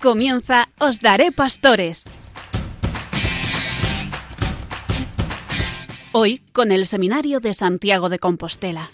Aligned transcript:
Comienza 0.00 0.70
Os 0.78 0.98
Daré 0.98 1.30
Pastores. 1.30 2.06
Hoy 6.12 6.38
con 6.54 6.72
el 6.72 6.86
Seminario 6.86 7.38
de 7.40 7.52
Santiago 7.52 8.08
de 8.08 8.18
Compostela. 8.18 8.90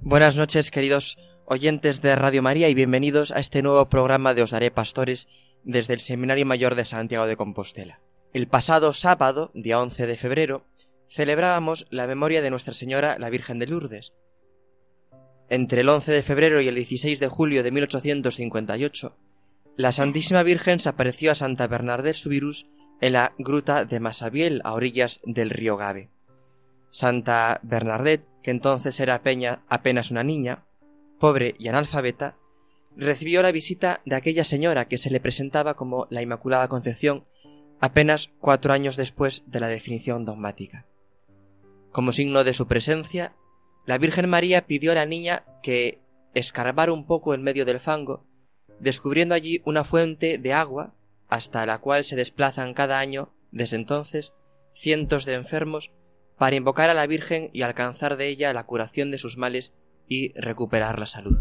Buenas 0.00 0.34
noches, 0.34 0.70
queridos 0.70 1.18
oyentes 1.46 2.00
de 2.00 2.16
Radio 2.16 2.42
María, 2.42 2.68
y 2.68 2.74
bienvenidos 2.74 3.30
a 3.30 3.38
este 3.38 3.62
nuevo 3.62 3.88
programa 3.88 4.34
de 4.34 4.42
Os 4.42 4.50
Daré 4.50 4.70
Pastores 4.70 5.28
desde 5.62 5.94
el 5.94 6.00
Seminario 6.00 6.46
Mayor 6.46 6.74
de 6.74 6.84
Santiago 6.84 7.26
de 7.26 7.36
Compostela. 7.36 8.00
El 8.32 8.48
pasado 8.48 8.92
sábado, 8.92 9.50
día 9.54 9.80
11 9.80 10.06
de 10.06 10.16
febrero, 10.16 10.64
celebrábamos 11.08 11.86
la 11.90 12.06
memoria 12.06 12.42
de 12.42 12.50
Nuestra 12.50 12.74
Señora 12.74 13.18
la 13.18 13.30
Virgen 13.30 13.58
de 13.58 13.66
Lourdes. 13.66 14.12
Entre 15.48 15.82
el 15.82 15.88
11 15.88 16.12
de 16.12 16.22
febrero 16.22 16.60
y 16.60 16.68
el 16.68 16.74
16 16.74 17.20
de 17.20 17.28
julio 17.28 17.62
de 17.62 17.70
1858, 17.70 19.16
la 19.76 19.92
Santísima 19.92 20.42
Virgen 20.42 20.80
se 20.80 20.88
apareció 20.88 21.32
a 21.32 21.34
Santa 21.34 21.66
Bernadette 21.66 22.16
Subirús 22.16 22.66
en 23.00 23.12
la 23.12 23.34
gruta 23.38 23.84
de 23.84 24.00
Masabiel, 24.00 24.60
a 24.64 24.72
orillas 24.72 25.20
del 25.24 25.50
río 25.50 25.76
Gave. 25.76 26.10
Santa 26.90 27.60
Bernadette 27.62 28.26
que 28.44 28.50
entonces 28.50 29.00
era 29.00 29.22
Peña 29.22 29.64
apenas 29.68 30.10
una 30.10 30.22
niña, 30.22 30.63
pobre 31.24 31.54
y 31.58 31.68
analfabeta, 31.68 32.36
recibió 32.94 33.40
la 33.40 33.50
visita 33.50 34.02
de 34.04 34.14
aquella 34.14 34.44
señora 34.44 34.88
que 34.88 34.98
se 34.98 35.08
le 35.08 35.20
presentaba 35.20 35.72
como 35.72 36.06
la 36.10 36.20
Inmaculada 36.20 36.68
Concepción 36.68 37.24
apenas 37.80 38.30
cuatro 38.40 38.74
años 38.74 38.98
después 38.98 39.42
de 39.46 39.58
la 39.58 39.68
definición 39.68 40.26
dogmática. 40.26 40.86
Como 41.92 42.12
signo 42.12 42.44
de 42.44 42.52
su 42.52 42.66
presencia, 42.66 43.34
la 43.86 43.96
Virgen 43.96 44.28
María 44.28 44.66
pidió 44.66 44.92
a 44.92 44.96
la 44.96 45.06
niña 45.06 45.46
que 45.62 46.02
escarbara 46.34 46.92
un 46.92 47.06
poco 47.06 47.32
en 47.32 47.42
medio 47.42 47.64
del 47.64 47.80
fango, 47.80 48.26
descubriendo 48.78 49.34
allí 49.34 49.62
una 49.64 49.82
fuente 49.82 50.36
de 50.36 50.52
agua 50.52 50.94
hasta 51.28 51.64
la 51.64 51.78
cual 51.78 52.04
se 52.04 52.16
desplazan 52.16 52.74
cada 52.74 52.98
año, 52.98 53.32
desde 53.50 53.76
entonces, 53.76 54.34
cientos 54.74 55.24
de 55.24 55.32
enfermos 55.32 55.90
para 56.36 56.56
invocar 56.56 56.90
a 56.90 56.94
la 56.94 57.06
Virgen 57.06 57.48
y 57.54 57.62
alcanzar 57.62 58.18
de 58.18 58.28
ella 58.28 58.52
la 58.52 58.66
curación 58.66 59.10
de 59.10 59.16
sus 59.16 59.38
males 59.38 59.72
y 60.08 60.32
recuperar 60.38 60.98
la 60.98 61.06
salud. 61.06 61.36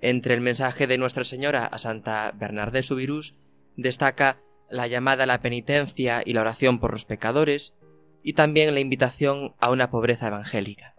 Entre 0.00 0.34
el 0.34 0.40
mensaje 0.40 0.86
de 0.86 0.98
Nuestra 0.98 1.24
Señora 1.24 1.66
a 1.66 1.78
Santa 1.78 2.32
Bernardé 2.36 2.82
Subirús 2.82 3.34
destaca 3.76 4.40
la 4.70 4.86
llamada 4.86 5.24
a 5.24 5.26
la 5.26 5.40
penitencia 5.40 6.22
y 6.24 6.32
la 6.32 6.42
oración 6.42 6.80
por 6.80 6.92
los 6.92 7.04
pecadores, 7.04 7.74
y 8.22 8.32
también 8.32 8.74
la 8.74 8.80
invitación 8.80 9.54
a 9.60 9.70
una 9.70 9.90
pobreza 9.90 10.28
evangélica. 10.28 10.94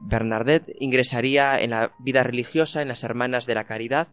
Bernadette 0.00 0.76
ingresaría 0.78 1.58
en 1.60 1.70
la 1.70 1.94
vida 1.98 2.22
religiosa 2.22 2.82
en 2.82 2.88
las 2.88 3.02
Hermanas 3.04 3.46
de 3.46 3.54
la 3.54 3.64
Caridad, 3.64 4.08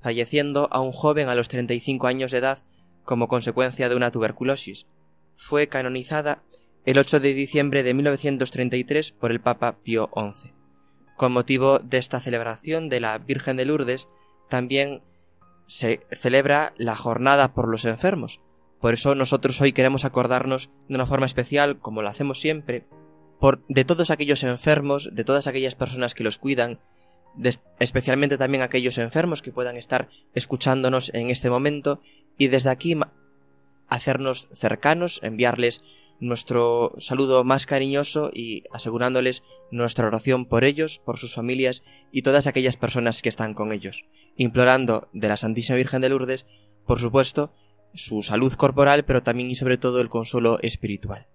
falleciendo 0.00 0.68
a 0.72 0.80
un 0.80 0.90
joven 0.92 1.28
a 1.28 1.34
los 1.34 1.48
35 1.48 2.08
años 2.08 2.32
de 2.32 2.38
edad 2.38 2.58
como 3.04 3.28
consecuencia 3.28 3.88
de 3.88 3.94
una 3.96 4.10
tuberculosis. 4.10 4.86
Fue 5.36 5.68
canonizada 5.68 6.42
el 6.84 6.98
8 6.98 7.20
de 7.20 7.34
diciembre 7.34 7.82
de 7.82 7.94
1933 7.94 9.12
por 9.12 9.30
el 9.30 9.40
Papa 9.40 9.78
Pío 9.80 10.10
XI. 10.12 10.57
Con 11.18 11.32
motivo 11.32 11.80
de 11.80 11.98
esta 11.98 12.20
celebración 12.20 12.88
de 12.88 13.00
la 13.00 13.18
Virgen 13.18 13.56
de 13.56 13.64
Lourdes, 13.64 14.06
también 14.48 15.02
se 15.66 15.98
celebra 16.12 16.74
la 16.78 16.94
jornada 16.94 17.54
por 17.54 17.68
los 17.68 17.84
enfermos. 17.86 18.40
Por 18.80 18.94
eso 18.94 19.16
nosotros 19.16 19.60
hoy 19.60 19.72
queremos 19.72 20.04
acordarnos 20.04 20.70
de 20.88 20.94
una 20.94 21.06
forma 21.06 21.26
especial, 21.26 21.80
como 21.80 22.02
lo 22.02 22.08
hacemos 22.08 22.38
siempre, 22.38 22.86
por, 23.40 23.66
de 23.66 23.84
todos 23.84 24.12
aquellos 24.12 24.44
enfermos, 24.44 25.10
de 25.12 25.24
todas 25.24 25.48
aquellas 25.48 25.74
personas 25.74 26.14
que 26.14 26.22
los 26.22 26.38
cuidan, 26.38 26.78
especialmente 27.80 28.38
también 28.38 28.62
aquellos 28.62 28.96
enfermos 28.96 29.42
que 29.42 29.50
puedan 29.50 29.76
estar 29.76 30.08
escuchándonos 30.36 31.12
en 31.14 31.30
este 31.30 31.50
momento, 31.50 32.00
y 32.38 32.46
desde 32.46 32.70
aquí 32.70 32.96
hacernos 33.88 34.46
cercanos, 34.52 35.18
enviarles 35.24 35.82
nuestro 36.20 36.92
saludo 36.98 37.42
más 37.42 37.66
cariñoso 37.66 38.30
y 38.32 38.62
asegurándoles 38.72 39.42
nuestra 39.70 40.06
oración 40.06 40.46
por 40.46 40.64
ellos, 40.64 41.00
por 41.04 41.18
sus 41.18 41.34
familias 41.34 41.82
y 42.12 42.22
todas 42.22 42.46
aquellas 42.46 42.76
personas 42.76 43.22
que 43.22 43.28
están 43.28 43.54
con 43.54 43.72
ellos, 43.72 44.04
implorando 44.36 45.08
de 45.12 45.28
la 45.28 45.36
Santísima 45.36 45.76
Virgen 45.76 46.00
de 46.00 46.08
Lourdes, 46.08 46.46
por 46.86 47.00
supuesto, 47.00 47.52
su 47.94 48.22
salud 48.22 48.52
corporal, 48.54 49.04
pero 49.04 49.22
también 49.22 49.50
y 49.50 49.54
sobre 49.54 49.78
todo 49.78 50.00
el 50.00 50.08
consuelo 50.08 50.58
espiritual. 50.60 51.28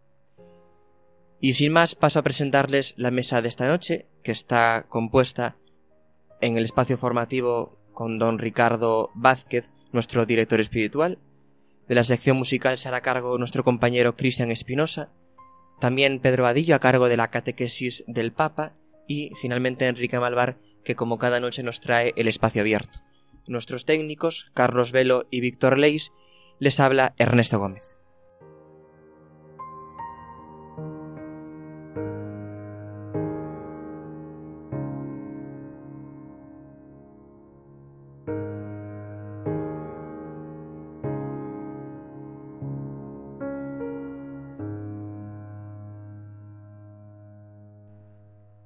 Y 1.40 1.54
sin 1.54 1.74
más, 1.74 1.96
paso 1.96 2.20
a 2.20 2.24
presentarles 2.24 2.94
la 2.98 3.12
mesa 3.12 3.42
de 3.42 3.50
esta 3.50 3.68
noche, 3.68 4.08
que 4.24 4.32
está 4.32 4.86
compuesta 4.88 5.58
en 6.42 6.58
el 6.58 6.64
espacio 6.64 6.98
formativo 6.98 7.78
con 7.92 8.18
don 8.18 8.40
Ricardo 8.40 9.12
Vázquez, 9.14 9.72
nuestro 9.92 10.26
director 10.26 10.60
espiritual, 10.60 11.20
de 11.88 11.96
la 11.96 12.04
sección 12.04 12.38
musical 12.38 12.78
se 12.78 12.88
hará 12.88 13.02
cargo 13.02 13.38
nuestro 13.38 13.64
compañero 13.64 14.16
Cristian 14.16 14.52
Espinosa, 14.52 15.12
también 15.80 16.20
Pedro 16.20 16.44
Vadillo 16.44 16.76
a 16.76 16.80
cargo 16.80 17.10
de 17.10 17.18
la 17.18 17.30
catequesis 17.30 18.04
del 18.08 18.32
Papa 18.32 18.74
y 19.08 19.32
finalmente 19.42 19.88
Enrique 19.88 20.20
Malvar 20.20 20.58
que 20.84 20.96
como 20.96 21.18
cada 21.18 21.40
noche 21.40 21.64
nos 21.64 21.80
trae 21.80 22.14
el 22.16 22.28
espacio 22.28 22.62
abierto. 22.62 23.00
Nuestros 23.48 23.86
técnicos, 23.86 24.52
Carlos 24.54 24.92
Velo 24.92 25.28
y 25.30 25.42
Víctor 25.42 25.78
Leis, 25.78 26.12
les 26.60 26.80
habla 26.80 27.14
Ernesto 27.18 27.60
Gómez. 27.60 27.96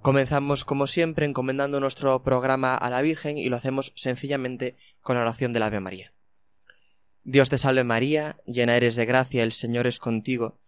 Comenzamos 0.07 0.63
como 0.63 0.87
siempre 0.87 1.25
encomendando 1.25 1.81
nuestro 1.81 2.23
programa 2.23 2.77
a 2.77 2.89
la 2.89 3.01
Virgen 3.01 3.37
y 3.37 3.49
lo 3.49 3.57
hacemos 3.57 3.91
sencillamente 3.97 4.77
con 5.01 5.17
la 5.17 5.21
oración 5.21 5.51
de 5.51 5.59
la 5.59 5.65
Ave 5.65 5.81
María. 5.81 6.13
Dios 7.25 7.49
te 7.49 7.57
salve 7.57 7.83
María, 7.83 8.37
llena 8.45 8.77
eres 8.77 8.95
de 8.95 9.05
gracia, 9.05 9.43
el 9.43 9.51
Señor 9.51 9.85
es 9.85 9.99
contigo, 9.99 10.61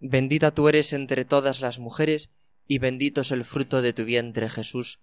bendita 0.00 0.50
tú 0.50 0.70
eres 0.70 0.94
entre 0.94 1.26
todas 1.26 1.60
las 1.60 1.78
mujeres 1.78 2.30
y 2.66 2.78
bendito 2.78 3.20
es 3.20 3.32
el 3.32 3.44
fruto 3.44 3.82
de 3.82 3.92
tu 3.92 4.06
vientre 4.06 4.48
Jesús. 4.48 4.98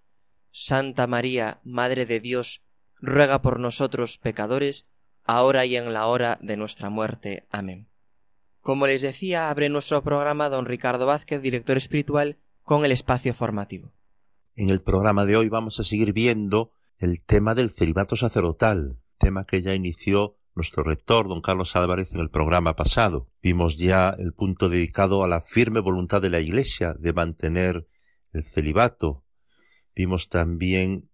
Santa 0.50 1.06
María, 1.06 1.60
Madre 1.64 2.08
de 2.08 2.20
Dios, 2.20 2.64
ruega 3.00 3.44
por 3.44 3.60
nosotros 3.60 4.18
pecadores, 4.18 4.88
ahora 5.24 5.68
y 5.68 5.76
en 5.76 5.94
la 5.94 6.08
hora 6.08 6.40
de 6.42 6.58
nuestra 6.58 6.90
muerte. 6.90 7.46
Amén. 7.52 7.90
Como 8.60 8.88
les 8.88 9.04
decía, 9.04 9.52
abre 9.52 9.70
nuestro 9.70 10.02
programa 10.02 10.50
don 10.50 10.66
Ricardo 10.66 11.06
Vázquez, 11.06 11.44
director 11.44 11.78
espiritual, 11.78 12.40
con 12.64 12.86
el 12.86 12.92
espacio 12.92 13.34
formativo. 13.34 13.94
En 14.56 14.70
el 14.70 14.82
programa 14.82 15.26
de 15.26 15.36
hoy 15.36 15.50
vamos 15.50 15.80
a 15.80 15.84
seguir 15.84 16.14
viendo 16.14 16.72
el 16.98 17.22
tema 17.22 17.56
del 17.56 17.70
celibato 17.70 18.16
sacerdotal, 18.16 19.00
tema 19.18 19.46
que 19.46 19.62
ya 19.62 19.76
inició 19.76 20.38
nuestro 20.56 20.84
rector, 20.84 21.28
don 21.28 21.42
Carlos 21.42 21.76
Álvarez, 21.76 22.14
en 22.14 22.20
el 22.20 22.30
programa 22.30 22.76
pasado. 22.76 23.30
Vimos 23.42 23.78
ya 23.78 24.16
el 24.18 24.34
punto 24.34 24.70
dedicado 24.70 25.24
a 25.24 25.28
la 25.28 25.42
firme 25.42 25.80
voluntad 25.80 26.22
de 26.22 26.30
la 26.30 26.40
Iglesia 26.40 26.94
de 26.94 27.14
mantener 27.14 27.88
el 28.32 28.44
celibato. 28.44 29.26
Vimos 29.96 30.30
también 30.30 31.10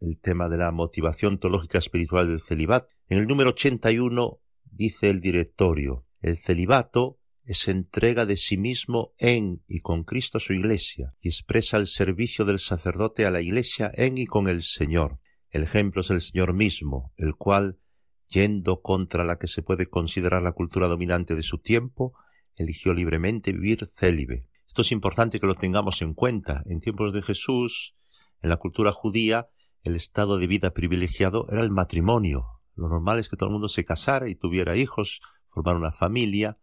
el 0.00 0.18
tema 0.18 0.48
de 0.48 0.58
la 0.58 0.70
motivación 0.72 1.38
teológica 1.38 1.78
espiritual 1.78 2.28
del 2.28 2.40
celibato. 2.40 2.88
En 3.08 3.18
el 3.18 3.26
número 3.26 3.50
81 3.50 4.40
dice 4.64 5.10
el 5.10 5.20
directorio, 5.20 6.06
el 6.20 6.36
celibato 6.36 7.19
es 7.50 7.66
entrega 7.66 8.26
de 8.26 8.36
sí 8.36 8.56
mismo 8.56 9.12
en 9.18 9.64
y 9.66 9.80
con 9.80 10.04
Cristo 10.04 10.38
su 10.38 10.52
Iglesia, 10.52 11.14
y 11.20 11.30
expresa 11.30 11.78
el 11.78 11.88
servicio 11.88 12.44
del 12.44 12.60
sacerdote 12.60 13.26
a 13.26 13.32
la 13.32 13.40
Iglesia 13.40 13.90
en 13.92 14.18
y 14.18 14.26
con 14.26 14.46
el 14.46 14.62
Señor. 14.62 15.18
El 15.50 15.64
ejemplo 15.64 16.02
es 16.02 16.10
el 16.10 16.20
Señor 16.20 16.52
mismo, 16.52 17.12
el 17.16 17.34
cual, 17.34 17.80
yendo 18.28 18.82
contra 18.82 19.24
la 19.24 19.36
que 19.36 19.48
se 19.48 19.62
puede 19.62 19.86
considerar 19.86 20.42
la 20.42 20.52
cultura 20.52 20.86
dominante 20.86 21.34
de 21.34 21.42
su 21.42 21.58
tiempo, 21.58 22.14
eligió 22.54 22.94
libremente 22.94 23.52
vivir 23.52 23.84
célibe. 23.84 24.46
Esto 24.68 24.82
es 24.82 24.92
importante 24.92 25.40
que 25.40 25.48
lo 25.48 25.56
tengamos 25.56 26.02
en 26.02 26.14
cuenta. 26.14 26.62
En 26.66 26.80
tiempos 26.80 27.12
de 27.12 27.22
Jesús, 27.22 27.96
en 28.42 28.50
la 28.50 28.58
cultura 28.58 28.92
judía, 28.92 29.48
el 29.82 29.96
estado 29.96 30.38
de 30.38 30.46
vida 30.46 30.70
privilegiado 30.70 31.48
era 31.50 31.62
el 31.62 31.72
matrimonio. 31.72 32.46
Lo 32.76 32.88
normal 32.88 33.18
es 33.18 33.28
que 33.28 33.36
todo 33.36 33.48
el 33.48 33.54
mundo 33.54 33.68
se 33.68 33.84
casara 33.84 34.28
y 34.28 34.36
tuviera 34.36 34.76
hijos, 34.76 35.20
formara 35.48 35.78
una 35.78 35.90
familia, 35.90 36.59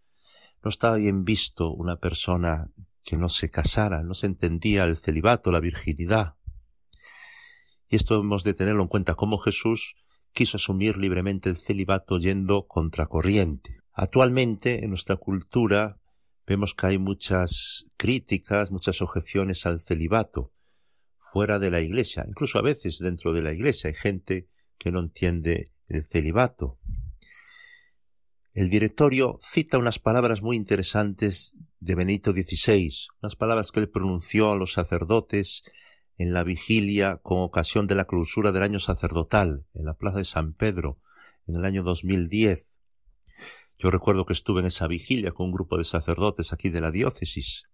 no 0.68 0.69
estaba 0.69 0.98
bien 0.98 1.24
visto 1.24 1.72
una 1.72 1.96
persona 1.96 2.69
que 3.02 3.16
no 3.16 3.30
se 3.30 3.50
casara, 3.50 4.04
no 4.04 4.14
se 4.14 4.25
entendía 4.25 4.84
el 4.84 4.98
celibato, 4.98 5.50
la 5.50 5.62
virginidad. 5.62 6.36
Y 7.88 7.96
esto 7.96 8.19
hemos 8.19 8.44
de 8.44 8.54
tenerlo 8.54 8.81
en 8.81 8.90
cuenta, 8.90 9.16
como 9.16 9.38
Jesús 9.38 9.96
quiso 10.34 10.58
asumir 10.58 10.98
libremente 10.98 11.50
el 11.50 11.56
celibato 11.56 12.19
yendo 12.19 12.68
contracorriente. 12.68 13.80
Actualmente, 13.94 14.84
en 14.84 14.90
nuestra 14.90 15.16
cultura, 15.16 16.02
vemos 16.46 16.74
que 16.74 16.88
hay 16.88 16.98
muchas 16.98 17.86
críticas, 17.96 18.69
muchas 18.69 19.02
objeciones 19.02 19.66
al 19.66 19.80
celibato 19.80 20.52
fuera 21.18 21.60
de 21.60 21.72
la 21.72 21.80
iglesia, 21.80 22.25
incluso 22.28 22.60
a 22.60 22.62
veces 22.62 23.00
dentro 23.00 23.31
de 23.31 23.42
la 23.42 23.54
iglesia 23.54 23.88
hay 23.88 23.94
gente 23.94 24.50
que 24.78 24.92
no 24.92 25.00
entiende 25.00 25.72
el 25.88 26.04
celibato. 26.04 26.78
El 28.57 28.71
directorio 28.71 29.38
cita 29.44 29.77
unas 29.77 30.00
palabras 30.00 30.42
muy 30.42 30.56
interesantes 30.56 31.56
de 31.80 31.94
Benito 31.94 32.31
XVI, 32.31 32.92
unas 33.21 33.36
palabras 33.36 33.71
que 33.71 33.81
él 33.81 33.88
pronunció 33.88 34.51
a 34.51 34.56
los 34.56 34.74
sacerdotes 34.74 35.62
en 36.18 36.33
la 36.33 36.44
vigilia 36.44 37.18
con 37.18 37.38
ocasión 37.42 37.86
de 37.86 37.94
la 37.94 38.06
clausura 38.06 38.51
del 38.51 38.63
año 38.63 38.80
sacerdotal 38.80 39.68
en 39.75 39.86
la 39.86 39.94
plaza 39.94 40.18
de 40.18 40.25
San 40.25 40.54
Pedro 40.54 41.00
en 41.45 41.57
el 41.57 41.65
año 41.65 41.83
2010. 41.83 42.74
Yo 43.77 43.92
recuerdo 43.92 44.25
que 44.25 44.33
estuve 44.33 44.62
en 44.62 44.65
esa 44.65 44.88
vigilia 44.88 45.33
con 45.33 45.45
un 45.45 45.51
grupo 45.51 45.77
de 45.77 45.86
sacerdotes 45.86 46.51
aquí 46.51 46.69
de 46.69 46.81
la 46.81 46.89
diócesis. 46.89 47.65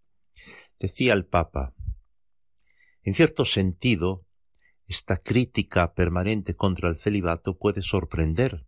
Decía 0.81 1.13
el 1.13 1.25
Papa, 1.25 1.73
en 3.03 3.13
cierto 3.13 3.45
sentido, 3.45 4.25
esta 4.85 5.15
crítica 5.15 5.93
permanente 5.93 6.57
contra 6.57 6.89
el 6.89 6.97
celibato 6.97 7.57
puede 7.57 7.83
sorprender 7.83 8.65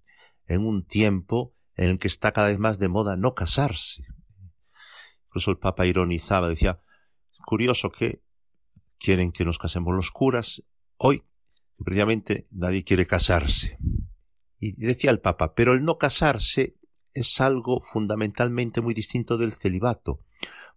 en 0.47 0.65
un 0.65 0.85
tiempo 0.85 1.54
en 1.75 1.91
el 1.91 1.99
que 1.99 2.07
está 2.07 2.31
cada 2.31 2.47
vez 2.47 2.59
más 2.59 2.79
de 2.79 2.87
moda 2.87 3.17
no 3.17 3.33
casarse. 3.33 4.05
Incluso 5.27 5.51
el 5.51 5.57
Papa 5.57 5.85
ironizaba, 5.85 6.47
decía, 6.47 6.81
curioso 7.45 7.91
que 7.91 8.23
quieren 8.97 9.31
que 9.31 9.45
nos 9.45 9.57
casemos 9.57 9.95
los 9.95 10.11
curas, 10.11 10.63
hoy 10.97 11.23
precisamente 11.83 12.47
nadie 12.51 12.83
quiere 12.83 13.05
casarse. 13.05 13.77
Y 14.59 14.73
decía 14.73 15.11
el 15.11 15.19
Papa, 15.19 15.53
pero 15.53 15.73
el 15.73 15.83
no 15.83 15.97
casarse 15.97 16.77
es 17.13 17.39
algo 17.39 17.79
fundamentalmente 17.79 18.81
muy 18.81 18.93
distinto 18.93 19.37
del 19.37 19.53
celibato, 19.53 20.21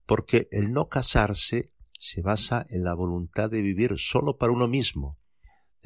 porque 0.06 0.48
el 0.50 0.72
no 0.72 0.88
casarse 0.88 1.66
se 1.98 2.22
basa 2.22 2.66
en 2.70 2.84
la 2.84 2.94
voluntad 2.94 3.50
de 3.50 3.60
vivir 3.60 3.94
solo 3.98 4.36
para 4.36 4.52
uno 4.52 4.68
mismo, 4.68 5.17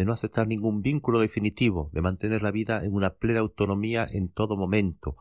de 0.03 0.07
no 0.07 0.15
aceptar 0.15 0.49
ningún 0.49 0.83
vínculo 0.83 1.21
definitivo, 1.21 1.89
de 1.93 2.03
mantener 2.03 2.43
la 2.43 2.51
vida 2.51 2.85
en 2.85 2.93
una 2.93 3.15
plena 3.15 3.39
autonomía 3.39 4.05
en 4.11 4.33
todo 4.33 4.57
momento, 4.57 5.17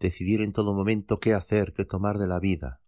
decidir 0.00 0.40
en 0.40 0.54
todo 0.54 0.72
momento 0.72 1.18
qué 1.18 1.34
hacer, 1.34 1.74
qué 1.74 1.84
tomar 1.84 2.16
de 2.16 2.26
la 2.26 2.40
vida. 2.40 2.80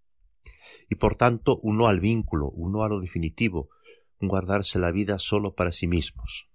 Y 0.89 0.95
por 0.95 1.17
tanto, 1.17 1.61
uno 1.63 1.87
al 1.87 2.01
vínculo, 2.01 2.49
uno 2.49 2.83
a 2.83 2.89
lo 2.89 2.99
definitivo, 2.99 3.69
un 4.21 4.29
guardarse 4.29 4.79
la 4.79 4.91
vida 4.91 5.19
solo 5.19 5.55
para 5.55 5.71
sí 5.71 5.87
mismos. 5.87 6.49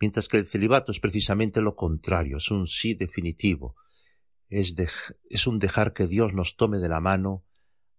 Mientras 0.00 0.28
que 0.28 0.36
el 0.36 0.46
celibato 0.46 0.92
es 0.92 1.00
precisamente 1.00 1.60
lo 1.60 1.74
contrario, 1.74 2.36
es 2.36 2.52
un 2.52 2.68
sí 2.68 2.94
definitivo, 2.94 3.74
es, 4.48 4.76
es 5.28 5.46
un 5.48 5.58
dejar 5.58 5.92
que 5.92 6.06
Dios 6.06 6.34
nos 6.34 6.54
tome 6.54 6.78
de 6.78 6.88
la 6.88 7.00
mano, 7.00 7.44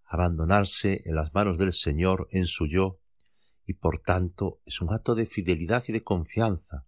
abandonarse 0.06 1.02
en 1.04 1.16
las 1.16 1.34
manos 1.34 1.58
del 1.58 1.74
Señor 1.74 2.30
en 2.31 2.46
su 2.46 2.68
yo, 2.68 3.02
y 3.68 3.74
por 3.74 4.00
tanto 4.00 4.62
es 4.66 4.81
un 4.81 4.92
acto 4.94 5.14
de 5.14 5.25
fidelidad 5.25 5.84
y 5.88 5.92
de 5.92 6.02
confianza, 6.02 6.88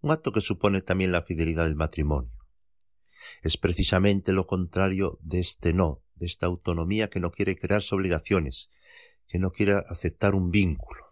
un 0.00 0.10
acto 0.10 0.32
que 0.32 0.40
supone 0.40 0.82
también 0.82 1.12
la 1.12 1.22
fidelidad 1.22 1.64
del 1.64 1.76
matrimonio. 1.76 2.32
Es 3.42 3.56
precisamente 3.56 4.32
lo 4.32 4.46
contrario 4.46 5.18
de 5.22 5.38
este 5.38 5.72
no, 5.72 6.02
de 6.16 6.26
esta 6.26 6.46
autonomía 6.46 7.08
que 7.10 7.20
no 7.20 7.30
quiere 7.30 7.54
crearse 7.54 7.94
obligaciones, 7.94 8.70
que 9.28 9.38
no 9.38 9.52
quiere 9.52 9.74
aceptar 9.86 10.34
un 10.34 10.50
vínculo. 10.50 11.04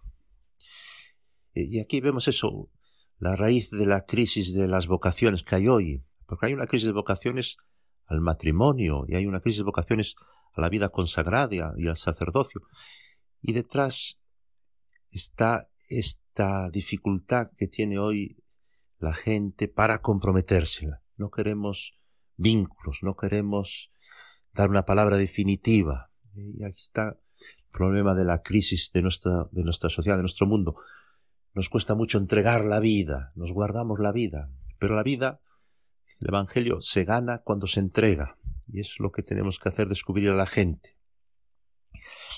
Y 1.55 1.79
aquí 1.79 2.01
vemos 2.01 2.27
eso, 2.27 2.69
la 3.19 3.37
raíz 3.37 3.71
de 3.71 3.87
la 3.87 4.05
crisis 4.05 4.53
de 4.53 4.67
las 4.67 4.89
vocaciones 4.89 5.45
que 5.45 5.55
hay 5.55 5.69
hoy, 5.69 6.05
porque 6.27 6.47
hay 6.47 6.55
una 6.55 6.67
crisis 6.67 6.89
de 6.89 6.93
vocaciones 6.93 7.57
al 8.07 8.21
matrimonio 8.21 9.05
y 9.07 9.15
hay 9.15 9.27
una 9.27 9.41
crisis 9.41 9.59
de 9.59 9.65
vocaciones 9.65 10.17
a 10.55 10.61
la 10.61 10.69
vida 10.69 10.89
consagrada 10.89 11.75
y 11.77 11.87
al 11.87 11.97
sacerdocio. 11.97 12.63
Y 13.41 13.53
detrás 13.53 14.21
está 15.11 15.71
esta 15.89 16.71
dificultad 16.71 17.51
que 17.57 17.67
tiene 17.67 17.99
hoy 17.99 18.43
la 18.99 19.15
gente 19.15 19.69
para 19.69 20.03
comprometérsela. 20.03 21.03
No 21.17 21.31
queremos 21.31 21.99
vínculos, 22.37 22.99
no 23.03 23.17
queremos 23.17 23.91
dar 24.53 24.71
una 24.71 24.85
palabra 24.85 25.17
definitiva. 25.17 26.11
Y 26.35 26.65
aquí 26.65 26.81
está 26.81 27.19
el 27.41 27.71
problema 27.71 28.15
de 28.15 28.25
la 28.25 28.43
crisis 28.43 28.91
de 28.93 29.03
nuestra, 29.03 29.49
de 29.51 29.65
nuestra 29.65 29.91
sociedad, 29.91 30.17
de 30.17 30.23
nuestro 30.23 30.47
mundo. 30.47 30.77
Nos 31.55 31.69
cuesta 31.69 31.95
mucho 31.95 32.19
entregar 32.19 32.65
la 32.65 32.81
vida, 32.81 33.33
nos 33.35 33.53
guardamos 33.53 33.99
la 33.99 34.13
vida, 34.13 34.51
pero 34.79 34.95
la 34.95 35.03
vida, 35.03 35.41
el 36.21 36.29
Evangelio, 36.29 36.81
se 36.81 37.05
gana 37.05 37.39
cuando 37.39 37.67
se 37.67 37.81
entrega. 37.81 38.37
Y 38.69 38.81
es 38.81 38.97
lo 38.99 39.11
que 39.11 39.23
tenemos 39.23 39.59
que 39.59 39.69
hacer, 39.69 39.89
descubrir 39.89 40.31
a 40.31 40.35
la 40.35 40.47
gente. 40.47 40.97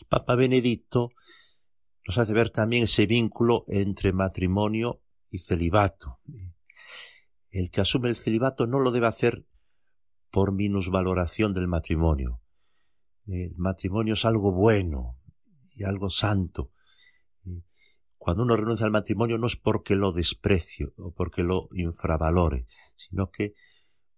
Papa 0.09 0.37
Benedicto 0.37 1.11
nos 2.06 2.19
hace 2.19 2.32
ver 2.32 2.50
también 2.50 2.85
ese 2.85 3.06
vínculo 3.06 3.64
entre 3.69 4.12
matrimonio 4.12 5.02
y 5.31 5.38
celibato. 5.38 6.20
El 7.50 7.70
que 7.70 7.81
asume 7.81 8.08
el 8.08 8.17
celibato 8.17 8.67
no 8.67 8.79
lo 8.79 8.91
debe 8.91 9.06
hacer 9.06 9.47
por 10.31 10.52
minusvaloración 10.52 11.52
del 11.52 11.69
matrimonio. 11.69 12.41
El 13.26 13.55
matrimonio 13.56 14.14
es 14.14 14.25
algo 14.25 14.52
bueno 14.52 15.19
y 15.75 15.85
algo 15.85 16.11
santo. 16.11 16.73
Cuando 18.17 18.43
uno 18.43 18.56
renuncia 18.56 18.87
al 18.87 18.93
matrimonio 18.93 19.38
no 19.38 19.47
es 19.47 19.56
porque 19.56 19.97
lo 19.97 20.12
desprecie 20.12 20.88
o 20.97 21.12
porque 21.12 21.43
lo 21.43 21.69
infravalore, 21.73 22.67
sino 22.97 23.31
que 23.31 23.55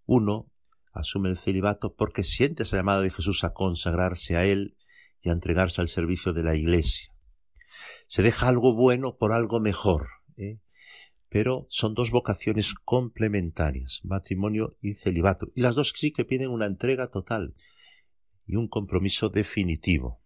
uno 0.06 0.50
asume 0.93 1.31
el 1.31 1.37
celibato 1.37 1.94
porque 1.94 2.25
siente 2.25 2.64
esa 2.64 2.76
llamada 2.76 3.00
de 3.00 3.11
Jesús 3.11 3.44
a 3.44 3.52
consagrarse 3.52 4.37
a 4.37 4.44
Él 4.44 4.76
y 5.23 5.31
a 5.31 5.32
entregarse 5.32 5.81
al 5.81 5.88
servicio 5.88 6.32
de 6.32 6.43
la 6.43 6.55
Iglesia. 6.55 7.12
Se 8.12 8.23
deja 8.23 8.47
algo 8.49 8.75
bueno 8.75 9.17
por 9.17 9.32
algo 9.32 9.59
mejor. 9.59 10.06
¿eh? 10.37 10.59
Pero 11.31 11.67
son 11.70 11.94
dos 11.94 12.11
vocaciones 12.11 12.75
complementarias, 12.75 14.03
matrimonio 14.05 14.76
y 14.82 14.93
celibato. 14.93 15.50
Y 15.55 15.62
las 15.62 15.75
dos 15.75 15.94
sí 15.97 16.12
que 16.12 16.26
piden 16.26 16.50
una 16.50 16.67
entrega 16.67 17.06
total 17.09 17.55
y 18.44 18.56
un 18.56 18.69
compromiso 18.69 19.31
definitivo. 19.31 20.20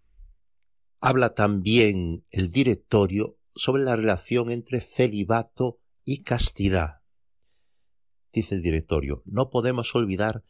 Habla 0.99 1.35
también 1.35 2.25
el 2.33 2.51
directorio 2.51 3.39
sobre 3.55 3.85
la 3.85 3.95
relación 3.95 4.51
entre 4.51 4.81
celibato 4.81 5.79
y 6.05 6.25
castidad. 6.25 7.03
Dice 8.33 8.57
el 8.57 8.63
directorio, 8.63 9.23
no 9.27 9.49
podemos 9.49 9.95
olvidar 9.95 10.43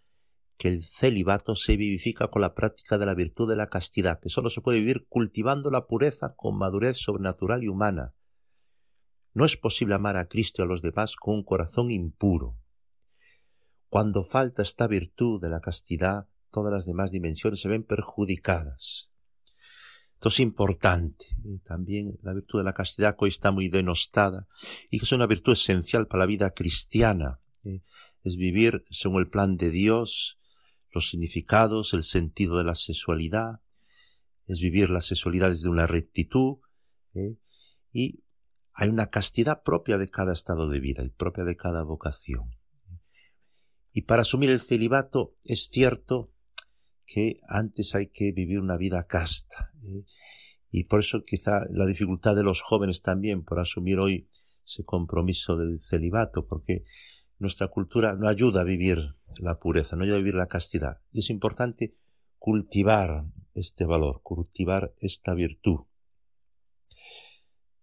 que 0.56 0.68
el 0.68 0.82
celibato 0.82 1.54
se 1.54 1.76
vivifica 1.76 2.28
con 2.28 2.42
la 2.42 2.54
práctica 2.54 2.98
de 2.98 3.06
la 3.06 3.14
virtud 3.14 3.48
de 3.48 3.56
la 3.56 3.68
castidad, 3.68 4.20
que 4.20 4.30
sólo 4.30 4.50
se 4.50 4.60
puede 4.60 4.78
vivir 4.78 5.06
cultivando 5.08 5.70
la 5.70 5.86
pureza 5.86 6.34
con 6.36 6.56
madurez 6.56 6.96
sobrenatural 6.98 7.62
y 7.62 7.68
humana. 7.68 8.14
No 9.34 9.44
es 9.44 9.56
posible 9.56 9.94
amar 9.94 10.16
a 10.16 10.28
Cristo 10.28 10.62
y 10.62 10.64
a 10.64 10.68
los 10.68 10.80
demás 10.80 11.16
con 11.16 11.34
un 11.34 11.44
corazón 11.44 11.90
impuro. 11.90 12.58
Cuando 13.88 14.24
falta 14.24 14.62
esta 14.62 14.86
virtud 14.86 15.40
de 15.40 15.50
la 15.50 15.60
castidad, 15.60 16.28
todas 16.50 16.72
las 16.72 16.86
demás 16.86 17.10
dimensiones 17.10 17.60
se 17.60 17.68
ven 17.68 17.84
perjudicadas. 17.84 19.10
Esto 20.14 20.30
es 20.30 20.40
importante. 20.40 21.26
También 21.64 22.18
la 22.22 22.32
virtud 22.32 22.60
de 22.60 22.64
la 22.64 22.72
castidad 22.72 23.16
que 23.16 23.26
hoy 23.26 23.28
está 23.28 23.50
muy 23.50 23.68
denostada 23.68 24.48
y 24.90 24.98
que 24.98 25.04
es 25.04 25.12
una 25.12 25.26
virtud 25.26 25.52
esencial 25.52 26.06
para 26.06 26.20
la 26.20 26.26
vida 26.26 26.54
cristiana. 26.54 27.40
¿eh? 27.64 27.82
Es 28.22 28.36
vivir 28.36 28.84
según 28.90 29.20
el 29.20 29.28
plan 29.28 29.58
de 29.58 29.70
Dios, 29.70 30.38
los 30.96 31.10
significados, 31.10 31.92
el 31.92 32.04
sentido 32.04 32.56
de 32.56 32.64
la 32.64 32.74
sexualidad, 32.74 33.60
es 34.46 34.60
vivir 34.60 34.88
la 34.88 35.02
sexualidad 35.02 35.50
desde 35.50 35.68
una 35.68 35.86
rectitud, 35.86 36.58
¿eh? 37.14 37.36
y 37.92 38.24
hay 38.72 38.88
una 38.88 39.10
castidad 39.10 39.62
propia 39.62 39.98
de 39.98 40.10
cada 40.10 40.32
estado 40.32 40.68
de 40.68 40.80
vida 40.80 41.04
y 41.04 41.10
propia 41.10 41.44
de 41.44 41.56
cada 41.56 41.82
vocación. 41.82 42.50
Y 43.92 44.02
para 44.02 44.22
asumir 44.22 44.50
el 44.50 44.60
celibato 44.60 45.34
es 45.44 45.68
cierto 45.68 46.32
que 47.04 47.40
antes 47.46 47.94
hay 47.94 48.08
que 48.08 48.32
vivir 48.32 48.60
una 48.60 48.76
vida 48.76 49.06
casta. 49.06 49.72
¿eh? 49.84 50.04
Y 50.70 50.84
por 50.84 51.00
eso 51.00 51.24
quizá 51.24 51.66
la 51.70 51.86
dificultad 51.86 52.34
de 52.34 52.42
los 52.42 52.62
jóvenes 52.62 53.02
también 53.02 53.44
por 53.44 53.58
asumir 53.58 53.98
hoy 53.98 54.28
ese 54.64 54.84
compromiso 54.84 55.56
del 55.56 55.78
celibato, 55.78 56.46
porque 56.46 56.84
nuestra 57.38 57.68
cultura 57.68 58.14
no 58.14 58.28
ayuda 58.28 58.62
a 58.62 58.64
vivir 58.64 59.14
la 59.38 59.58
pureza, 59.58 59.96
no 59.96 60.04
ayuda 60.04 60.16
a 60.16 60.20
vivir 60.20 60.34
la 60.34 60.48
castidad. 60.48 61.00
Y 61.12 61.20
es 61.20 61.30
importante 61.30 61.94
cultivar 62.38 63.24
este 63.54 63.84
valor, 63.84 64.20
cultivar 64.22 64.94
esta 64.98 65.34
virtud. 65.34 65.80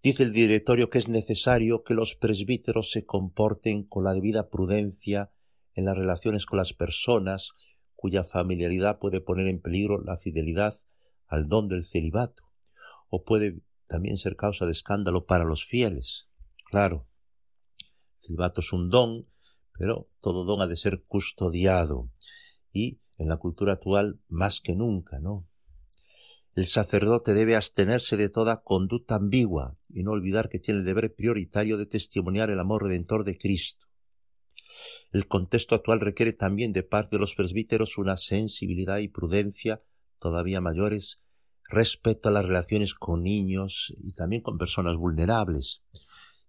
Dice 0.02 0.24
el 0.24 0.34
directorio 0.34 0.90
que 0.90 1.00
es 1.00 1.08
necesario 1.08 1.84
que 1.84 1.94
los 1.94 2.16
presbíteros 2.16 2.92
se 2.92 3.06
comporten 3.06 3.84
con 3.84 4.04
la 4.04 4.14
debida 4.14 4.50
prudencia 4.50 5.32
en 5.76 5.86
las 5.86 5.98
relaciones 5.98 6.46
con 6.46 6.58
las 6.58 6.74
personas 6.74 7.54
cuya 7.96 8.26
familiaridad 8.26 9.00
puede 9.00 9.22
poner 9.22 9.48
en 9.48 9.62
peligro 9.62 10.04
la 10.04 10.18
fidelidad 10.18 10.76
al 11.28 11.48
don 11.48 11.70
del 11.70 11.86
celibato, 11.86 12.44
o 13.10 13.24
puede 13.24 13.62
también 13.88 14.18
ser 14.18 14.36
causa 14.36 14.66
de 14.66 14.74
escándalo 14.74 15.26
para 15.26 15.46
los 15.46 15.66
fieles. 15.66 16.28
Claro, 16.70 17.08
el 17.80 18.28
celibato 18.28 18.60
es 18.60 18.74
un 18.74 18.90
don, 18.90 19.26
pero 19.78 20.10
todo 20.22 20.46
don 20.46 20.62
ha 20.62 20.68
de 20.68 20.78
ser 20.78 21.04
custodiado. 21.04 22.10
Y 22.72 23.00
en 23.18 23.30
la 23.30 23.38
cultura 23.38 23.74
actual, 23.74 24.20
más 24.28 24.62
que 24.62 24.76
nunca, 24.76 25.20
¿no? 25.20 25.48
El 26.56 26.68
sacerdote 26.68 27.34
debe 27.34 27.56
abstenerse 27.56 28.16
de 28.16 28.30
toda 28.30 28.62
conducta 28.62 29.16
ambigua 29.16 29.78
y 29.90 30.04
no 30.04 30.12
olvidar 30.12 30.50
que 30.50 30.60
tiene 30.60 30.82
el 30.82 30.86
deber 30.86 31.16
prioritario 31.16 31.78
de 31.78 31.88
testimoniar 31.88 32.52
el 32.52 32.60
amor 32.60 32.84
redentor 32.84 33.24
de 33.24 33.38
Cristo. 33.38 33.88
El 35.12 35.28
contexto 35.28 35.74
actual 35.74 36.00
requiere 36.00 36.34
también 36.34 36.72
de 36.74 36.84
parte 36.84 37.16
de 37.16 37.22
los 37.22 37.34
presbíteros 37.36 37.98
una 37.98 38.18
sensibilidad 38.18 39.00
y 39.00 39.08
prudencia 39.08 39.84
todavía 40.20 40.62
mayores 40.62 41.22
respecto 41.70 42.30
a 42.30 42.32
las 42.32 42.46
relaciones 42.46 42.94
con 42.94 43.24
niños 43.24 43.94
y 43.98 44.14
también 44.14 44.42
con 44.44 44.58
personas 44.58 44.96
vulnerables. 44.96 45.82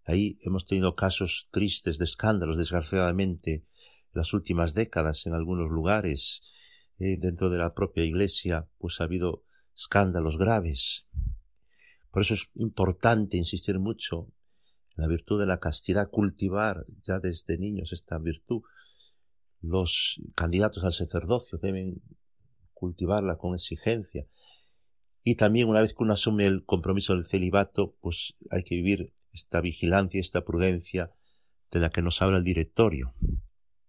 Ahí 0.04 0.38
hemos 0.42 0.66
tenido 0.66 0.94
casos 0.94 1.48
tristes 1.50 1.98
de 1.98 2.04
escándalos, 2.04 2.58
desgraciadamente, 2.58 3.52
en 3.52 3.64
las 4.12 4.32
últimas 4.32 4.74
décadas 4.74 5.26
en 5.26 5.34
algunos 5.34 5.70
lugares. 5.70 6.42
Eh, 6.98 7.16
dentro 7.18 7.50
de 7.50 7.58
la 7.58 7.74
propia 7.74 8.04
Iglesia, 8.04 8.68
pues 8.78 9.00
ha 9.00 9.04
habido 9.04 9.42
escándalos 9.74 10.38
graves. 10.38 11.06
Por 12.10 12.22
eso 12.22 12.34
es 12.34 12.48
importante 12.54 13.36
insistir 13.36 13.80
mucho 13.80 14.28
en 14.96 15.02
la 15.02 15.08
virtud 15.08 15.40
de 15.40 15.46
la 15.46 15.58
castidad, 15.58 16.10
cultivar 16.10 16.84
ya 17.02 17.18
desde 17.18 17.58
niños 17.58 17.92
esta 17.92 18.18
virtud. 18.18 18.62
Los 19.60 20.20
candidatos 20.36 20.84
al 20.84 20.92
sacerdocio 20.92 21.58
deben 21.60 22.00
cultivarla 22.74 23.38
con 23.38 23.54
exigencia. 23.54 24.28
Y 25.26 25.36
también 25.36 25.68
una 25.68 25.80
vez 25.80 25.94
que 25.94 26.02
uno 26.02 26.12
asume 26.12 26.44
el 26.44 26.64
compromiso 26.64 27.14
del 27.14 27.24
celibato, 27.24 27.96
pues 28.02 28.34
hay 28.50 28.62
que 28.62 28.76
vivir 28.76 29.14
esta 29.32 29.62
vigilancia, 29.62 30.20
esta 30.20 30.44
prudencia 30.44 31.12
de 31.70 31.80
la 31.80 31.88
que 31.88 32.02
nos 32.02 32.20
habla 32.20 32.36
el 32.36 32.44
directorio. 32.44 33.14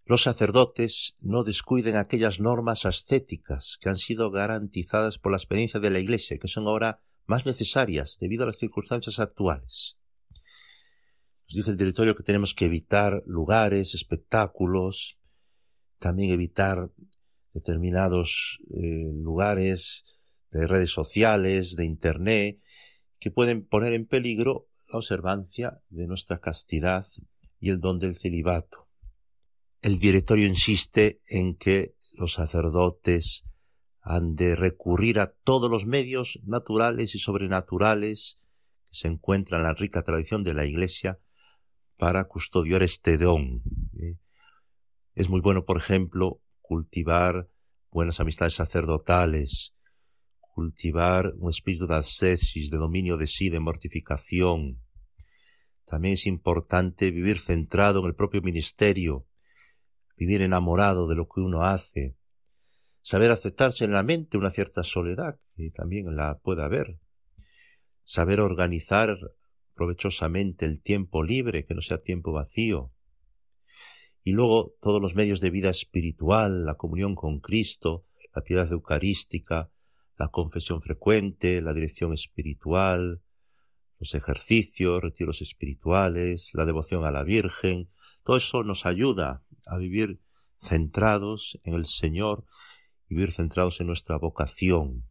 Los 0.05 0.23
sacerdotes 0.23 1.15
no 1.19 1.43
descuiden 1.43 1.97
aquellas 1.97 2.39
normas 2.39 2.85
ascéticas 2.85 3.77
que 3.81 3.89
han 3.89 3.97
sido 3.97 4.31
garantizadas 4.31 5.17
por 5.17 5.31
la 5.31 5.37
experiencia 5.37 5.79
de 5.79 5.89
la 5.89 5.99
Iglesia, 5.99 6.37
que 6.37 6.47
son 6.47 6.67
ahora 6.67 7.01
más 7.25 7.45
necesarias 7.45 8.17
debido 8.19 8.43
a 8.43 8.47
las 8.47 8.57
circunstancias 8.57 9.19
actuales. 9.19 9.97
Nos 11.49 11.55
dice 11.55 11.71
el 11.71 11.77
directorio 11.77 12.15
que 12.15 12.23
tenemos 12.23 12.53
que 12.53 12.65
evitar 12.65 13.23
lugares, 13.25 13.93
espectáculos, 13.93 15.17
también 15.99 16.31
evitar 16.31 16.91
determinados 17.53 18.59
eh, 18.69 19.11
lugares 19.13 20.05
de 20.59 20.67
redes 20.67 20.91
sociales, 20.91 21.75
de 21.75 21.83
Internet, 21.85 22.61
que 23.19 23.29
pueden 23.29 23.65
poner 23.65 23.91
en 23.91 24.05
peligro 24.05 24.69
la 24.89 24.99
observancia 24.99 25.81
de 25.89 26.07
nuestra 26.07 26.39
castidad 26.39 27.05
y 27.59 27.69
el 27.71 27.81
don 27.81 27.99
del 27.99 28.15
celibato. 28.15 28.87
El 29.81 29.99
directorio 29.99 30.47
insiste 30.47 31.21
en 31.27 31.55
que 31.55 31.95
los 32.13 32.33
sacerdotes 32.33 33.43
han 33.99 34.35
de 34.35 34.55
recurrir 34.55 35.19
a 35.19 35.33
todos 35.43 35.69
los 35.69 35.85
medios 35.85 36.39
naturales 36.45 37.15
y 37.15 37.19
sobrenaturales 37.19 38.39
que 38.85 38.95
se 38.95 39.07
encuentran 39.09 39.59
en 39.59 39.67
la 39.67 39.73
rica 39.73 40.03
tradición 40.03 40.43
de 40.43 40.53
la 40.53 40.65
Iglesia 40.65 41.19
para 41.97 42.25
custodiar 42.25 42.81
este 42.81 43.17
don. 43.17 43.61
¿eh? 43.99 44.19
Es 45.15 45.27
muy 45.27 45.41
bueno, 45.41 45.65
por 45.65 45.77
ejemplo, 45.77 46.41
cultivar 46.61 47.49
buenas 47.91 48.21
amistades 48.21 48.53
sacerdotales, 48.53 49.74
cultivar 50.55 51.33
un 51.37 51.49
espíritu 51.49 51.85
de 51.85 51.95
ascesis, 51.95 52.71
de 52.71 52.77
dominio 52.77 53.17
de 53.17 53.27
sí, 53.27 53.49
de 53.49 53.59
mortificación. 53.59 54.81
También 55.85 56.13
es 56.13 56.25
importante 56.25 57.11
vivir 57.11 57.37
centrado 57.39 57.99
en 57.99 58.05
el 58.05 58.15
propio 58.15 58.41
ministerio, 58.41 59.27
vivir 60.15 60.41
enamorado 60.41 61.09
de 61.09 61.15
lo 61.15 61.27
que 61.27 61.41
uno 61.41 61.63
hace, 61.63 62.15
saber 63.01 63.31
aceptarse 63.31 63.83
en 63.83 63.91
la 63.91 64.01
mente 64.01 64.37
una 64.37 64.49
cierta 64.49 64.85
soledad, 64.85 65.41
que 65.57 65.71
también 65.71 66.15
la 66.15 66.39
puede 66.39 66.63
haber, 66.63 66.99
saber 68.05 68.39
organizar 68.39 69.17
provechosamente 69.73 70.65
el 70.65 70.81
tiempo 70.81 71.21
libre, 71.21 71.65
que 71.65 71.75
no 71.75 71.81
sea 71.81 71.97
tiempo 71.97 72.31
vacío, 72.31 72.93
y 74.23 74.31
luego 74.31 74.73
todos 74.81 75.01
los 75.01 75.15
medios 75.15 75.41
de 75.41 75.49
vida 75.49 75.69
espiritual, 75.69 76.65
la 76.65 76.75
comunión 76.75 77.13
con 77.13 77.41
Cristo, 77.41 78.05
la 78.33 78.41
piedad 78.41 78.71
eucarística, 78.71 79.69
la 80.17 80.29
confesión 80.29 80.81
frecuente, 80.81 81.61
la 81.61 81.73
dirección 81.73 82.13
espiritual, 82.13 83.21
los 83.99 84.15
ejercicios, 84.15 85.01
retiros 85.01 85.41
espirituales, 85.41 86.51
la 86.53 86.65
devoción 86.65 87.05
a 87.05 87.11
la 87.11 87.23
Virgen, 87.23 87.89
todo 88.23 88.37
eso 88.37 88.63
nos 88.63 88.85
ayuda 88.85 89.43
a 89.65 89.77
vivir 89.77 90.21
centrados 90.59 91.59
en 91.63 91.75
el 91.75 91.85
Señor, 91.85 92.45
vivir 93.07 93.31
centrados 93.31 93.79
en 93.79 93.87
nuestra 93.87 94.17
vocación. 94.17 95.05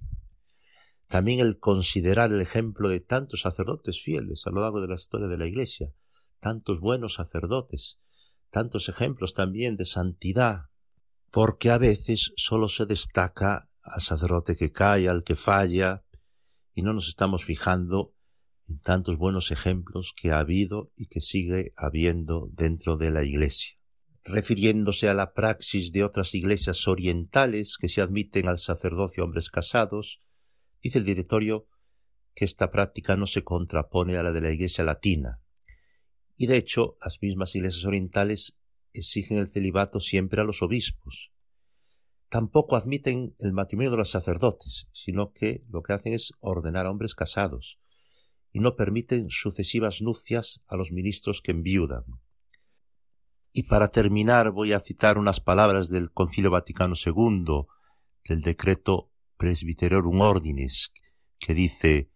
También 1.08 1.40
el 1.40 1.58
considerar 1.58 2.32
el 2.32 2.40
ejemplo 2.40 2.88
de 2.88 3.00
tantos 3.00 3.42
sacerdotes 3.42 4.02
fieles 4.02 4.46
a 4.46 4.50
lo 4.50 4.62
largo 4.62 4.80
de 4.80 4.88
la 4.88 4.94
historia 4.94 5.28
de 5.28 5.38
la 5.38 5.46
Iglesia, 5.46 5.92
tantos 6.40 6.80
buenos 6.80 7.14
sacerdotes, 7.14 7.98
tantos 8.50 8.88
ejemplos 8.88 9.34
también 9.34 9.76
de 9.76 9.86
santidad, 9.86 10.70
porque 11.30 11.70
a 11.70 11.78
veces 11.78 12.32
sólo 12.36 12.68
se 12.68 12.86
destaca 12.86 13.70
al 13.84 14.02
sacerdote 14.02 14.56
que 14.56 14.72
cae, 14.72 15.08
al 15.08 15.24
que 15.24 15.36
falla, 15.36 16.04
y 16.72 16.82
no 16.82 16.92
nos 16.92 17.08
estamos 17.08 17.44
fijando 17.44 18.14
en 18.68 18.80
tantos 18.80 19.16
buenos 19.18 19.50
ejemplos 19.50 20.14
que 20.16 20.32
ha 20.32 20.38
habido 20.38 20.90
y 20.96 21.06
que 21.06 21.20
sigue 21.20 21.72
habiendo 21.76 22.48
dentro 22.52 22.96
de 22.96 23.10
la 23.10 23.24
Iglesia 23.24 23.76
refiriéndose 24.24 25.08
a 25.08 25.14
la 25.14 25.34
praxis 25.34 25.92
de 25.92 26.02
otras 26.02 26.34
iglesias 26.34 26.88
orientales 26.88 27.76
que 27.78 27.90
se 27.90 28.00
admiten 28.00 28.48
al 28.48 28.58
sacerdocio 28.58 29.22
hombres 29.22 29.50
casados, 29.50 30.20
dice 30.82 30.98
el 30.98 31.04
directorio 31.04 31.68
que 32.34 32.46
esta 32.46 32.70
práctica 32.70 33.16
no 33.16 33.26
se 33.26 33.44
contrapone 33.44 34.16
a 34.16 34.22
la 34.22 34.32
de 34.32 34.40
la 34.40 34.50
iglesia 34.50 34.82
latina. 34.82 35.40
Y 36.36 36.46
de 36.46 36.56
hecho, 36.56 36.96
las 37.04 37.20
mismas 37.20 37.54
iglesias 37.54 37.84
orientales 37.84 38.58
exigen 38.92 39.38
el 39.38 39.48
celibato 39.48 40.00
siempre 40.00 40.40
a 40.40 40.44
los 40.44 40.62
obispos. 40.62 41.32
Tampoco 42.34 42.74
admiten 42.74 43.36
el 43.38 43.52
matrimonio 43.52 43.92
de 43.92 43.96
los 43.96 44.10
sacerdotes, 44.10 44.88
sino 44.92 45.32
que 45.32 45.62
lo 45.68 45.84
que 45.84 45.92
hacen 45.92 46.14
es 46.14 46.32
ordenar 46.40 46.84
a 46.84 46.90
hombres 46.90 47.14
casados, 47.14 47.78
y 48.50 48.58
no 48.58 48.74
permiten 48.74 49.30
sucesivas 49.30 50.02
nupcias 50.02 50.64
a 50.66 50.74
los 50.74 50.90
ministros 50.90 51.40
que 51.40 51.52
enviudan. 51.52 52.02
Y 53.52 53.62
para 53.68 53.92
terminar 53.92 54.50
voy 54.50 54.72
a 54.72 54.80
citar 54.80 55.16
unas 55.16 55.38
palabras 55.38 55.90
del 55.90 56.10
Concilio 56.10 56.50
Vaticano 56.50 56.96
II, 56.96 57.66
del 58.28 58.40
decreto 58.40 59.12
Presbyterorum 59.36 60.20
Ordinis, 60.20 60.92
que 61.38 61.54
dice 61.54 62.10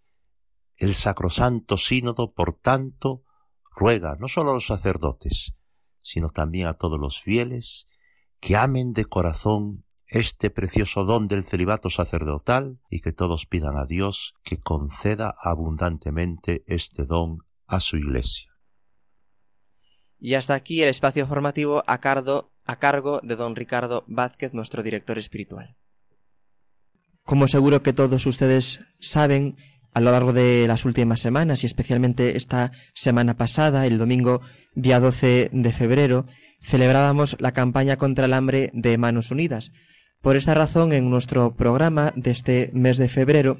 El 0.78 0.96
Sacrosanto 0.96 1.76
Sínodo, 1.76 2.32
por 2.32 2.54
tanto, 2.54 3.22
ruega 3.70 4.16
no 4.18 4.26
solo 4.26 4.50
a 4.50 4.54
los 4.54 4.66
sacerdotes, 4.66 5.54
sino 6.02 6.28
también 6.30 6.66
a 6.66 6.75
todos 6.75 6.98
los 6.98 7.22
fieles, 7.22 7.87
que 8.40 8.56
amen 8.56 8.94
de 8.94 9.04
corazón 9.04 9.84
este 10.08 10.50
precioso 10.50 11.04
don 11.04 11.28
del 11.28 11.44
celibato 11.44 11.90
sacerdotal 11.90 12.80
y 12.90 13.00
que 13.00 13.12
todos 13.12 13.46
pidan 13.46 13.76
a 13.76 13.84
Dios 13.84 14.34
que 14.42 14.58
conceda 14.58 15.34
abundantemente 15.42 16.64
este 16.66 17.04
don 17.04 17.38
a 17.66 17.80
su 17.80 17.96
Iglesia. 17.96 18.50
Y 20.18 20.34
hasta 20.34 20.54
aquí 20.54 20.82
el 20.82 20.88
espacio 20.88 21.26
formativo 21.26 21.84
a, 21.86 21.92
a 21.94 22.78
cargo 22.78 23.20
de 23.22 23.36
don 23.36 23.54
Ricardo 23.54 24.04
Vázquez, 24.08 24.52
nuestro 24.54 24.82
director 24.82 25.18
espiritual. 25.18 25.76
Como 27.22 27.46
seguro 27.46 27.82
que 27.82 27.92
todos 27.92 28.26
ustedes 28.26 28.80
saben, 29.00 29.56
a 29.94 30.00
lo 30.00 30.12
largo 30.12 30.32
de 30.32 30.66
las 30.66 30.84
últimas 30.84 31.20
semanas 31.20 31.62
y 31.62 31.66
especialmente 31.66 32.36
esta 32.36 32.72
semana 32.94 33.36
pasada, 33.36 33.86
el 33.86 33.98
domingo 33.98 34.40
día 34.74 35.00
12 35.00 35.50
de 35.52 35.72
febrero, 35.72 36.26
celebrábamos 36.60 37.36
la 37.38 37.52
campaña 37.52 37.96
contra 37.96 38.26
el 38.26 38.32
hambre 38.32 38.70
de 38.74 38.98
Manos 38.98 39.30
Unidas. 39.30 39.72
Por 40.22 40.37
esta 40.37 40.54
razón, 40.54 40.92
en 40.92 41.10
nuestro 41.10 41.54
programa 41.54 42.12
de 42.16 42.30
este 42.30 42.70
mes 42.72 42.96
de 42.96 43.08
febrero, 43.08 43.58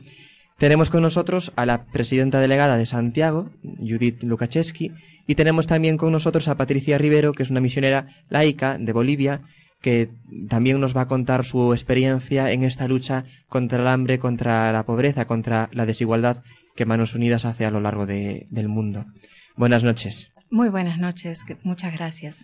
tenemos 0.59 0.91
con 0.91 1.03
nosotros 1.03 1.53
a 1.55 1.67
la 1.67 1.85
presidenta 1.85 2.41
delegada 2.41 2.77
de 2.77 2.87
Santiago, 2.87 3.51
Judith 3.63 4.25
Lukaczewski, 4.25 4.91
y 5.27 5.35
tenemos 5.37 5.69
también 5.69 5.97
con 5.97 6.11
nosotros 6.11 6.49
a 6.49 6.57
Patricia 6.57 6.99
Rivero, 6.99 7.33
que 7.33 7.45
es 7.45 7.51
una 7.51 7.61
misionera 7.61 8.09
laica 8.29 8.77
de 8.77 8.93
Bolivia, 8.93 9.43
que 9.81 10.11
también 10.49 10.81
nos 10.81 10.97
va 10.97 11.03
a 11.03 11.07
contar 11.07 11.45
su 11.45 11.73
experiencia 11.73 12.51
en 12.51 12.65
esta 12.65 12.89
lucha 12.89 13.25
contra 13.49 13.81
el 13.81 13.87
hambre, 13.87 14.19
contra 14.19 14.73
la 14.73 14.85
pobreza, 14.85 15.27
contra 15.27 15.69
la 15.73 15.87
desigualdad 15.87 16.43
que 16.75 16.87
Manos 16.87 17.15
Unidas 17.15 17.45
hace 17.45 17.65
a 17.65 17.71
lo 17.71 17.81
largo 17.81 18.07
del 18.07 18.69
mundo. 18.69 19.07
Buenas 19.57 19.85
noches. 19.85 20.33
Muy 20.51 20.71
buenas 20.71 20.99
noches, 20.99 21.45
muchas 21.63 21.93
gracias. 21.93 22.43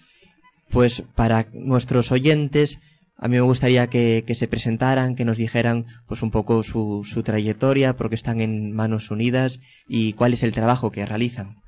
Pues 0.70 1.02
para 1.14 1.46
nuestros 1.52 2.12
oyentes, 2.12 2.78
a 3.16 3.28
mí 3.28 3.36
me 3.36 3.42
gustaría 3.42 3.86
que, 3.86 4.24
se 4.34 4.48
presentaran, 4.48 5.14
que 5.14 5.24
nos 5.24 5.38
dijeran 5.38 5.86
pues 6.06 6.22
un 6.22 6.30
poco 6.30 6.62
su, 6.62 7.04
su 7.04 7.22
trayectoria, 7.22 7.96
por 7.96 8.08
qué 8.08 8.16
están 8.16 8.40
en 8.40 8.72
Manos 8.72 9.10
Unidas 9.10 9.60
y 9.88 10.14
cuál 10.14 10.32
es 10.32 10.42
el 10.42 10.52
trabajo 10.52 10.90
que 10.90 11.06
realizan. 11.06 11.62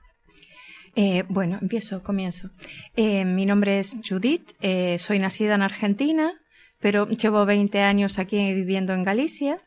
Eh, 0.97 1.25
bueno, 1.29 1.59
empiezo, 1.61 2.03
comienzo. 2.03 2.51
Eh, 2.97 3.25
mi 3.27 3.45
nombre 3.45 3.79
es 3.79 3.97
Judith, 4.03 4.53
eh, 4.61 4.99
soy 4.99 5.19
nacida 5.19 5.55
en 5.55 5.63
Argentina, 5.63 6.33
pero 6.81 7.07
llevo 7.09 7.45
20 7.45 7.81
años 7.83 8.19
aquí 8.19 8.39
viviendo 8.55 8.95
en 8.95 9.05
Galicia, 9.05 9.59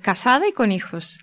casada 0.00 0.48
y 0.48 0.52
con 0.52 0.70
hijos. 0.70 1.18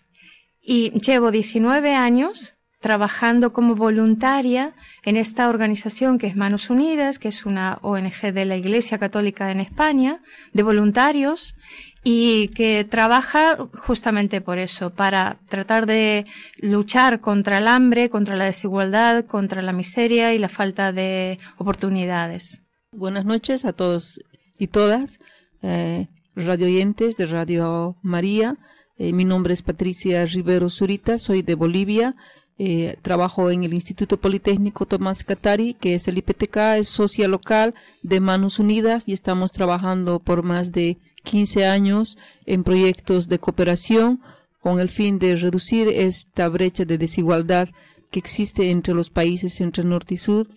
Y 0.61 0.91
llevo 0.99 1.31
19 1.31 1.95
años 1.95 2.54
trabajando 2.85 3.51
como 3.51 3.73
voluntaria 3.73 4.75
en 5.05 5.17
esta 5.17 5.49
organización 5.49 6.19
que 6.19 6.27
es 6.27 6.35
Manos 6.35 6.69
Unidas, 6.69 7.17
que 7.17 7.29
es 7.29 7.43
una 7.43 7.79
ONG 7.81 8.31
de 8.31 8.45
la 8.45 8.57
Iglesia 8.57 8.99
Católica 8.99 9.49
en 9.49 9.59
España, 9.59 10.21
de 10.53 10.61
voluntarios, 10.61 11.55
y 12.03 12.49
que 12.49 12.85
trabaja 12.87 13.57
justamente 13.73 14.39
por 14.39 14.59
eso, 14.59 14.91
para 14.91 15.39
tratar 15.49 15.87
de 15.87 16.27
luchar 16.59 17.21
contra 17.21 17.57
el 17.57 17.67
hambre, 17.67 18.11
contra 18.11 18.35
la 18.35 18.45
desigualdad, 18.45 19.25
contra 19.25 19.63
la 19.63 19.73
miseria 19.73 20.35
y 20.35 20.37
la 20.37 20.49
falta 20.49 20.91
de 20.91 21.39
oportunidades. 21.57 22.61
Buenas 22.91 23.25
noches 23.25 23.65
a 23.65 23.73
todos 23.73 24.19
y 24.59 24.67
todas, 24.67 25.17
eh, 25.63 26.05
radio 26.35 26.67
oyentes 26.67 27.17
de 27.17 27.25
Radio 27.25 27.97
María. 28.03 28.57
Eh, 28.99 29.11
mi 29.11 29.25
nombre 29.25 29.55
es 29.55 29.63
Patricia 29.63 30.23
Rivero 30.27 30.69
Zurita, 30.69 31.17
soy 31.17 31.41
de 31.41 31.55
Bolivia. 31.55 32.15
Eh, 32.57 32.95
trabajo 33.01 33.51
en 33.51 33.65
el 33.65 33.73
Instituto 33.73 34.15
Politécnico 34.15 34.85
Tomás 34.85 35.25
Catari, 35.25 35.73
que 35.73 35.95
es 35.95 36.07
el 36.07 36.17
IPTK, 36.17 36.77
es 36.77 36.87
socia 36.87 37.27
local 37.27 37.73
de 38.01 38.21
Manos 38.21 38.59
Unidas 38.59 39.03
y 39.07 39.13
estamos 39.13 39.51
trabajando 39.51 40.19
por 40.19 40.41
más 40.41 40.71
de 40.71 40.97
15 41.23 41.65
años 41.65 42.17
en 42.45 42.63
proyectos 42.63 43.27
de 43.27 43.39
cooperación 43.39 44.21
con 44.61 44.79
el 44.79 44.89
fin 44.89 45.19
de 45.19 45.35
reducir 45.35 45.89
esta 45.89 46.47
brecha 46.47 46.85
de 46.85 46.97
desigualdad 46.97 47.69
que 48.09 48.19
existe 48.19 48.71
entre 48.71 48.93
los 48.93 49.09
países 49.09 49.59
entre 49.59 49.83
norte 49.83 50.13
y 50.13 50.17
sur, 50.17 50.47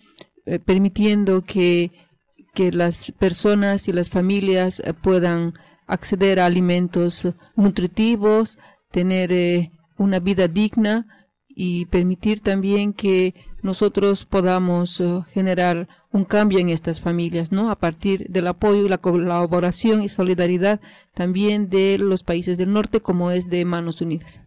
eh, 0.45 0.57
permitiendo 0.59 1.43
que, 1.43 1.91
que 2.53 2.71
las 2.71 3.11
personas 3.19 3.89
y 3.89 3.91
las 3.91 4.09
familias 4.09 4.79
eh, 4.79 4.93
puedan 4.93 5.53
acceder 5.85 6.39
a 6.39 6.45
alimentos 6.45 7.27
nutritivos, 7.57 8.57
tener 8.89 9.33
eh, 9.33 9.71
una 9.97 10.19
vida 10.19 10.47
digna 10.47 11.05
y 11.61 11.87
permitir 11.87 12.39
también 12.39 12.93
que 12.93 13.33
nosotros 13.63 14.23
podamos 14.23 15.03
generar 15.33 15.89
un 16.13 16.23
cambio 16.23 16.57
en 16.59 16.69
estas 16.69 17.01
familias, 17.01 17.51
¿no? 17.51 17.69
A 17.69 17.75
partir 17.77 18.27
del 18.29 18.47
apoyo 18.47 18.85
y 18.85 18.87
la 18.87 18.99
colaboración 18.99 20.01
y 20.01 20.07
solidaridad 20.07 20.79
también 21.13 21.69
de 21.69 21.97
los 21.97 22.23
países 22.23 22.57
del 22.57 22.71
norte, 22.71 23.01
como 23.01 23.29
es 23.31 23.49
de 23.49 23.65
Manos 23.65 23.99
Unidas. 23.99 24.39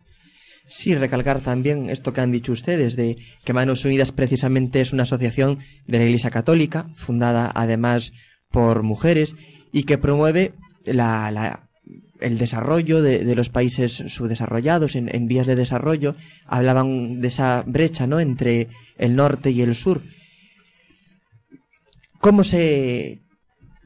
Sí, 0.66 0.94
recalcar 0.94 1.42
también 1.42 1.90
esto 1.90 2.14
que 2.14 2.22
han 2.22 2.32
dicho 2.32 2.52
ustedes, 2.52 2.96
de 2.96 3.18
que 3.44 3.52
Manos 3.52 3.84
Unidas 3.84 4.10
precisamente 4.10 4.80
es 4.80 4.94
una 4.94 5.02
asociación 5.02 5.58
de 5.86 5.98
la 5.98 6.04
Iglesia 6.06 6.30
Católica, 6.30 6.88
fundada 6.94 7.52
además 7.54 8.14
por 8.50 8.84
mujeres, 8.84 9.36
y 9.70 9.82
que 9.82 9.98
promueve 9.98 10.54
la, 10.86 11.68
el 12.22 12.38
desarrollo 12.38 13.02
de, 13.02 13.34
los 13.34 13.50
países 13.50 14.04
subdesarrollados, 14.06 14.96
en, 14.96 15.26
vías 15.26 15.46
de 15.46 15.56
desarrollo. 15.56 16.16
Hablaban 16.46 17.20
de 17.20 17.28
esa 17.28 17.64
brecha, 17.66 18.06
¿no?, 18.06 18.20
entre 18.20 18.68
el 18.96 19.16
norte 19.16 19.50
y 19.50 19.62
el 19.62 19.74
sur. 19.74 20.02
¿Cómo 22.20 22.44
se 22.44 23.22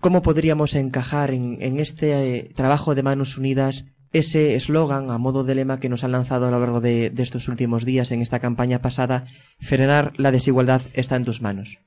cómo 0.00 0.22
podríamos 0.22 0.74
encajar 0.74 1.32
en, 1.32 1.80
este 1.80 2.12
eh, 2.12 2.50
trabajo 2.54 2.94
de 2.94 3.02
manos 3.02 3.38
unidas 3.38 3.86
ese 4.12 4.54
eslogan 4.54 5.10
a 5.10 5.18
modo 5.18 5.42
de 5.42 5.54
lema 5.54 5.80
que 5.80 5.88
nos 5.88 6.04
han 6.04 6.12
lanzado 6.12 6.46
a 6.46 6.50
lo 6.50 6.60
largo 6.60 6.80
de, 6.80 7.12
estos 7.16 7.48
últimos 7.48 7.84
días 7.84 8.10
en 8.12 8.22
esta 8.22 8.38
campaña 8.38 8.80
pasada, 8.80 9.26
frenar 9.60 10.12
la 10.16 10.30
desigualdad 10.30 10.82
está 10.92 11.16
en 11.16 11.24
tus 11.24 11.42
manos? 11.42 11.78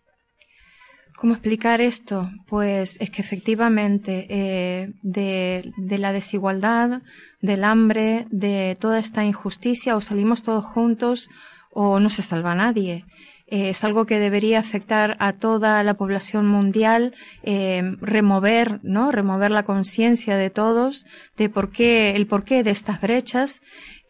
¿Cómo 1.19 1.33
explicar 1.33 1.81
esto? 1.81 2.31
Pues 2.47 2.95
es 3.01 3.09
que 3.09 3.21
efectivamente 3.21 4.25
eh, 4.29 4.93
de, 5.01 5.73
de, 5.75 5.97
la 5.97 6.13
desigualdad, 6.13 7.01
del 7.41 7.65
hambre, 7.65 8.25
de 8.29 8.77
toda 8.79 8.99
esta 8.99 9.25
injusticia, 9.25 9.97
o 9.97 9.99
salimos 9.99 10.43
todos 10.43 10.63
juntos 10.63 11.29
o 11.71 11.99
no 11.99 12.09
se 12.09 12.21
salva 12.21 12.55
nadie. 12.55 13.03
Eh, 13.51 13.69
es 13.69 13.83
algo 13.83 14.05
que 14.05 14.19
debería 14.19 14.59
afectar 14.59 15.17
a 15.19 15.33
toda 15.33 15.83
la 15.83 15.95
población 15.95 16.47
mundial, 16.47 17.15
eh, 17.41 17.81
remover, 17.99 18.79
¿no? 18.83 19.11
Remover 19.11 19.49
la 19.49 19.63
conciencia 19.63 20.37
de 20.37 20.51
todos 20.51 21.05
de 21.35 21.49
por 21.49 21.71
qué, 21.71 22.15
el 22.15 22.27
porqué 22.27 22.63
de 22.63 22.71
estas 22.71 23.01
brechas, 23.01 23.59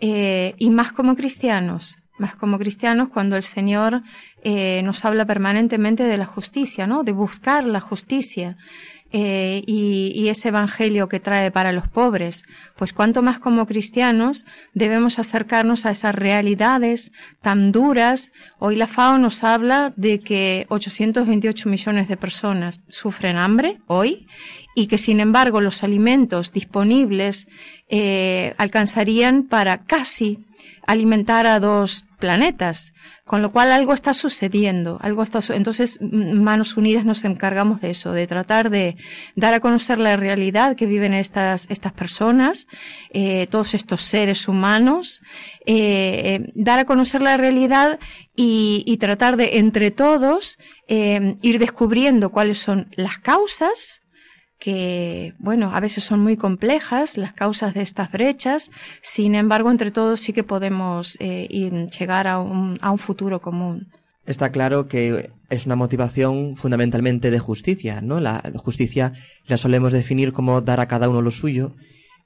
eh, 0.02 0.56
y 0.58 0.70
más 0.72 0.92
como 0.92 1.16
cristianos, 1.16 1.98
más 2.20 2.36
como 2.36 2.58
cristianos 2.60 3.10
cuando 3.10 3.36
el 3.36 3.44
Señor 3.44 4.04
nos 4.84 5.06
habla 5.06 5.26
permanentemente 5.26 6.04
de 6.04 6.18
la 6.18 6.26
justicia, 6.26 6.88
¿no? 6.88 7.04
De 7.04 7.12
buscar 7.12 7.66
la 7.66 7.82
justicia. 7.82 8.58
Eh, 9.12 9.64
y, 9.66 10.28
ese 10.28 10.50
evangelio 10.50 11.10
que 11.10 11.20
trae 11.20 11.50
para 11.50 11.72
los 11.72 11.88
pobres. 11.88 12.44
Pues 12.76 12.94
cuanto 12.94 13.24
más 13.24 13.40
como 13.40 13.66
cristianos 13.66 14.46
debemos 14.76 15.18
acercarnos 15.18 15.88
a 15.88 15.92
esas 15.92 16.14
realidades 16.14 17.12
tan 17.42 17.72
duras. 17.72 18.32
Hoy 18.60 18.76
la 18.76 18.86
FAO 18.86 19.18
nos 19.18 19.44
habla 19.44 19.94
de 19.96 20.20
que 20.20 20.68
828 20.70 21.68
millones 21.70 22.08
de 22.08 22.18
personas 22.18 22.82
sufren 22.90 23.38
hambre 23.38 23.80
hoy 23.88 24.28
y 24.80 24.88
que 24.88 24.98
sin 24.98 25.20
embargo 25.20 25.60
los 25.60 25.84
alimentos 25.84 26.54
disponibles 26.54 27.50
eh, 27.90 28.54
alcanzarían 28.58 29.44
para 29.44 29.84
casi 29.84 30.40
alimentar 30.88 31.46
a 31.46 31.60
dos 31.60 32.06
planetas, 32.18 32.94
con 33.26 33.42
lo 33.42 33.52
cual 33.52 33.72
algo 33.72 33.94
está 33.94 34.14
sucediendo, 34.14 34.98
algo 35.02 35.22
está 35.22 35.40
entonces 35.54 36.00
Manos 36.02 36.78
Unidas 36.78 37.06
nos 37.06 37.24
encargamos 37.26 37.80
de 37.82 37.92
eso, 37.92 38.12
de 38.12 38.26
tratar 38.26 38.70
de 38.70 38.96
dar 39.36 39.54
a 39.54 39.60
conocer 39.60 40.00
la 40.00 40.18
realidad 40.18 40.76
que 40.76 40.86
viven 40.86 41.14
estas 41.14 41.68
estas 41.70 41.94
personas, 41.94 42.68
eh, 43.12 43.48
todos 43.52 43.74
estos 43.74 44.02
seres 44.02 44.48
humanos, 44.48 45.22
eh, 45.66 46.40
eh, 46.42 46.52
dar 46.56 46.80
a 46.80 46.86
conocer 46.86 47.22
la 47.22 47.38
realidad 47.38 48.00
y, 48.36 48.84
y 48.88 48.98
tratar 48.98 49.38
de 49.38 49.60
entre 49.60 49.92
todos 49.92 50.58
ir 50.88 51.60
descubriendo 51.60 52.32
cuáles 52.32 52.58
son 52.58 52.88
las 52.96 53.20
causas 53.20 54.02
que, 54.60 55.34
bueno, 55.40 55.72
a 55.74 55.80
veces 55.80 56.04
son 56.04 56.20
muy 56.20 56.38
complejas 56.38 57.18
las 57.18 57.34
causas 57.34 57.74
de 57.74 57.82
estas 57.82 58.12
brechas, 58.12 58.72
sin 59.02 59.36
embargo, 59.36 59.72
entre 59.72 59.92
todos 59.92 60.20
sí 60.20 60.34
que 60.34 60.44
podemos 60.44 61.18
eh, 61.20 61.48
llegar 61.98 62.28
a 62.28 62.40
un, 62.40 62.78
a 62.82 62.92
un 62.92 62.98
futuro 62.98 63.40
común. 63.40 63.88
Está 64.26 64.52
claro 64.52 64.88
que 64.88 65.32
es 65.50 65.66
una 65.66 65.76
motivación 65.76 66.56
fundamentalmente 66.56 67.32
de 67.32 67.40
justicia, 67.40 68.02
¿no? 68.02 68.20
La 68.20 68.44
justicia 68.58 69.14
la 69.48 69.58
solemos 69.58 69.92
definir 69.92 70.34
como 70.34 70.62
dar 70.62 70.80
a 70.80 70.88
cada 70.88 71.10
uno 71.10 71.22
lo 71.22 71.32
suyo 71.32 71.74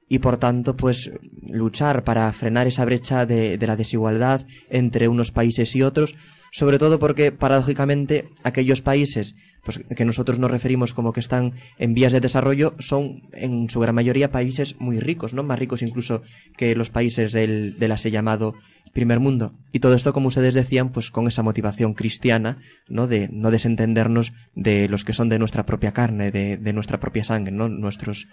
y 0.09 0.19
por 0.19 0.37
tanto, 0.37 0.75
pues 0.75 1.11
luchar 1.47 2.03
para 2.03 2.31
frenar 2.33 2.67
esa 2.67 2.83
brecha 2.83 3.25
de, 3.25 3.57
de 3.57 3.67
la 3.67 3.77
desigualdad 3.77 4.45
entre 4.69 5.07
unos 5.07 5.31
países 5.31 5.75
y 5.75 5.81
otros, 5.81 6.13
sobre 6.53 6.77
todo 6.77 6.99
porque 6.99 7.31
paradójicamente 7.31 8.29
aquellos 8.43 8.83
países 8.83 9.33
pues, 9.63 9.79
que 9.95 10.05
nosotros 10.05 10.37
nos 10.37 10.51
referimos 10.51 10.93
como 10.93 11.11
que 11.11 11.19
están 11.19 11.53
en 11.79 11.95
vías 11.95 12.13
de 12.13 12.19
desarrollo 12.19 12.75
son 12.77 13.23
en 13.33 13.71
su 13.71 13.79
gran 13.79 13.95
mayoría 13.95 14.29
países 14.29 14.75
muy 14.79 14.99
ricos, 14.99 15.33
¿no? 15.33 15.41
Más 15.41 15.57
ricos 15.57 15.81
incluso 15.81 16.21
que 16.55 16.75
los 16.75 16.91
países 16.91 17.31
del, 17.31 17.79
del 17.79 17.91
así 17.91 18.11
llamado 18.11 18.53
primer 18.93 19.19
mundo. 19.19 19.55
Y 19.71 19.79
todo 19.79 19.95
esto, 19.95 20.13
como 20.13 20.27
ustedes 20.27 20.53
decían, 20.53 20.91
pues 20.91 21.09
con 21.09 21.27
esa 21.27 21.41
motivación 21.41 21.95
cristiana, 21.95 22.59
¿no? 22.87 23.07
De 23.07 23.29
no 23.31 23.49
desentendernos 23.49 24.31
de 24.53 24.87
los 24.87 25.03
que 25.03 25.13
son 25.13 25.29
de 25.29 25.39
nuestra 25.39 25.65
propia 25.65 25.91
carne, 25.91 26.29
de, 26.29 26.57
de 26.57 26.73
nuestra 26.73 26.99
propia 26.99 27.23
sangre, 27.23 27.51
¿no? 27.51 27.67
Nuestros, 27.67 28.27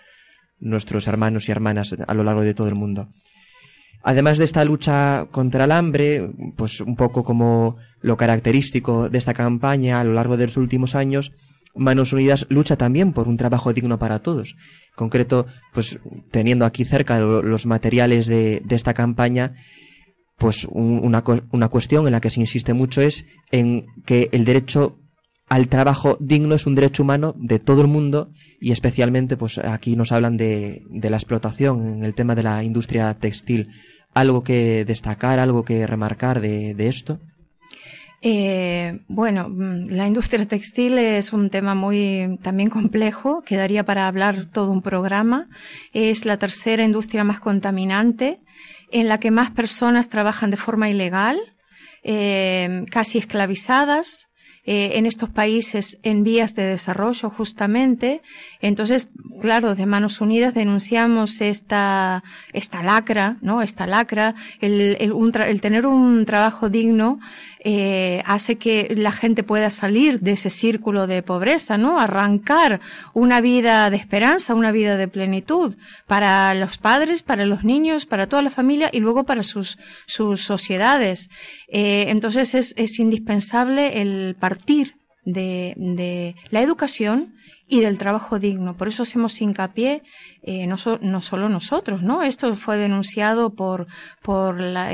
nuestros 0.58 1.08
hermanos 1.08 1.48
y 1.48 1.52
hermanas 1.52 1.96
a 2.06 2.12
lo 2.12 2.22
largo 2.22 2.42
de 2.42 2.52
todo 2.52 2.68
el 2.68 2.74
mundo. 2.74 3.08
Además 4.02 4.38
de 4.38 4.44
esta 4.44 4.64
lucha 4.64 5.26
contra 5.30 5.64
el 5.64 5.72
hambre, 5.72 6.30
pues 6.56 6.80
un 6.80 6.96
poco 6.96 7.22
como 7.22 7.76
lo 8.00 8.16
característico 8.16 9.10
de 9.10 9.18
esta 9.18 9.34
campaña 9.34 10.00
a 10.00 10.04
lo 10.04 10.14
largo 10.14 10.36
de 10.36 10.46
los 10.46 10.56
últimos 10.56 10.94
años, 10.94 11.32
Manos 11.74 12.12
Unidas 12.12 12.46
lucha 12.48 12.76
también 12.76 13.12
por 13.12 13.28
un 13.28 13.36
trabajo 13.36 13.72
digno 13.72 13.98
para 13.98 14.20
todos. 14.20 14.56
En 14.90 14.96
concreto, 14.96 15.46
pues 15.72 15.98
teniendo 16.30 16.64
aquí 16.64 16.84
cerca 16.84 17.20
los 17.20 17.66
materiales 17.66 18.26
de, 18.26 18.62
esta 18.70 18.94
campaña, 18.94 19.54
pues 20.36 20.66
una, 20.70 21.22
una 21.52 21.68
cuestión 21.68 22.06
en 22.06 22.12
la 22.12 22.20
que 22.20 22.30
se 22.30 22.40
insiste 22.40 22.74
mucho 22.74 23.02
es 23.02 23.24
en 23.50 23.86
que 24.04 24.28
el 24.32 24.44
derecho 24.44 24.98
al 25.50 25.68
trabajo 25.68 26.16
digno 26.20 26.54
es 26.54 26.64
un 26.66 26.76
derecho 26.76 27.02
humano 27.02 27.34
de 27.36 27.58
todo 27.58 27.82
el 27.82 27.88
mundo 27.88 28.30
y 28.60 28.70
especialmente 28.70 29.36
pues 29.36 29.58
aquí 29.58 29.96
nos 29.96 30.12
hablan 30.12 30.36
de, 30.36 30.84
la 30.88 31.16
explotación 31.16 31.84
en 31.86 32.04
el 32.04 32.14
tema 32.14 32.36
de 32.36 32.44
la 32.44 32.62
industria 32.62 33.12
textil. 33.14 33.68
¿Algo 34.14 34.44
que 34.44 34.84
destacar, 34.84 35.40
algo 35.40 35.64
que 35.64 35.86
remarcar 35.88 36.40
de, 36.40 36.74
de 36.74 36.88
esto? 36.88 37.18
Eh, 38.22 39.00
bueno, 39.08 39.48
mm, 39.48 39.88
la 39.88 40.06
industria 40.06 40.46
textil 40.46 40.98
es 40.98 41.32
un 41.32 41.50
tema 41.50 41.74
muy 41.74 42.38
también 42.42 42.70
complejo, 42.70 43.42
quedaría 43.42 43.84
para 43.84 44.06
hablar 44.06 44.46
todo 44.46 44.70
un 44.70 44.82
programa. 44.82 45.48
Es 45.92 46.26
la 46.26 46.38
tercera 46.38 46.84
industria 46.84 47.24
más 47.24 47.40
contaminante, 47.40 48.40
en 48.92 49.08
la 49.08 49.18
que 49.18 49.32
más 49.32 49.50
personas 49.50 50.08
trabajan 50.08 50.50
de 50.50 50.56
forma 50.56 50.88
ilegal 50.88 51.40
eh, 52.04 52.84
casi 52.90 53.18
esclavizadas, 53.18 54.29
eh, 54.72 54.98
en 54.98 55.04
estos 55.04 55.28
países 55.30 55.98
en 56.04 56.22
vías 56.22 56.54
de 56.54 56.62
desarrollo 56.62 57.28
justamente. 57.28 58.22
Entonces, 58.60 59.08
claro, 59.40 59.74
de 59.74 59.84
Manos 59.84 60.20
Unidas 60.20 60.54
denunciamos 60.54 61.40
esta, 61.40 62.22
esta 62.52 62.80
lacra, 62.84 63.36
¿no? 63.40 63.62
Esta 63.62 63.88
lacra, 63.88 64.36
el, 64.60 64.96
el, 65.00 65.12
el 65.12 65.60
tener 65.60 65.86
un 65.86 66.24
trabajo 66.24 66.68
digno 66.68 67.18
eh, 67.62 68.22
hace 68.24 68.56
que 68.56 68.94
la 68.96 69.12
gente 69.12 69.42
pueda 69.42 69.68
salir 69.68 70.20
de 70.20 70.32
ese 70.32 70.48
círculo 70.48 71.06
de 71.06 71.22
pobreza, 71.22 71.76
¿no? 71.76 72.00
Arrancar 72.00 72.80
una 73.12 73.42
vida 73.42 73.90
de 73.90 73.98
esperanza, 73.98 74.54
una 74.54 74.72
vida 74.72 74.96
de 74.96 75.08
plenitud 75.08 75.76
para 76.06 76.54
los 76.54 76.78
padres, 76.78 77.22
para 77.22 77.44
los 77.44 77.62
niños, 77.62 78.06
para 78.06 78.28
toda 78.28 78.40
la 78.40 78.50
familia 78.50 78.88
y 78.92 79.00
luego 79.00 79.24
para 79.24 79.42
sus, 79.42 79.76
sus 80.06 80.40
sociedades. 80.40 81.28
Eh, 81.68 82.06
entonces 82.08 82.54
es, 82.54 82.74
es 82.78 82.98
indispensable 82.98 84.00
el 84.00 84.36
partir 84.40 84.96
de, 85.24 85.74
de 85.76 86.36
la 86.48 86.62
educación 86.62 87.34
y 87.70 87.80
del 87.80 87.98
trabajo 87.98 88.40
digno. 88.40 88.76
Por 88.76 88.88
eso 88.88 89.04
hacemos 89.04 89.40
hincapié, 89.40 90.02
eh, 90.42 90.66
no, 90.66 90.74
no, 91.00 91.20
solo 91.20 91.48
nosotros, 91.48 92.02
¿no? 92.02 92.22
Esto 92.22 92.56
fue 92.56 92.76
denunciado 92.76 93.54
por, 93.54 93.86
por 94.22 94.60
la, 94.60 94.90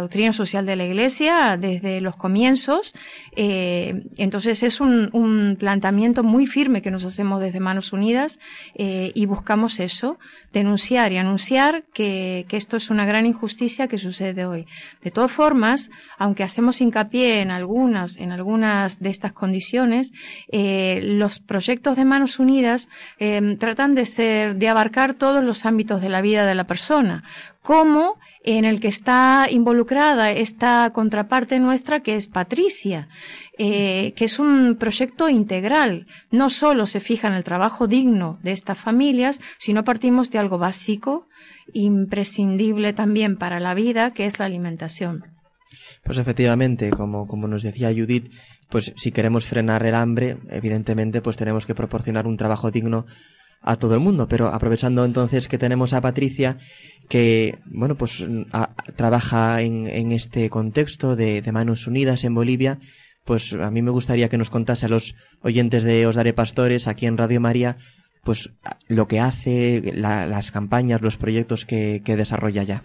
doctrina 0.00 0.32
social 0.32 0.66
de 0.66 0.74
la 0.74 0.86
Iglesia 0.86 1.56
desde 1.56 2.00
los 2.00 2.16
comienzos. 2.16 2.94
Eh, 3.36 4.02
entonces 4.16 4.64
es 4.64 4.80
un, 4.80 5.08
un, 5.12 5.56
planteamiento 5.56 6.24
muy 6.24 6.46
firme 6.46 6.82
que 6.82 6.90
nos 6.90 7.04
hacemos 7.04 7.40
desde 7.40 7.60
Manos 7.60 7.92
Unidas 7.92 8.40
eh, 8.74 9.12
y 9.14 9.26
buscamos 9.26 9.78
eso, 9.78 10.18
denunciar 10.52 11.12
y 11.12 11.18
anunciar 11.18 11.84
que, 11.94 12.44
que 12.48 12.56
esto 12.56 12.76
es 12.76 12.90
una 12.90 13.06
gran 13.06 13.24
injusticia 13.24 13.86
que 13.86 13.98
sucede 13.98 14.46
hoy. 14.46 14.66
De 15.00 15.12
todas 15.12 15.30
formas, 15.30 15.90
aunque 16.18 16.42
hacemos 16.42 16.80
hincapié 16.80 17.40
en 17.40 17.52
algunas, 17.52 18.16
en 18.16 18.32
algunas 18.32 18.98
de 18.98 19.10
estas 19.10 19.32
condiciones, 19.32 20.12
los 20.50 21.38
proyectos 21.38 21.83
de 21.92 22.06
Manos 22.06 22.38
Unidas 22.38 22.88
eh, 23.18 23.56
tratan 23.58 23.94
de 23.94 24.06
ser, 24.06 24.56
de 24.56 24.68
abarcar 24.68 25.14
todos 25.14 25.44
los 25.44 25.66
ámbitos 25.66 26.00
de 26.00 26.08
la 26.08 26.22
vida 26.22 26.46
de 26.46 26.54
la 26.54 26.66
persona, 26.66 27.22
como 27.60 28.18
en 28.42 28.64
el 28.64 28.80
que 28.80 28.88
está 28.88 29.46
involucrada 29.50 30.30
esta 30.30 30.90
contraparte 30.94 31.60
nuestra 31.60 32.00
que 32.00 32.16
es 32.16 32.28
Patricia, 32.28 33.08
eh, 33.58 34.12
que 34.16 34.24
es 34.24 34.38
un 34.38 34.76
proyecto 34.78 35.28
integral. 35.28 36.06
No 36.30 36.48
solo 36.50 36.86
se 36.86 37.00
fija 37.00 37.28
en 37.28 37.34
el 37.34 37.44
trabajo 37.44 37.86
digno 37.86 38.38
de 38.42 38.52
estas 38.52 38.78
familias, 38.78 39.40
sino 39.58 39.84
partimos 39.84 40.30
de 40.30 40.38
algo 40.38 40.58
básico, 40.58 41.28
imprescindible 41.72 42.92
también 42.92 43.36
para 43.36 43.60
la 43.60 43.74
vida, 43.74 44.12
que 44.12 44.26
es 44.26 44.38
la 44.38 44.46
alimentación. 44.46 45.24
Pues 46.04 46.18
efectivamente, 46.18 46.90
como, 46.90 47.26
como 47.26 47.48
nos 47.48 47.62
decía 47.62 47.88
Judith, 47.88 48.30
pues 48.74 48.92
si 48.96 49.12
queremos 49.12 49.46
frenar 49.46 49.86
el 49.86 49.94
hambre, 49.94 50.36
evidentemente, 50.50 51.22
pues 51.22 51.36
tenemos 51.36 51.64
que 51.64 51.76
proporcionar 51.76 52.26
un 52.26 52.36
trabajo 52.36 52.72
digno 52.72 53.06
a 53.60 53.76
todo 53.76 53.94
el 53.94 54.00
mundo. 54.00 54.26
Pero 54.26 54.48
aprovechando 54.48 55.04
entonces 55.04 55.46
que 55.46 55.58
tenemos 55.58 55.92
a 55.92 56.00
Patricia, 56.00 56.58
que, 57.08 57.60
bueno, 57.66 57.94
pues 57.94 58.26
trabaja 58.96 59.62
en, 59.62 59.86
en, 59.86 60.10
este 60.10 60.50
contexto 60.50 61.14
de, 61.14 61.40
Manos 61.52 61.86
Unidas 61.86 62.24
en 62.24 62.34
Bolivia, 62.34 62.80
pues 63.24 63.52
a 63.52 63.70
mí 63.70 63.80
me 63.80 63.92
gustaría 63.92 64.28
que 64.28 64.38
nos 64.38 64.50
contase 64.50 64.86
a 64.86 64.88
los 64.88 65.14
oyentes 65.40 65.84
de 65.84 66.08
Os 66.08 66.16
Daré 66.16 66.32
Pastores 66.32 66.88
aquí 66.88 67.06
en 67.06 67.16
Radio 67.16 67.40
María, 67.40 67.76
pues 68.24 68.50
lo 68.88 69.06
que 69.06 69.20
hace, 69.20 69.92
la, 69.94 70.26
las 70.26 70.50
campañas, 70.50 71.00
los 71.00 71.16
proyectos 71.16 71.64
que, 71.64 72.02
que 72.04 72.16
desarrolla 72.16 72.64
ya. 72.64 72.82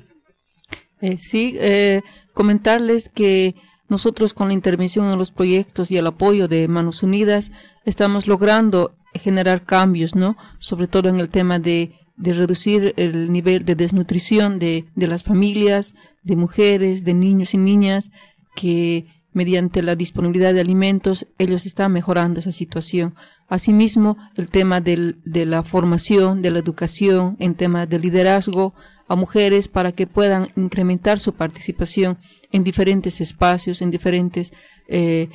Eh, 1.02 1.17
sí, 1.17 1.58
eh, 1.60 2.04
comentarles 2.36 3.10
que 3.10 3.56
nosotros 3.89 4.34
con 4.34 4.47
la 4.47 4.54
intervención 4.54 5.06
en 5.12 5.17
los 5.17 5.32
proyectos 5.32 5.91
y 5.91 5.97
el 5.97 6.08
apoyo 6.08 6.47
de 6.47 6.67
Manos 6.67 7.04
Unidas 7.04 7.52
estamos 7.86 8.28
logrando 8.28 8.95
generar 9.13 9.65
cambios, 9.65 10.15
¿no? 10.15 10.38
Sobre 10.60 10.88
todo 10.88 11.10
en 11.10 11.19
el 11.19 11.30
tema 11.30 11.60
de, 11.60 11.95
de 12.15 12.34
reducir 12.34 12.93
el 12.97 13.32
nivel 13.32 13.65
de 13.65 13.75
desnutrición 13.75 14.60
de, 14.60 14.86
de 14.95 15.08
las 15.08 15.23
familias, 15.23 15.95
de 16.23 16.36
mujeres, 16.36 17.04
de 17.04 17.13
niños 17.13 17.54
y 17.54 17.58
niñas, 17.58 18.12
que 18.56 19.08
mediante 19.32 19.82
la 19.82 19.95
disponibilidad 19.95 20.54
de 20.54 20.62
alimentos 20.62 21.28
ellos 21.38 21.65
están 21.65 21.91
mejorando 21.91 22.39
esa 22.39 22.52
situación. 22.52 23.15
Asimismo, 23.47 24.17
el 24.36 24.49
tema 24.49 24.82
del, 24.82 25.19
de 25.25 25.45
la 25.45 25.63
formación, 25.63 26.41
de 26.41 26.52
la 26.52 26.60
educación, 26.60 27.36
en 27.39 27.56
temas 27.56 27.89
de 27.89 27.99
liderazgo, 27.99 28.73
a 29.10 29.15
mujeres 29.15 29.67
para 29.67 29.91
que 29.91 30.08
puedan 30.08 30.48
incrementar 30.56 31.19
su 31.19 31.34
participación 31.34 32.17
en 32.52 32.63
diferentes 32.63 33.19
espacios, 33.19 33.82
en 33.82 33.91
diferentes 33.91 34.54
eh, 34.88 35.30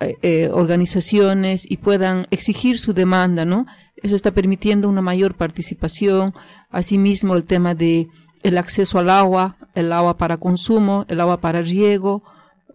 eh, 0.00 0.48
organizaciones 0.52 1.70
y 1.70 1.76
puedan 1.76 2.26
exigir 2.30 2.78
su 2.78 2.92
demanda, 2.92 3.44
¿no? 3.44 3.66
Eso 4.02 4.16
está 4.16 4.32
permitiendo 4.32 4.88
una 4.88 5.02
mayor 5.02 5.36
participación. 5.36 6.34
Asimismo, 6.70 7.36
el 7.36 7.44
tema 7.44 7.74
de 7.74 8.08
el 8.42 8.58
acceso 8.58 8.98
al 8.98 9.10
agua, 9.10 9.56
el 9.74 9.92
agua 9.92 10.16
para 10.16 10.38
consumo, 10.38 11.04
el 11.08 11.20
agua 11.20 11.40
para 11.40 11.62
riego, 11.62 12.24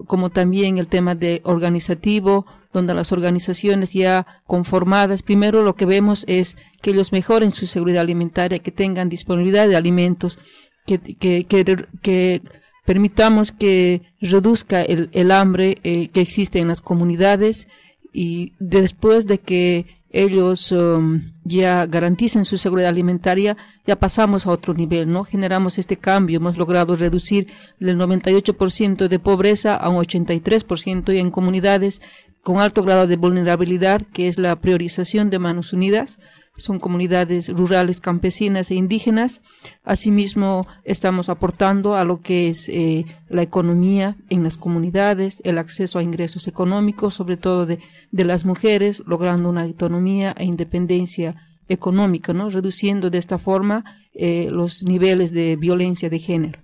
como 0.05 0.29
también 0.29 0.77
el 0.77 0.87
tema 0.87 1.15
de 1.15 1.41
organizativo, 1.43 2.45
donde 2.73 2.93
las 2.93 3.11
organizaciones 3.11 3.93
ya 3.93 4.27
conformadas, 4.45 5.23
primero 5.23 5.63
lo 5.63 5.75
que 5.75 5.85
vemos 5.85 6.23
es 6.27 6.57
que 6.81 6.91
ellos 6.91 7.11
mejoren 7.11 7.51
su 7.51 7.65
seguridad 7.65 8.01
alimentaria, 8.01 8.59
que 8.59 8.71
tengan 8.71 9.09
disponibilidad 9.09 9.67
de 9.67 9.75
alimentos, 9.75 10.37
que, 10.85 10.99
que, 10.99 12.41
permitamos 12.85 13.51
que 13.51 14.03
reduzca 14.21 14.81
el, 14.81 15.09
el 15.11 15.31
hambre 15.31 15.79
eh, 15.83 16.07
que 16.09 16.21
existe 16.21 16.59
en 16.59 16.69
las 16.69 16.81
comunidades 16.81 17.67
y 18.13 18.53
después 18.59 19.27
de 19.27 19.39
que 19.39 19.96
ellos 20.09 20.71
um, 20.71 21.21
ya 21.43 21.85
garanticen 21.85 22.45
su 22.45 22.57
seguridad 22.57 22.89
alimentaria, 22.89 23.57
ya 23.85 23.97
pasamos 23.97 24.47
a 24.47 24.51
otro 24.51 24.73
nivel, 24.73 25.11
¿no? 25.11 25.23
Generamos 25.23 25.77
este 25.77 25.97
cambio, 25.97 26.37
hemos 26.37 26.57
logrado 26.57 26.95
reducir 26.95 27.47
del 27.79 27.97
98% 27.97 29.07
de 29.07 29.19
pobreza 29.19 29.75
a 29.75 29.89
un 29.89 29.97
83% 29.97 31.13
y 31.13 31.19
en 31.19 31.31
comunidades 31.31 32.01
con 32.41 32.59
alto 32.59 32.81
grado 32.83 33.07
de 33.07 33.17
vulnerabilidad, 33.17 34.01
que 34.13 34.27
es 34.29 34.39
la 34.39 34.55
priorización 34.61 35.29
de 35.29 35.39
Manos 35.39 35.73
Unidas. 35.73 36.19
Son 36.57 36.79
comunidades 36.79 37.49
rurales, 37.49 38.01
campesinas 38.01 38.71
e 38.71 38.75
indígenas. 38.75 39.41
Asimismo, 39.83 40.67
estamos 40.83 41.29
aportando 41.29 41.95
a 41.95 42.03
lo 42.03 42.21
que 42.21 42.49
es 42.49 42.67
eh, 42.67 43.05
la 43.29 43.43
economía 43.43 44.17
en 44.29 44.43
las 44.43 44.57
comunidades, 44.57 45.41
el 45.45 45.57
acceso 45.57 45.99
a 45.99 46.03
ingresos 46.03 46.47
económicos, 46.47 47.13
sobre 47.13 47.37
todo 47.37 47.65
de, 47.65 47.79
de 48.11 48.25
las 48.25 48.43
mujeres, 48.43 49.03
logrando 49.05 49.49
una 49.49 49.63
autonomía 49.63 50.33
e 50.37 50.45
independencia 50.45 51.35
económica, 51.69 52.33
¿no? 52.33 52.49
reduciendo 52.49 53.09
de 53.09 53.17
esta 53.17 53.37
forma 53.37 53.83
eh, 54.13 54.49
los 54.51 54.83
niveles 54.83 55.31
de 55.31 55.55
violencia 55.55 56.09
de 56.09 56.19
género. 56.19 56.59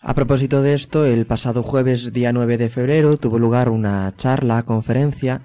A 0.00 0.12
propósito 0.14 0.60
de 0.60 0.74
esto, 0.74 1.06
el 1.06 1.24
pasado 1.24 1.62
jueves 1.62 2.12
día 2.12 2.32
9 2.32 2.58
de 2.58 2.68
febrero 2.68 3.16
tuvo 3.16 3.38
lugar 3.38 3.70
una 3.70 4.12
charla, 4.18 4.62
conferencia, 4.64 5.42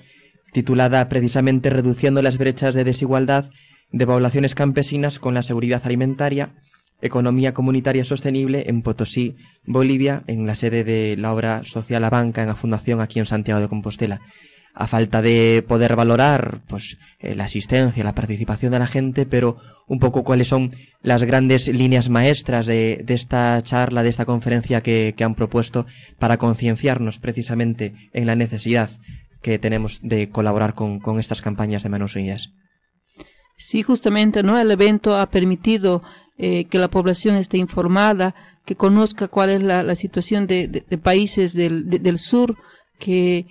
titulada 0.52 1.08
precisamente 1.10 1.70
Reduciendo 1.70 2.22
las 2.22 2.38
brechas 2.38 2.76
de 2.76 2.84
desigualdad 2.84 3.50
de 3.92 4.06
poblaciones 4.06 4.56
campesinas 4.56 5.20
con 5.20 5.34
la 5.34 5.44
seguridad 5.44 5.82
alimentaria, 5.86 6.54
economía 7.02 7.54
comunitaria 7.54 8.04
sostenible 8.04 8.66
en 8.68 8.82
Potosí, 8.82 9.36
Bolivia, 9.66 10.24
en 10.28 10.46
la 10.46 10.56
sede 10.56 10.84
de 10.84 11.16
la 11.18 11.34
obra 11.34 11.64
social 11.64 12.02
La 12.02 12.10
Banca 12.10 12.42
en 12.42 12.48
la 12.48 12.56
Fundación 12.56 13.02
aquí 13.02 13.20
en 13.20 13.26
Santiago 13.26 13.62
de 13.62 13.68
Compostela. 13.68 14.22
A 14.76 14.88
falta 14.88 15.22
de 15.22 15.66
poder 15.68 15.96
valorar 15.96 16.62
pues 16.68 16.98
eh, 17.20 17.36
la 17.36 17.46
asistencia, 17.46 18.04
la 18.04 18.16
participación 18.16 18.72
de 18.72 18.80
la 18.80 18.88
gente, 18.88 19.26
pero 19.26 19.58
un 19.88 20.00
poco 20.00 20.24
cuáles 20.24 20.48
son 20.48 20.72
las 21.02 21.24
grandes 21.24 21.68
líneas 21.68 22.10
maestras 22.10 22.66
de, 22.66 23.02
de 23.04 23.14
esta 23.14 23.62
charla, 23.64 24.04
de 24.04 24.10
esta 24.10 24.26
conferencia 24.26 24.82
que, 24.82 25.16
que 25.18 25.24
han 25.24 25.36
propuesto 25.36 25.86
para 26.18 26.38
concienciarnos 26.38 27.20
precisamente 27.20 27.94
en 28.14 28.28
la 28.28 28.36
necesidad 28.36 28.90
que 29.42 29.60
tenemos 29.60 30.00
de 30.02 30.30
colaborar 30.30 30.74
con, 30.74 31.00
con 31.00 31.20
estas 31.20 31.42
campañas 31.42 31.84
de 31.84 31.90
Manos 31.90 32.16
Unidas. 32.16 32.50
Sí, 33.58 33.84
justamente, 33.84 34.44
¿no? 34.44 34.58
El 34.58 34.72
evento 34.72 35.18
ha 35.18 35.30
permitido 35.30 36.02
eh, 36.38 36.66
que 36.66 36.80
la 36.80 36.90
población 36.90 37.36
esté 37.36 37.58
informada, 37.58 38.36
que 38.66 38.76
conozca 38.76 39.28
cuál 39.28 39.50
es 39.50 39.62
la, 39.62 39.84
la 39.84 39.96
situación 39.96 40.48
de, 40.48 40.68
de, 40.68 40.98
países 40.98 41.54
del, 41.54 41.90
de, 41.90 42.00
del 42.00 42.18
sur, 42.18 42.56
que 43.00 43.46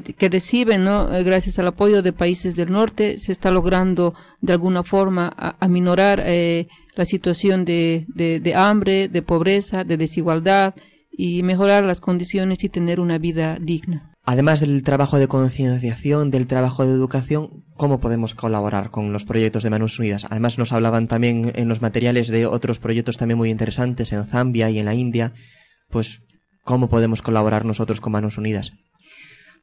que, 0.00 0.28
reciben, 0.30 0.84
¿no? 0.84 1.14
Eh, 1.14 1.22
gracias 1.22 1.58
al 1.58 1.66
apoyo 1.66 2.00
de 2.00 2.14
países 2.14 2.54
del 2.56 2.72
norte, 2.72 3.18
se 3.18 3.30
está 3.30 3.50
logrando 3.50 4.14
de 4.40 4.54
alguna 4.54 4.84
forma 4.84 5.34
aminorar 5.60 6.22
eh, 6.24 6.68
la 6.94 7.04
situación 7.04 7.66
de, 7.66 8.06
de, 8.08 8.54
hambre, 8.54 9.08
de 9.08 9.20
pobreza, 9.20 9.84
de 9.84 9.98
desigualdad 9.98 10.74
y 11.12 11.42
mejorar 11.42 11.84
las 11.84 12.00
condiciones 12.00 12.64
y 12.64 12.68
tener 12.68 12.98
una 13.00 13.18
vida 13.18 13.58
digna. 13.60 14.10
Además 14.24 14.60
del 14.60 14.82
trabajo 14.82 15.18
de 15.18 15.28
concienciación, 15.28 16.30
del 16.30 16.46
trabajo 16.46 16.86
de 16.86 16.92
educación, 16.92 17.64
¿cómo 17.74 18.00
podemos 18.00 18.34
colaborar 18.34 18.90
con 18.90 19.12
los 19.12 19.24
proyectos 19.24 19.62
de 19.62 19.70
Manos 19.70 19.98
Unidas? 19.98 20.26
Además 20.30 20.58
nos 20.58 20.72
hablaban 20.72 21.08
también 21.08 21.52
en 21.54 21.68
los 21.68 21.82
materiales 21.82 22.28
de 22.28 22.46
otros 22.46 22.78
proyectos 22.78 23.18
también 23.18 23.38
muy 23.38 23.50
interesantes 23.50 24.12
en 24.12 24.24
Zambia 24.26 24.70
y 24.70 24.78
en 24.78 24.84
la 24.84 24.94
India. 24.94 25.32
Pues 25.90 26.22
¿Cómo 26.64 26.88
podemos 26.88 27.22
colaborar 27.22 27.64
nosotros 27.64 28.00
con 28.00 28.12
Manos 28.12 28.38
Unidas? 28.38 28.72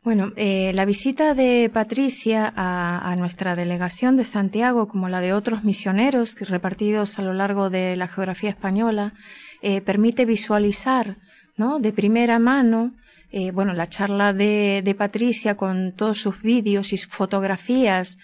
Bueno, 0.04 0.32
eh, 0.36 0.72
la 0.74 0.86
visita 0.86 1.34
de 1.34 1.70
Patricia 1.74 2.54
a, 2.56 3.16
nuestra 3.18 3.56
delegación 3.56 4.16
de 4.16 4.24
Santiago, 4.24 4.88
como 4.88 5.10
la 5.10 5.20
de 5.20 5.34
otros 5.34 5.64
misioneros 5.64 6.36
repartidos 6.40 7.20
a 7.20 7.22
lo 7.22 7.34
largo 7.34 7.70
de 7.70 7.96
la 7.98 8.08
geografía 8.08 8.50
española, 8.50 9.14
eh, 9.62 9.82
permite 9.82 10.26
visualizar, 10.26 11.18
¿no? 11.60 11.78
De 11.78 11.94
primera 11.94 12.40
mano, 12.40 12.94
eh, 13.32 13.52
bueno, 13.52 13.74
la 13.74 13.86
charla 13.86 14.34
de, 14.34 14.82
de, 14.84 14.96
Patricia 14.96 15.56
con 15.56 15.92
todos 15.92 16.18
sus 16.18 16.42
vídeos 16.42 16.94
y 16.94 16.98
fotografías 16.98 18.18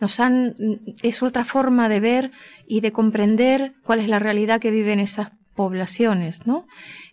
nos 0.00 0.20
han, 0.20 0.54
es 1.02 1.22
otra 1.22 1.44
forma 1.44 1.88
de 1.88 2.00
ver 2.00 2.30
y 2.66 2.80
de 2.80 2.90
comprender 2.92 3.74
cuál 3.84 4.00
es 4.00 4.08
la 4.08 4.18
realidad 4.18 4.60
que 4.60 4.70
viven 4.70 4.98
esas 4.98 5.32
poblaciones, 5.54 6.46
¿no? 6.46 6.66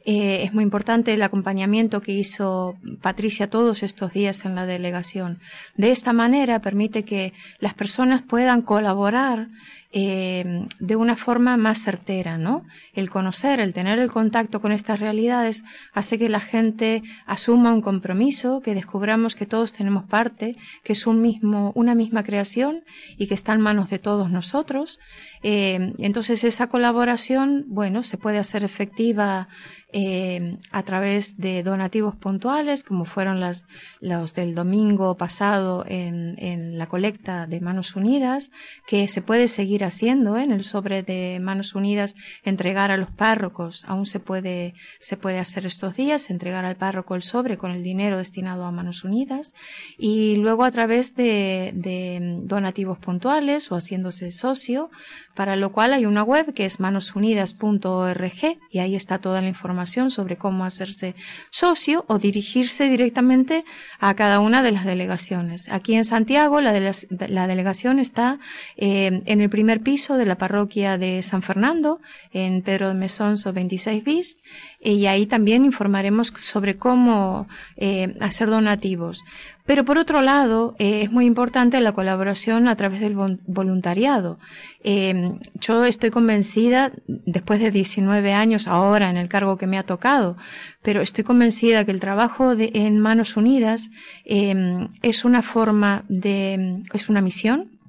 Eh, 0.03 0.43
es 0.43 0.53
muy 0.53 0.63
importante 0.63 1.13
el 1.13 1.21
acompañamiento 1.21 2.01
que 2.01 2.11
hizo 2.13 2.75
Patricia 3.01 3.49
todos 3.49 3.83
estos 3.83 4.13
días 4.13 4.45
en 4.45 4.55
la 4.55 4.65
delegación. 4.65 5.39
De 5.75 5.91
esta 5.91 6.11
manera 6.11 6.59
permite 6.59 7.05
que 7.05 7.33
las 7.59 7.75
personas 7.75 8.23
puedan 8.23 8.63
colaborar 8.63 9.49
eh, 9.93 10.67
de 10.79 10.95
una 10.95 11.15
forma 11.15 11.57
más 11.57 11.83
certera, 11.83 12.37
¿no? 12.37 12.63
El 12.93 13.09
conocer, 13.09 13.59
el 13.59 13.73
tener 13.73 13.99
el 13.99 14.09
contacto 14.09 14.61
con 14.61 14.71
estas 14.71 14.99
realidades 14.99 15.63
hace 15.93 16.17
que 16.17 16.29
la 16.29 16.39
gente 16.39 17.03
asuma 17.25 17.73
un 17.73 17.81
compromiso, 17.81 18.61
que 18.61 18.73
descubramos 18.73 19.35
que 19.35 19.45
todos 19.45 19.73
tenemos 19.73 20.05
parte, 20.05 20.55
que 20.83 20.93
es 20.93 21.07
un 21.07 21.21
mismo, 21.21 21.73
una 21.75 21.93
misma 21.93 22.23
creación 22.23 22.83
y 23.17 23.27
que 23.27 23.33
está 23.33 23.53
en 23.53 23.61
manos 23.61 23.89
de 23.89 23.99
todos 23.99 24.29
nosotros. 24.29 24.99
Eh, 25.43 25.93
entonces 25.99 26.43
esa 26.43 26.67
colaboración, 26.67 27.65
bueno, 27.67 28.01
se 28.01 28.17
puede 28.17 28.37
hacer 28.37 28.63
efectiva 28.63 29.49
eh, 29.93 30.57
a 30.71 30.83
través 30.83 31.37
de 31.37 31.63
donativos 31.63 32.15
puntuales, 32.15 32.85
como 32.85 33.03
fueron 33.03 33.41
las, 33.41 33.65
los 33.99 34.33
del 34.33 34.55
domingo 34.55 35.17
pasado 35.17 35.83
en, 35.85 36.35
en, 36.37 36.77
la 36.77 36.87
colecta 36.87 37.45
de 37.45 37.59
Manos 37.59 37.97
Unidas, 37.97 38.51
que 38.87 39.09
se 39.09 39.21
puede 39.21 39.49
seguir 39.49 39.83
haciendo 39.83 40.37
¿eh? 40.37 40.43
en 40.43 40.53
el 40.53 40.63
sobre 40.63 41.03
de 41.03 41.39
Manos 41.41 41.75
Unidas, 41.75 42.15
entregar 42.43 42.89
a 42.89 42.95
los 42.95 43.11
párrocos, 43.11 43.83
aún 43.85 44.05
se 44.05 44.21
puede, 44.21 44.75
se 44.99 45.17
puede 45.17 45.39
hacer 45.39 45.65
estos 45.65 45.97
días, 45.97 46.29
entregar 46.29 46.63
al 46.63 46.77
párroco 46.77 47.15
el 47.15 47.21
sobre 47.21 47.57
con 47.57 47.71
el 47.71 47.83
dinero 47.83 48.17
destinado 48.17 48.63
a 48.63 48.71
Manos 48.71 49.03
Unidas, 49.03 49.53
y 49.97 50.37
luego 50.37 50.63
a 50.63 50.71
través 50.71 51.15
de, 51.15 51.71
de 51.75 52.39
donativos 52.43 52.97
puntuales 52.97 53.71
o 53.71 53.75
haciéndose 53.75 54.31
socio, 54.31 54.89
para 55.35 55.57
lo 55.57 55.73
cual 55.73 55.93
hay 55.93 56.05
una 56.05 56.23
web 56.23 56.53
que 56.53 56.63
es 56.65 56.79
manosunidas.org 56.79 58.57
y 58.69 58.79
ahí 58.79 58.95
está 58.95 59.19
toda 59.19 59.41
la 59.41 59.49
información 59.49 59.80
sobre 59.85 60.37
cómo 60.37 60.65
hacerse 60.65 61.15
socio 61.49 62.05
o 62.07 62.19
dirigirse 62.19 62.87
directamente 62.89 63.65
a 63.99 64.13
cada 64.13 64.39
una 64.39 64.63
de 64.63 64.71
las 64.71 64.85
delegaciones. 64.85 65.69
Aquí 65.69 65.95
en 65.95 66.05
Santiago 66.05 66.61
la, 66.61 66.71
delegación 66.71 67.99
está 67.99 68.39
eh, 68.77 69.21
en 69.25 69.41
el 69.41 69.49
primer 69.49 69.81
piso 69.81 70.17
de 70.17 70.25
la 70.25 70.37
parroquia 70.37 70.97
de 70.97 71.23
San 71.23 71.41
Fernando, 71.41 71.99
en 72.31 72.61
Pedro 72.61 72.89
de 72.89 72.93
Mesonso 72.93 73.53
26 73.53 74.03
bis, 74.03 74.39
y 74.83 75.05
ahí 75.05 75.27
también 75.27 75.63
informaremos 75.63 76.33
sobre 76.35 76.77
cómo 76.77 77.47
eh, 77.77 78.15
hacer 78.19 78.49
donativos. 78.49 79.23
Pero 79.65 79.85
por 79.85 79.97
otro 79.97 80.21
lado, 80.21 80.75
eh, 80.79 81.03
es 81.03 81.11
muy 81.11 81.25
importante 81.25 81.79
la 81.81 81.91
colaboración 81.91 82.67
a 82.67 82.75
través 82.75 82.99
del 82.99 83.15
voluntariado. 83.45 84.39
Eh, 84.83 85.33
yo 85.53 85.85
estoy 85.85 86.09
convencida, 86.09 86.91
después 87.07 87.59
de 87.59 87.69
19 87.69 88.33
años 88.33 88.67
ahora 88.67 89.09
en 89.09 89.17
el 89.17 89.29
cargo 89.29 89.57
que 89.57 89.67
me 89.67 89.77
ha 89.77 89.83
tocado, 89.83 90.35
pero 90.81 91.01
estoy 91.01 91.23
convencida 91.23 91.85
que 91.85 91.91
el 91.91 91.99
trabajo 91.99 92.55
de, 92.55 92.71
en 92.73 92.99
Manos 92.99 93.37
Unidas 93.37 93.91
eh, 94.25 94.87
es 95.03 95.23
una 95.25 95.41
forma 95.41 96.03
de, 96.09 96.81
es 96.93 97.09
una 97.09 97.21
misión, 97.21 97.79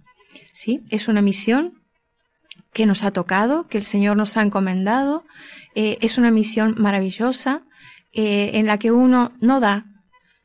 ¿sí? 0.52 0.82
Es 0.90 1.08
una 1.08 1.22
misión 1.22 1.81
que 2.72 2.86
nos 2.86 3.04
ha 3.04 3.10
tocado, 3.10 3.68
que 3.68 3.78
el 3.78 3.84
Señor 3.84 4.16
nos 4.16 4.36
ha 4.36 4.42
encomendado. 4.42 5.24
es 5.74 6.18
una 6.18 6.30
misión 6.30 6.74
maravillosa 6.78 7.62
en 8.12 8.66
la 8.66 8.78
que 8.78 8.90
uno 8.90 9.32
no 9.40 9.60
da, 9.60 9.86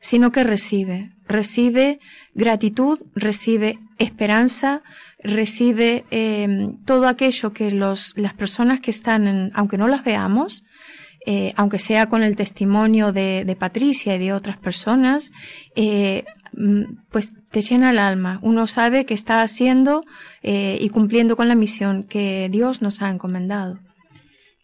sino 0.00 0.32
que 0.32 0.44
recibe 0.44 1.12
recibe 1.28 2.00
gratitud, 2.34 2.98
recibe 3.14 3.78
esperanza, 3.98 4.82
recibe 5.22 6.04
eh, 6.10 6.70
todo 6.86 7.06
aquello 7.06 7.52
que 7.52 7.70
los, 7.70 8.14
las 8.16 8.34
personas 8.34 8.80
que 8.80 8.90
están, 8.90 9.26
en, 9.26 9.50
aunque 9.54 9.78
no 9.78 9.86
las 9.86 10.02
veamos, 10.04 10.64
eh, 11.26 11.52
aunque 11.56 11.78
sea 11.78 12.06
con 12.06 12.22
el 12.22 12.36
testimonio 12.36 13.12
de, 13.12 13.44
de, 13.44 13.56
Patricia 13.56 14.14
y 14.14 14.18
de 14.18 14.32
otras 14.32 14.56
personas, 14.56 15.32
eh, 15.76 16.24
pues 17.10 17.32
te 17.50 17.60
llena 17.60 17.90
el 17.90 17.98
alma. 17.98 18.38
Uno 18.42 18.66
sabe 18.66 19.04
que 19.04 19.14
está 19.14 19.42
haciendo 19.42 20.04
eh, 20.42 20.78
y 20.80 20.88
cumpliendo 20.88 21.36
con 21.36 21.48
la 21.48 21.54
misión 21.54 22.02
que 22.02 22.48
Dios 22.50 22.82
nos 22.82 23.02
ha 23.02 23.10
encomendado. 23.10 23.78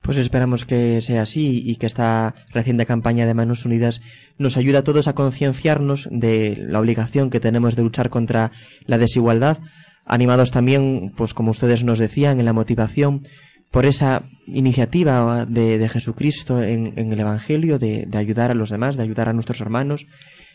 Pues 0.03 0.19
esperamos 0.19 0.67
que 0.67 1.01
sea 1.01 1.23
así 1.23 1.63
y 1.65 1.77
que 1.77 1.87
esta 1.87 2.35
reciente 2.53 2.85
campaña 2.85 3.25
de 3.25 3.33
Manos 3.33 3.65
Unidas 3.65 4.03
nos 4.37 4.59
ayude 4.59 4.77
a 4.77 4.85
todos 4.85 5.09
a 5.09 5.15
concienciarnos 5.15 6.09
de 6.11 6.63
la 6.69 6.79
obligación 6.79 7.31
que 7.31 7.41
tenemos 7.41 7.75
de 7.75 7.85
luchar 7.85 8.11
contra 8.11 8.53
la 8.85 8.99
desigualdad, 8.99 9.59
animados 10.05 10.51
también, 10.51 11.15
pues 11.17 11.33
como 11.33 11.53
ustedes 11.53 11.85
nos 11.85 11.99
decían, 11.99 12.39
en 12.39 12.45
la 12.45 12.53
motivación 12.53 13.23
por 13.71 13.87
esa 13.87 14.25
iniciativa 14.47 15.47
de, 15.47 15.79
de 15.79 15.89
Jesucristo 15.89 16.63
en, 16.63 16.93
en, 16.99 17.11
el 17.11 17.21
Evangelio 17.21 17.79
de, 17.79 18.05
de 18.07 18.19
ayudar 18.19 18.51
a 18.51 18.55
los 18.55 18.69
demás, 18.69 18.97
de 18.97 19.05
ayudar 19.05 19.31
a 19.31 19.33
nuestros 19.33 19.63
hermanos, 19.63 20.07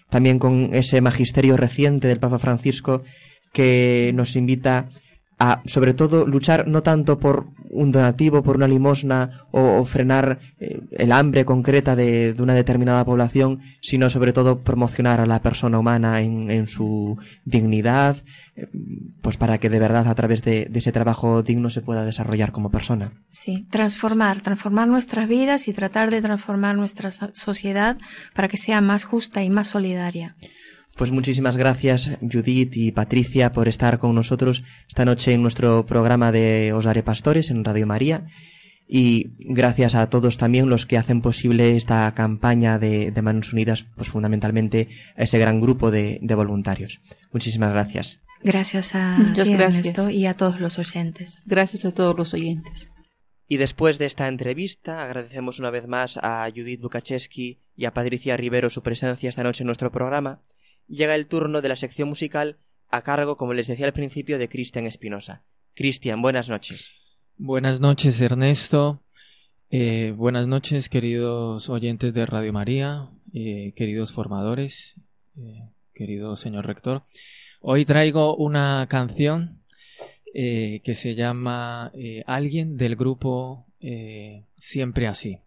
también 0.09 0.39
con 0.39 0.73
ese 0.73 1.01
magisterio 1.01 1.57
reciente 1.57 2.07
del 2.07 2.19
Papa 2.19 2.39
Francisco 2.39 3.03
que 3.53 4.11
nos 4.13 4.35
invita 4.35 4.89
a, 5.39 5.61
sobre 5.65 5.93
todo, 5.93 6.27
luchar 6.27 6.67
no 6.67 6.83
tanto 6.83 7.17
por 7.17 7.47
un 7.69 7.91
donativo, 7.91 8.43
por 8.43 8.57
una 8.57 8.67
limosna 8.67 9.45
o, 9.51 9.85
frenar 9.85 10.39
eh, 10.59 10.81
el 10.91 11.11
hambre 11.11 11.45
concreta 11.45 11.95
de, 11.95 12.33
de, 12.33 12.43
una 12.43 12.53
determinada 12.53 13.05
población, 13.05 13.61
sino 13.79 14.09
sobre 14.09 14.33
todo 14.33 14.59
promocionar 14.59 15.21
a 15.21 15.25
la 15.25 15.41
persona 15.41 15.79
humana 15.79 16.21
en, 16.21 16.51
en 16.51 16.67
su 16.67 17.17
dignidad, 17.45 18.17
eh, 18.55 18.67
pues 19.21 19.37
para 19.37 19.59
que 19.59 19.69
de 19.69 19.79
verdad 19.79 20.07
a 20.07 20.15
través 20.15 20.41
de, 20.41 20.65
de, 20.65 20.79
ese 20.79 20.91
trabajo 20.91 21.41
digno 21.41 21.69
se 21.69 21.81
pueda 21.81 22.03
desarrollar 22.03 22.51
como 22.51 22.69
persona. 22.69 23.13
Sí, 23.31 23.65
transformar, 23.69 24.41
transformar 24.41 24.87
nuestras 24.87 25.29
vidas 25.29 25.67
y 25.67 25.73
tratar 25.73 26.11
de 26.11 26.21
transformar 26.21 26.75
nuestra 26.75 27.11
sociedad 27.11 27.97
para 28.33 28.49
que 28.49 28.57
sea 28.57 28.81
más 28.81 29.05
justa 29.05 29.41
y 29.41 29.49
más 29.49 29.69
solidaria. 29.69 30.35
Pues 30.99 31.13
muchísimas 31.13 31.55
gracias 31.55 32.11
Judith 32.19 32.75
y 32.75 32.91
Patricia 32.91 33.53
por 33.53 33.69
estar 33.69 33.99
con 33.99 34.13
nosotros 34.13 34.63
esta 34.85 35.05
noche 35.05 35.31
en 35.31 35.41
nuestro 35.41 35.85
programa 35.85 36.33
de 36.33 36.73
Os 36.73 36.83
Daré 36.83 37.03
Pastores 37.03 37.51
en 37.51 37.63
Radio 37.63 37.87
María. 37.87 38.25
Y 38.85 39.27
gracias 39.39 39.95
a 39.95 40.09
todos 40.09 40.37
también 40.37 40.69
los 40.69 40.85
que 40.85 40.97
hacen 40.97 41.21
posible 41.21 41.77
esta 41.77 42.13
campaña 42.15 42.79
de, 42.79 43.11
de 43.11 43.21
Manos 43.21 43.53
Unidas, 43.53 43.85
pues 43.95 44.09
fundamentalmente 44.09 44.89
a 45.15 45.23
ese 45.23 45.39
gran 45.39 45.61
grupo 45.61 45.89
de, 45.89 46.19
de 46.21 46.35
voluntarios. 46.35 46.99
Muchísimas 47.31 47.71
gracias. 47.71 48.19
Gracias 48.43 48.93
a 48.93 49.15
Muchas 49.19 49.49
gracias. 49.49 49.87
Ernesto, 49.87 50.09
y 50.09 50.25
a 50.25 50.33
todos 50.33 50.59
los 50.59 50.79
oyentes. 50.79 51.43
Gracias 51.45 51.85
a 51.85 51.93
todos 51.93 52.17
los 52.17 52.33
oyentes. 52.33 52.91
Y 53.47 53.55
después 53.55 53.99
de 53.99 54.05
esta 54.05 54.27
entrevista, 54.27 55.01
agradecemos 55.01 55.59
una 55.59 55.71
vez 55.71 55.87
más 55.87 56.19
a 56.21 56.45
Judith 56.53 56.81
Lukaczewski 56.81 57.61
y 57.73 57.85
a 57.85 57.93
Patricia 57.93 58.35
Rivero 58.35 58.69
su 58.69 58.83
presencia 58.83 59.29
esta 59.29 59.43
noche 59.43 59.63
en 59.63 59.67
nuestro 59.67 59.93
programa 59.93 60.41
llega 60.89 61.15
el 61.15 61.27
turno 61.27 61.61
de 61.61 61.69
la 61.69 61.75
sección 61.75 62.09
musical 62.09 62.57
a 62.89 63.01
cargo, 63.03 63.37
como 63.37 63.53
les 63.53 63.67
decía 63.67 63.85
al 63.85 63.93
principio, 63.93 64.37
de 64.37 64.49
Cristian 64.49 64.85
Espinosa. 64.85 65.43
Cristian, 65.75 66.21
buenas 66.21 66.49
noches. 66.49 66.91
Buenas 67.37 67.79
noches, 67.79 68.19
Ernesto. 68.19 69.01
Eh, 69.69 70.13
buenas 70.17 70.47
noches, 70.47 70.89
queridos 70.89 71.69
oyentes 71.69 72.13
de 72.13 72.25
Radio 72.25 72.51
María, 72.51 73.09
eh, 73.33 73.73
queridos 73.75 74.11
formadores, 74.11 74.95
eh, 75.37 75.69
querido 75.93 76.35
señor 76.35 76.65
rector. 76.65 77.03
Hoy 77.61 77.85
traigo 77.85 78.35
una 78.35 78.87
canción 78.89 79.57
que 80.31 80.93
se 80.95 81.15
llama 81.15 81.91
Alguien 82.27 82.77
del 82.77 82.95
grupo 82.95 83.65
Siempre 84.57 85.07
así. 85.07 85.39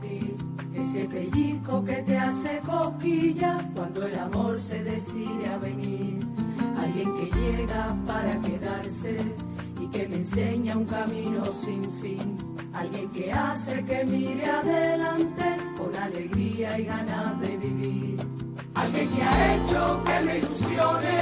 Sentir 0.00 0.36
ese 0.74 1.04
pellizco 1.04 1.84
que 1.84 1.94
te 2.02 2.16
hace 2.16 2.60
coquilla 2.66 3.58
cuando 3.74 4.06
el 4.06 4.18
amor 4.18 4.58
se 4.58 4.82
decide 4.82 5.46
a 5.52 5.58
venir. 5.58 6.18
Alguien 6.78 7.14
que 7.16 7.38
llega 7.38 7.96
para 8.06 8.40
quedarse 8.40 9.16
y 9.80 9.86
que 9.88 10.08
me 10.08 10.16
enseña 10.16 10.76
un 10.76 10.84
camino 10.84 11.44
sin 11.52 11.84
fin. 12.00 12.36
Alguien 12.72 13.08
que 13.10 13.32
hace 13.32 13.84
que 13.84 14.04
mire 14.04 14.46
adelante 14.46 15.44
con 15.78 15.94
alegría 15.96 16.78
y 16.78 16.84
ganas 16.84 17.40
de 17.40 17.56
vivir. 17.56 18.16
Alguien 18.74 19.08
que 19.10 19.22
ha 19.22 19.56
hecho 19.56 20.02
que 20.04 20.24
me 20.24 20.38
ilusione 20.38 21.20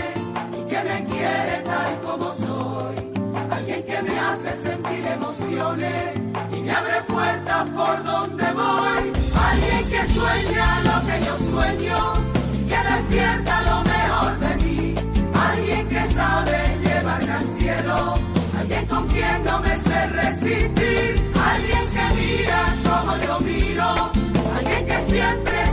y 0.59 0.65
que 0.65 0.83
me 0.83 1.05
quiere 1.05 1.63
tal 1.65 2.01
como 2.01 2.33
soy. 2.33 2.97
Alguien 3.51 3.83
que 3.85 4.03
me 4.03 4.19
hace 4.19 4.57
sentir 4.57 5.07
emociones 5.07 6.32
abre 6.73 7.03
puertas 7.07 7.71
por 7.71 8.05
donde 8.05 8.45
voy. 8.53 9.13
Alguien 9.51 9.91
que 9.91 10.07
sueña 10.13 10.81
lo 10.89 11.07
que 11.07 11.27
yo 11.27 11.35
sueño 11.51 11.99
y 12.55 12.59
que 12.69 12.79
despierta 12.91 13.63
lo 13.63 13.83
mejor 13.83 14.39
de 14.39 14.57
mí. 14.65 14.95
Alguien 15.35 15.89
que 15.89 16.11
sabe 16.13 16.79
llevarme 16.83 17.33
al 17.33 17.49
cielo. 17.59 18.15
Alguien 18.59 18.87
con 18.87 19.07
quien 19.09 19.45
no 19.45 19.61
me 19.61 19.79
sé 19.79 20.07
resistir. 20.07 21.33
Alguien 21.53 21.85
que 21.95 22.05
mira 22.21 22.61
como 22.85 23.17
yo 23.19 23.41
miro. 23.41 24.13
Alguien 24.57 24.87
que 24.87 25.03
siempre 25.11 25.72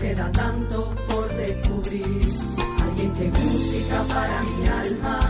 queda 0.00 0.30
tanto 0.32 0.94
por 1.08 1.28
descubrir, 1.36 2.20
alguien 2.82 3.12
que 3.12 3.28
música 3.38 4.02
para 4.08 4.42
mi 4.42 4.68
alma, 4.68 5.20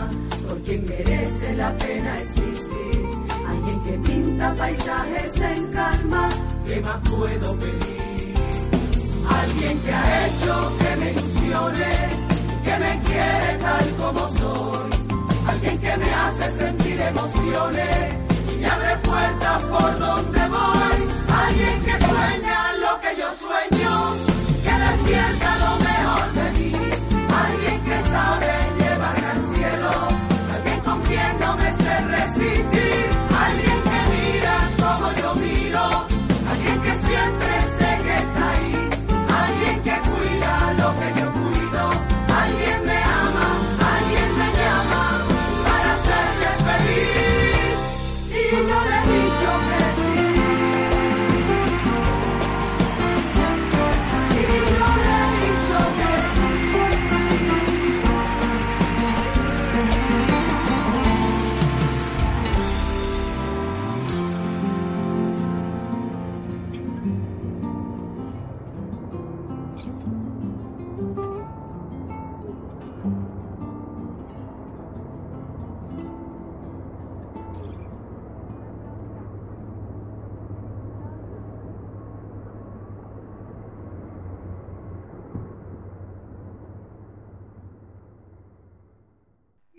por 0.47 0.61
quien 0.61 0.87
merece 0.87 1.53
la 1.55 1.77
pena 1.77 2.19
existir, 2.21 3.05
alguien 3.47 3.83
que 3.83 4.09
pinta 4.09 4.53
paisajes 4.55 5.41
en 5.41 5.67
calma, 5.67 6.29
¿qué 6.65 6.81
más 6.81 6.97
puedo 7.09 7.55
pedir? 7.55 8.07
Alguien 9.29 9.79
que 9.81 9.91
ha 9.91 10.27
hecho 10.27 10.77
que 10.79 10.95
me 10.95 11.11
ilusione, 11.11 11.91
que 12.63 12.77
me 12.79 12.99
quiere 13.05 13.57
tal 13.59 13.95
como 13.97 14.29
soy. 14.29 14.89
Alguien 15.47 15.77
que 15.79 15.97
me 15.97 16.13
hace 16.13 16.51
sentir 16.51 16.99
emociones 16.99 18.15
y 18.53 18.57
me 18.57 18.67
abre 18.67 18.97
puertas 18.97 19.63
por 19.63 19.99
donde 19.99 20.47
voy. 20.47 20.97
Alguien 21.45 21.83
que 21.83 21.91
sueña 22.05 22.66
despierta 25.07 25.76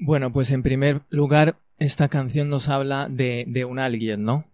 Bueno, 0.09 0.33
pues 0.33 0.51
en 0.53 0.63
primer 0.63 1.03
lugar, 1.11 1.59
esta 1.77 2.09
canción 2.09 2.49
nos 2.49 2.71
habla 2.71 3.11
de, 3.11 3.45
de 3.47 3.67
un 3.67 3.79
alguien, 3.79 4.23
¿no? 4.23 4.47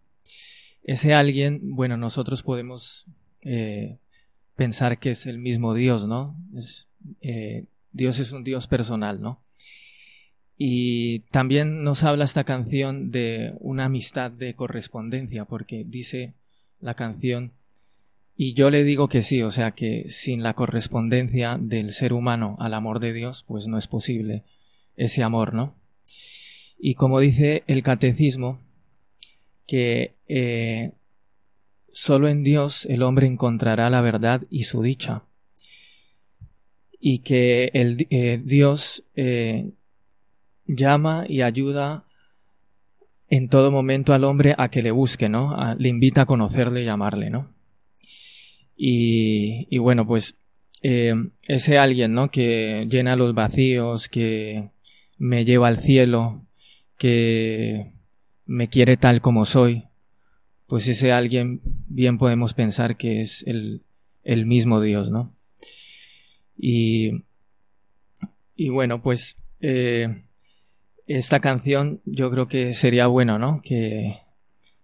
Ese 0.83 1.15
alguien, 1.15 1.61
bueno, 1.77 1.97
nosotros 1.97 2.43
podemos 2.43 3.07
eh, 3.43 3.99
pensar 4.57 4.99
que 4.99 5.13
es 5.13 5.27
el 5.27 5.39
mismo 5.39 5.73
Dios, 5.73 6.09
¿no? 6.09 6.37
Es, 6.57 6.89
eh, 7.21 7.67
Dios 7.93 8.19
es 8.19 8.33
un 8.33 8.43
Dios 8.43 8.67
personal, 8.67 9.21
¿no? 9.21 9.43
Y 10.59 11.21
también 11.31 11.85
nos 11.85 12.03
habla 12.03 12.25
esta 12.25 12.43
canción 12.43 13.13
de 13.13 13.55
una 13.61 13.85
amistad 13.85 14.33
de 14.33 14.55
correspondencia, 14.55 15.45
porque 15.45 15.85
dice 15.87 16.35
la 16.81 16.95
canción, 16.95 17.53
y 18.37 18.55
yo 18.55 18.71
le 18.71 18.83
digo 18.83 19.07
que 19.07 19.23
sí, 19.23 19.41
o 19.41 19.53
sea 19.53 19.71
que 19.71 20.11
sin 20.11 20.43
la 20.43 20.55
correspondencia 20.55 21.59
del 21.61 21.93
ser 21.93 22.13
humano 22.13 22.57
al 22.59 22.75
amor 22.75 22.99
de 22.99 23.13
Dios, 23.13 23.45
pues 23.47 23.69
no 23.69 23.79
es 23.79 23.87
posible 23.87 24.43
ese 24.97 25.23
amor, 25.23 25.55
¿no? 25.55 25.75
Y 26.79 26.95
como 26.95 27.21
dice 27.21 27.65
el 27.67 27.83
catecismo, 27.83 28.61
que 29.67 30.15
eh, 30.29 30.93
solo 31.93 32.29
en 32.29 32.43
Dios 32.43 32.87
el 32.87 33.03
hombre 33.03 33.27
encontrará 33.27 33.89
la 33.91 34.01
verdad 34.01 34.43
y 34.51 34.65
su 34.65 34.83
dicha. 34.83 35.23
Y 37.01 37.21
que 37.21 37.71
el, 37.75 38.07
eh, 38.11 38.41
Dios 38.43 39.05
eh, 39.15 39.71
llama 40.67 41.25
y 41.29 41.43
ayuda 41.43 42.05
en 43.29 43.49
todo 43.49 43.71
momento 43.71 44.13
al 44.13 44.25
hombre 44.25 44.55
a 44.59 44.69
que 44.69 44.83
le 44.83 44.91
busque, 44.91 45.29
¿no? 45.29 45.75
Le 45.77 45.89
invita 45.89 46.23
a 46.23 46.27
conocerle 46.27 46.85
y 46.85 46.89
amarle, 46.89 47.31
¿no? 47.31 47.53
Y, 48.77 49.67
y 49.71 49.79
bueno, 49.79 50.07
pues 50.07 50.37
eh, 50.83 51.15
ese 51.49 51.79
alguien, 51.79 52.13
¿no? 52.13 52.31
Que 52.31 52.87
llena 52.91 53.17
los 53.17 53.35
vacíos, 53.35 54.09
que 54.09 54.71
me 55.19 55.45
lleva 55.45 55.69
al 55.69 55.79
cielo, 55.79 56.45
que 56.99 57.93
me 58.47 58.69
quiere 58.69 58.97
tal 58.97 59.21
como 59.21 59.45
soy, 59.45 59.85
pues 60.67 60.89
ese 60.89 61.13
alguien 61.13 61.61
bien 61.65 62.19
podemos 62.19 62.55
pensar 62.55 62.97
que 62.97 63.21
es 63.21 63.45
el, 63.47 63.83
el 64.23 64.47
mismo 64.47 64.81
Dios, 64.81 65.11
¿no? 65.11 65.35
Y, 66.57 67.25
y 68.57 68.69
bueno, 68.69 69.03
pues 69.03 69.37
eh, 69.61 70.25
esta 71.07 71.41
canción 71.41 72.01
yo 72.05 72.31
creo 72.31 72.49
que 72.49 72.75
sería 72.75 73.07
bueno, 73.07 73.39
¿no? 73.39 73.61
Que 73.63 74.17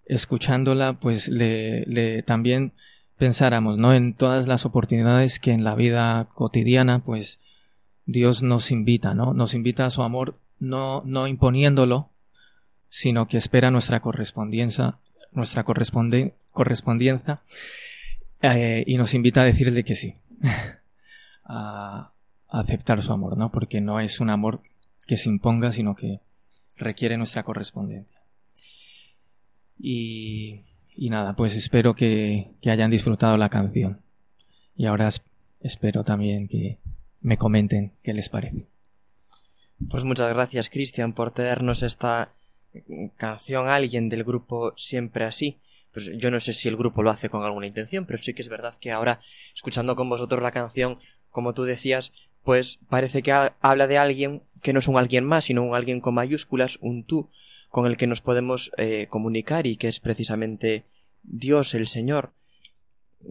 escuchándola, 0.06 0.94
pues 0.94 1.28
le, 1.28 1.84
le 1.86 2.22
también 2.22 2.72
pensáramos, 3.16 3.78
¿no? 3.78 3.94
En 3.94 4.14
todas 4.14 4.48
las 4.48 4.66
oportunidades 4.66 5.38
que 5.38 5.52
en 5.52 5.64
la 5.64 5.74
vida 5.74 6.28
cotidiana, 6.34 7.04
pues 7.04 7.40
Dios 8.06 8.42
nos 8.42 8.70
invita, 8.70 9.14
¿no? 9.14 9.34
Nos 9.34 9.54
invita 9.54 9.86
a 9.86 9.90
su 9.90 10.02
amor, 10.02 10.38
no, 10.58 11.02
no 11.04 11.26
imponiéndolo, 11.26 12.10
sino 12.88 13.28
que 13.28 13.36
espera 13.36 13.70
nuestra 13.70 14.00
correspondencia, 14.00 14.98
nuestra 15.32 15.64
corresponde, 15.64 16.34
correspondencia, 16.52 17.40
eh, 18.42 18.84
y 18.86 18.96
nos 18.96 19.14
invita 19.14 19.42
a 19.42 19.44
decirle 19.44 19.84
que 19.84 19.94
sí, 19.94 20.14
a, 21.44 22.12
aceptar 22.48 23.00
su 23.00 23.12
amor, 23.12 23.36
¿no? 23.36 23.52
Porque 23.52 23.80
no 23.80 24.00
es 24.00 24.18
un 24.20 24.28
amor 24.28 24.60
que 25.06 25.16
se 25.16 25.28
imponga, 25.28 25.70
sino 25.72 25.94
que 25.94 26.20
requiere 26.76 27.16
nuestra 27.16 27.44
correspondencia. 27.44 28.20
Y, 29.78 30.60
y 30.96 31.10
nada, 31.10 31.34
pues 31.36 31.54
espero 31.54 31.94
que, 31.94 32.50
que 32.60 32.70
hayan 32.70 32.90
disfrutado 32.90 33.36
la 33.36 33.48
canción. 33.48 34.00
Y 34.76 34.86
ahora 34.86 35.08
es- 35.08 35.22
espero 35.60 36.02
también 36.04 36.48
que 36.48 36.78
me 37.20 37.36
comenten 37.36 37.92
qué 38.02 38.12
les 38.12 38.28
parece. 38.28 38.68
Pues 39.88 40.04
muchas 40.04 40.32
gracias, 40.32 40.68
Cristian, 40.68 41.14
por 41.14 41.30
traernos 41.30 41.82
esta 41.82 42.32
canción 43.16 43.68
alguien 43.68 44.08
del 44.08 44.24
grupo 44.24 44.74
Siempre 44.76 45.24
Así. 45.24 45.58
Pues 45.92 46.16
yo 46.18 46.30
no 46.30 46.38
sé 46.38 46.52
si 46.52 46.68
el 46.68 46.76
grupo 46.76 47.02
lo 47.02 47.10
hace 47.10 47.30
con 47.30 47.42
alguna 47.42 47.66
intención, 47.66 48.06
pero 48.06 48.22
sí 48.22 48.32
que 48.32 48.42
es 48.42 48.48
verdad 48.48 48.74
que 48.80 48.92
ahora, 48.92 49.20
escuchando 49.54 49.96
con 49.96 50.08
vosotros 50.08 50.42
la 50.42 50.52
canción, 50.52 50.98
como 51.30 51.52
tú 51.52 51.64
decías, 51.64 52.12
pues 52.44 52.78
parece 52.88 53.22
que 53.22 53.32
habla 53.32 53.86
de 53.86 53.98
alguien 53.98 54.42
que 54.62 54.72
no 54.72 54.78
es 54.78 54.88
un 54.88 54.96
alguien 54.96 55.24
más, 55.24 55.46
sino 55.46 55.64
un 55.64 55.74
alguien 55.74 56.00
con 56.00 56.14
mayúsculas, 56.14 56.78
un 56.80 57.04
tú, 57.04 57.30
con 57.70 57.86
el 57.86 57.96
que 57.96 58.06
nos 58.06 58.20
podemos 58.20 58.70
eh, 58.76 59.06
comunicar 59.08 59.66
y 59.66 59.76
que 59.76 59.88
es 59.88 60.00
precisamente 60.00 60.84
Dios, 61.22 61.74
el 61.74 61.88
Señor, 61.88 62.32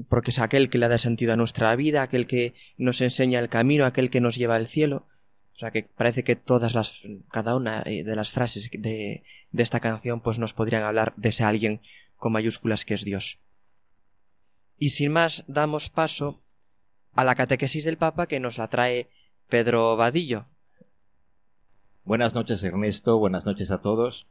porque 0.07 0.31
es 0.31 0.39
aquel 0.39 0.69
que 0.69 0.77
le 0.77 0.87
da 0.87 0.97
sentido 0.97 1.33
a 1.33 1.37
nuestra 1.37 1.75
vida, 1.75 2.01
aquel 2.01 2.27
que 2.27 2.53
nos 2.77 3.01
enseña 3.01 3.39
el 3.39 3.49
camino, 3.49 3.85
aquel 3.85 4.09
que 4.09 4.21
nos 4.21 4.35
lleva 4.35 4.55
al 4.55 4.67
cielo. 4.67 5.07
O 5.55 5.59
sea 5.59 5.71
que 5.71 5.83
parece 5.83 6.23
que 6.23 6.35
todas 6.35 6.73
las, 6.73 7.01
cada 7.31 7.55
una 7.55 7.83
eh, 7.85 8.03
de 8.03 8.15
las 8.15 8.31
frases 8.31 8.69
de, 8.71 9.23
de 9.51 9.63
esta 9.63 9.79
canción 9.79 10.21
pues 10.21 10.39
nos 10.39 10.53
podrían 10.53 10.83
hablar 10.83 11.13
de 11.17 11.29
ese 11.29 11.43
alguien 11.43 11.81
con 12.17 12.31
mayúsculas 12.31 12.85
que 12.85 12.93
es 12.93 13.03
Dios. 13.03 13.39
Y 14.77 14.91
sin 14.91 15.11
más, 15.11 15.43
damos 15.47 15.89
paso 15.89 16.39
a 17.13 17.23
la 17.23 17.35
catequesis 17.35 17.83
del 17.83 17.97
Papa 17.97 18.27
que 18.27 18.39
nos 18.39 18.57
la 18.57 18.69
trae 18.69 19.09
Pedro 19.49 19.97
Vadillo. 19.97 20.45
Buenas 22.05 22.33
noches 22.33 22.63
Ernesto, 22.63 23.17
buenas 23.17 23.45
noches 23.45 23.71
a 23.71 23.81
todos. 23.81 24.25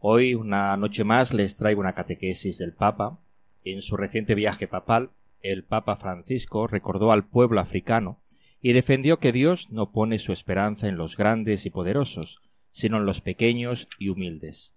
Hoy, 0.00 0.34
una 0.34 0.76
noche 0.76 1.04
más, 1.04 1.32
les 1.34 1.56
traigo 1.56 1.80
una 1.80 1.94
catequesis 1.94 2.58
del 2.58 2.72
Papa. 2.72 3.18
En 3.64 3.82
su 3.82 3.96
reciente 3.96 4.34
viaje 4.34 4.66
papal, 4.66 5.10
el 5.42 5.64
Papa 5.64 5.96
Francisco 5.96 6.66
recordó 6.66 7.12
al 7.12 7.26
pueblo 7.26 7.60
africano 7.60 8.20
y 8.60 8.72
defendió 8.72 9.18
que 9.18 9.32
Dios 9.32 9.70
no 9.70 9.90
pone 9.92 10.18
su 10.18 10.32
esperanza 10.32 10.88
en 10.88 10.96
los 10.96 11.16
grandes 11.16 11.66
y 11.66 11.70
poderosos, 11.70 12.42
sino 12.72 12.98
en 12.98 13.06
los 13.06 13.20
pequeños 13.20 13.88
y 13.98 14.08
humildes. 14.08 14.74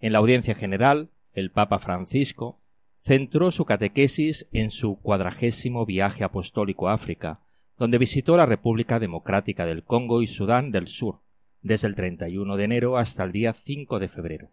En 0.00 0.12
la 0.12 0.18
audiencia 0.18 0.54
general, 0.54 1.10
el 1.32 1.50
Papa 1.50 1.78
Francisco 1.78 2.58
centró 3.04 3.50
su 3.50 3.64
catequesis 3.64 4.48
en 4.52 4.70
su 4.70 4.96
cuadragésimo 5.00 5.86
viaje 5.86 6.24
apostólico 6.24 6.88
a 6.88 6.94
África, 6.94 7.40
donde 7.78 7.98
visitó 7.98 8.36
la 8.36 8.46
República 8.46 9.00
Democrática 9.00 9.66
del 9.66 9.84
Congo 9.84 10.22
y 10.22 10.26
Sudán 10.26 10.70
del 10.70 10.88
Sur, 10.88 11.20
desde 11.62 11.88
el 11.88 11.94
31 11.94 12.56
de 12.56 12.64
enero 12.64 12.96
hasta 12.96 13.24
el 13.24 13.32
día 13.32 13.52
5 13.52 13.98
de 13.98 14.08
febrero. 14.08 14.50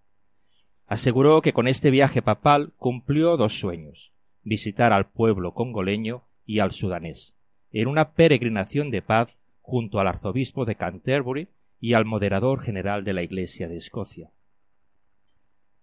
Aseguró 0.89 1.43
que 1.43 1.53
con 1.53 1.67
este 1.67 1.91
viaje 1.91 2.23
papal 2.23 2.73
cumplió 2.77 3.37
dos 3.37 3.59
sueños, 3.59 4.11
visitar 4.41 4.91
al 4.91 5.05
pueblo 5.05 5.53
congoleño 5.53 6.23
y 6.47 6.61
al 6.61 6.71
sudanés, 6.71 7.35
en 7.71 7.87
una 7.87 8.13
peregrinación 8.13 8.89
de 8.89 9.03
paz 9.03 9.37
junto 9.61 9.99
al 9.99 10.07
arzobispo 10.07 10.65
de 10.65 10.73
Canterbury 10.73 11.47
y 11.79 11.93
al 11.93 12.05
moderador 12.05 12.61
general 12.61 13.03
de 13.03 13.13
la 13.13 13.21
Iglesia 13.21 13.67
de 13.67 13.77
Escocia. 13.77 14.31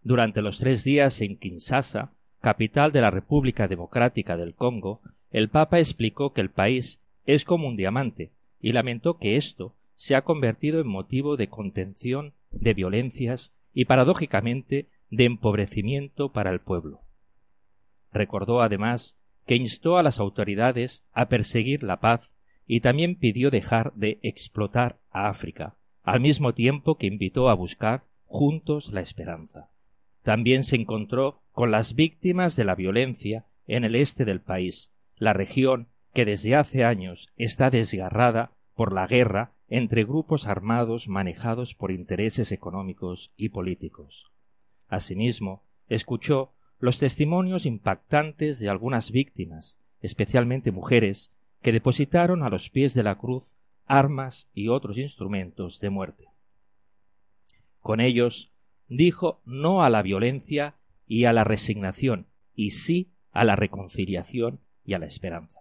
Durante 0.03 0.43
los 0.43 0.59
tres 0.59 0.83
días 0.83 1.21
en 1.21 1.37
Kinshasa, 1.39 2.11
capital 2.41 2.91
de 2.91 3.01
la 3.01 3.13
República 3.13 3.69
Democrática 3.69 4.37
del 4.37 4.57
Congo, 4.57 5.03
el 5.31 5.51
Papa 5.51 5.79
explicó 5.79 6.33
que 6.33 6.41
el 6.41 6.51
país 6.51 7.01
es 7.27 7.45
como 7.45 7.69
un 7.69 7.77
diamante 7.77 8.33
y 8.61 8.73
lamentó 8.73 9.19
que 9.19 9.37
esto 9.37 9.77
se 9.95 10.17
ha 10.17 10.23
convertido 10.23 10.81
en 10.81 10.89
motivo 10.89 11.37
de 11.37 11.47
contención, 11.47 12.35
de 12.51 12.75
violencias 12.75 13.55
y, 13.73 13.85
paradójicamente, 13.85 14.89
de 15.11 15.25
empobrecimiento 15.25 16.33
para 16.33 16.51
el 16.51 16.61
pueblo. 16.61 17.03
Recordó 18.13 18.63
además 18.63 19.19
que 19.47 19.57
instó 19.57 19.99
a 19.99 20.03
las 20.03 20.19
autoridades 20.19 21.07
a 21.13 21.29
perseguir 21.29 21.83
la 21.83 22.01
paz 22.01 22.33
y 22.67 22.81
también 22.81 23.17
pidió 23.17 23.51
dejar 23.51 23.93
de 23.95 24.19
explotar 24.23 24.99
a 25.11 25.29
África, 25.29 25.77
al 26.03 26.21
mismo 26.21 26.53
tiempo 26.53 26.97
que 26.97 27.07
invitó 27.07 27.49
a 27.49 27.55
buscar 27.55 28.05
juntos 28.25 28.91
la 28.93 29.01
esperanza. 29.01 29.71
También 30.23 30.65
se 30.65 30.77
encontró 30.77 31.43
con 31.53 31.71
las 31.71 31.95
víctimas 31.95 32.57
de 32.57 32.65
la 32.65 32.75
violencia 32.75 33.47
en 33.67 33.85
el 33.85 33.95
este 33.95 34.25
del 34.25 34.41
país, 34.41 34.93
la 35.17 35.33
región 35.33 35.89
que 36.13 36.25
desde 36.25 36.57
hace 36.57 36.85
años 36.85 37.29
está 37.37 37.71
desgarrada 37.71 38.53
por 38.75 38.93
la 38.93 39.07
guerra 39.07 39.53
entre 39.69 40.05
grupos 40.05 40.47
armados 40.47 41.09
manejados 41.09 41.75
por 41.75 41.93
intereses 41.93 42.53
económicos 42.53 43.33
y 43.37 43.51
políticos. 43.51 44.31
Asimismo, 44.89 45.63
escuchó 45.89 46.53
los 46.79 46.99
testimonios 46.99 47.67
impactantes 47.67 48.59
de 48.59 48.69
algunas 48.69 49.11
víctimas, 49.11 49.79
especialmente 50.01 50.73
mujeres, 50.73 51.33
que 51.63 51.73
depositaron 51.73 52.43
a 52.43 52.51
los 52.51 52.71
pies 52.71 52.95
de 52.95 53.03
la 53.03 53.17
cruz 53.17 53.45
armas 53.87 54.51
y 54.53 54.69
otros 54.69 54.99
instrumentos 54.99 55.81
de 55.81 55.91
muerte. 55.91 56.29
Con 57.81 58.01
ellos 58.01 58.53
dijo 58.89 59.41
no 59.45 59.83
a 59.83 59.91
la 59.91 60.03
violencia 60.03 60.75
y 61.07 61.25
a 61.25 61.33
la 61.33 61.45
resignación, 61.45 62.27
y 62.55 62.71
sí 62.71 63.13
a 63.31 63.45
la 63.45 63.57
reconciliación 63.57 64.61
y 64.85 64.95
a 64.95 64.99
la 64.99 65.07
esperanza. 65.07 65.61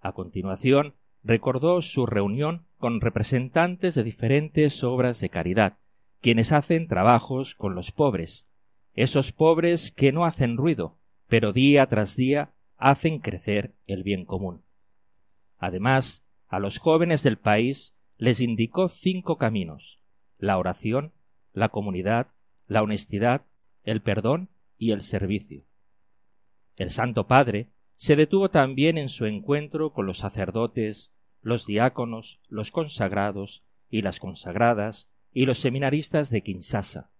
A 0.00 0.12
continuación, 0.12 0.94
recordó 1.22 1.80
su 1.82 2.06
reunión 2.06 2.66
con 2.78 3.00
representantes 3.00 3.94
de 3.94 4.04
diferentes 4.04 4.84
obras 4.84 5.20
de 5.20 5.30
caridad, 5.30 5.78
quienes 6.24 6.52
hacen 6.52 6.88
trabajos 6.88 7.54
con 7.54 7.74
los 7.74 7.92
pobres, 7.92 8.48
esos 8.94 9.30
pobres 9.32 9.92
que 9.92 10.10
no 10.10 10.24
hacen 10.24 10.56
ruido, 10.56 10.96
pero 11.28 11.52
día 11.52 11.86
tras 11.86 12.16
día 12.16 12.54
hacen 12.78 13.18
crecer 13.18 13.74
el 13.86 14.04
bien 14.04 14.24
común. 14.24 14.62
Además, 15.58 16.24
a 16.48 16.60
los 16.60 16.78
jóvenes 16.78 17.22
del 17.22 17.36
país 17.36 17.94
les 18.16 18.40
indicó 18.40 18.88
cinco 18.88 19.36
caminos 19.36 20.00
la 20.38 20.56
oración, 20.56 21.12
la 21.52 21.68
comunidad, 21.68 22.28
la 22.68 22.82
honestidad, 22.82 23.42
el 23.82 24.00
perdón 24.00 24.48
y 24.78 24.92
el 24.92 25.02
servicio. 25.02 25.66
El 26.76 26.88
Santo 26.88 27.26
Padre 27.26 27.68
se 27.96 28.16
detuvo 28.16 28.48
también 28.48 28.96
en 28.96 29.10
su 29.10 29.26
encuentro 29.26 29.92
con 29.92 30.06
los 30.06 30.20
sacerdotes, 30.20 31.12
los 31.42 31.66
diáconos, 31.66 32.40
los 32.48 32.70
consagrados 32.70 33.62
y 33.90 34.00
las 34.00 34.20
consagradas 34.20 35.10
y 35.34 35.44
los 35.44 35.58
seminaristas 35.58 36.30
de 36.30 36.40
Kinshasa. 36.40 37.10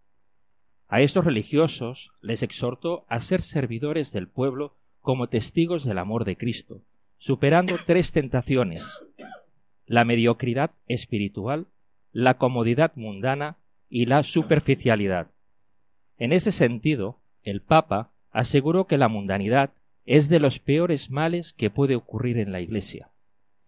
A 0.89 1.03
estos 1.03 1.25
religiosos 1.25 2.13
les 2.23 2.43
exhortó 2.43 3.05
a 3.09 3.21
ser 3.21 3.43
servidores 3.43 4.13
del 4.13 4.29
pueblo 4.29 4.77
como 5.01 5.29
testigos 5.29 5.85
del 5.85 5.99
amor 5.99 6.25
de 6.25 6.37
Cristo, 6.37 6.81
superando 7.19 7.77
tres 7.87 8.13
tentaciones 8.13 9.03
la 9.87 10.05
mediocridad 10.05 10.71
espiritual, 10.87 11.67
la 12.13 12.35
comodidad 12.35 12.93
mundana 12.95 13.57
y 13.89 14.07
la 14.07 14.23
superficialidad. 14.23 15.31
En 16.17 16.33
ese 16.33 16.53
sentido, 16.53 17.19
el 17.43 17.61
Papa 17.61 18.11
aseguró 18.31 18.87
que 18.87 18.99
la 18.99 19.09
mundanidad 19.09 19.71
es 20.07 20.29
de 20.29 20.41
los 20.41 20.59
peores 20.59 21.11
males 21.11 21.53
que 21.53 21.71
puede 21.71 21.97
ocurrir 21.97 22.39
en 22.39 22.53
la 22.53 22.61
Iglesia. 22.61 23.11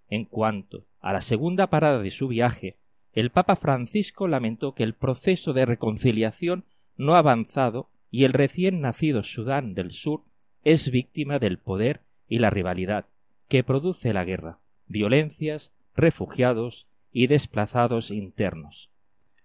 En 0.09 0.25
cuanto 0.25 0.85
a 1.01 1.13
la 1.13 1.21
segunda 1.21 1.69
parada 1.69 2.01
de 2.01 2.11
su 2.11 2.29
viaje, 2.29 2.77
el 3.17 3.31
Papa 3.31 3.57
Francisco 3.57 4.29
lamentó 4.29 4.75
que 4.75 4.83
el 4.83 4.93
proceso 4.93 5.55
de 5.55 5.65
reconciliación 5.65 6.65
no 6.99 7.15
ha 7.15 7.21
avanzado 7.21 7.89
y 8.11 8.25
el 8.25 8.35
recién 8.35 8.83
nacido 8.83 9.23
Sudán 9.23 9.75
del 9.75 9.93
Sur 9.93 10.25
es 10.65 10.91
víctima 10.91 11.39
del 11.39 11.57
poder 11.59 12.03
y 12.29 12.41
la 12.41 12.51
rivalidad 12.51 13.07
que 13.49 13.65
produce 13.65 14.13
la 14.13 14.27
guerra, 14.27 14.59
violencias, 14.87 15.73
refugiados 15.97 16.89
y 17.11 17.27
desplazados 17.29 18.11
internos. 18.11 18.91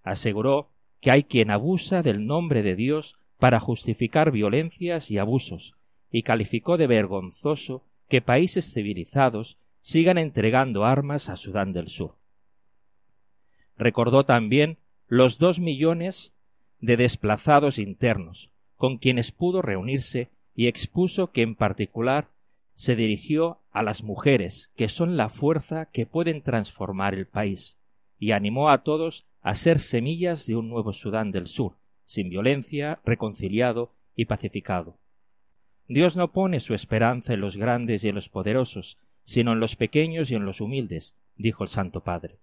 Aseguró 0.04 0.72
que 1.00 1.12
hay 1.12 1.24
quien 1.24 1.50
abusa 1.50 2.04
del 2.04 2.26
nombre 2.26 2.64
de 2.64 2.76
Dios 2.76 3.16
para 3.40 3.62
justificar 3.62 4.32
violencias 4.32 5.10
y 5.10 5.18
abusos, 5.18 5.76
y 6.12 6.24
calificó 6.24 6.76
de 6.76 6.88
vergonzoso 6.88 7.86
que 8.10 8.22
países 8.22 8.74
civilizados 8.74 9.58
sigan 9.80 10.18
entregando 10.18 10.84
armas 10.84 11.30
a 11.30 11.38
Sudán 11.38 11.72
del 11.72 11.88
Sur. 11.88 12.21
Recordó 13.78 14.26
también 14.26 14.78
los 15.08 15.38
dos 15.38 15.60
millones 15.60 16.34
de 16.80 16.98
desplazados 16.98 17.80
internos, 17.80 18.50
con 18.76 18.98
quienes 18.98 19.32
pudo 19.32 19.62
reunirse 19.62 20.30
y 20.56 20.68
expuso 20.68 21.32
que 21.32 21.42
en 21.42 21.56
particular 21.56 22.30
se 22.74 22.96
dirigió 22.96 23.60
a 23.72 23.84
las 23.84 24.04
mujeres, 24.04 24.72
que 24.76 24.88
son 24.88 25.18
la 25.18 25.30
fuerza 25.30 25.86
que 25.86 26.06
pueden 26.06 26.42
transformar 26.42 27.14
el 27.14 27.28
país, 27.28 27.80
y 28.18 28.32
animó 28.32 28.70
a 28.70 28.84
todos 28.84 29.26
a 29.42 29.56
ser 29.56 29.80
semillas 29.80 30.46
de 30.48 30.56
un 30.56 30.70
nuevo 30.70 30.94
Sudán 30.94 31.32
del 31.32 31.48
Sur, 31.48 31.76
sin 32.06 32.30
violencia, 32.30 33.00
reconciliado 33.06 33.94
y 34.16 34.26
pacificado. 34.26 34.98
Dios 35.88 36.16
no 36.16 36.32
pone 36.32 36.60
su 36.60 36.74
esperanza 36.74 37.34
en 37.34 37.42
los 37.42 37.58
grandes 37.58 38.04
y 38.04 38.10
en 38.10 38.16
los 38.16 38.30
poderosos, 38.30 38.98
sino 39.24 39.54
en 39.54 39.60
los 39.60 39.76
pequeños 39.76 40.32
y 40.32 40.36
en 40.36 40.46
los 40.46 40.62
humildes, 40.62 41.16
dijo 41.36 41.64
el 41.64 41.70
Santo 41.70 42.02
Padre. 42.02 42.41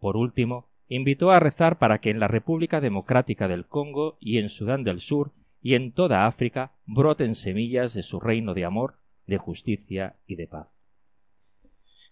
Por 0.00 0.16
último, 0.16 0.68
invitó 0.88 1.30
a 1.30 1.38
rezar 1.38 1.78
para 1.78 2.00
que 2.00 2.10
en 2.10 2.18
la 2.18 2.26
República 2.26 2.80
Democrática 2.80 3.46
del 3.46 3.66
Congo 3.66 4.16
y 4.18 4.38
en 4.38 4.48
Sudán 4.48 4.82
del 4.82 5.00
Sur 5.00 5.32
y 5.62 5.74
en 5.74 5.92
toda 5.92 6.26
África 6.26 6.72
broten 6.86 7.34
semillas 7.34 7.94
de 7.94 8.02
su 8.02 8.18
reino 8.18 8.54
de 8.54 8.64
amor, 8.64 8.96
de 9.26 9.38
justicia 9.38 10.16
y 10.26 10.36
de 10.36 10.48
paz. 10.48 10.68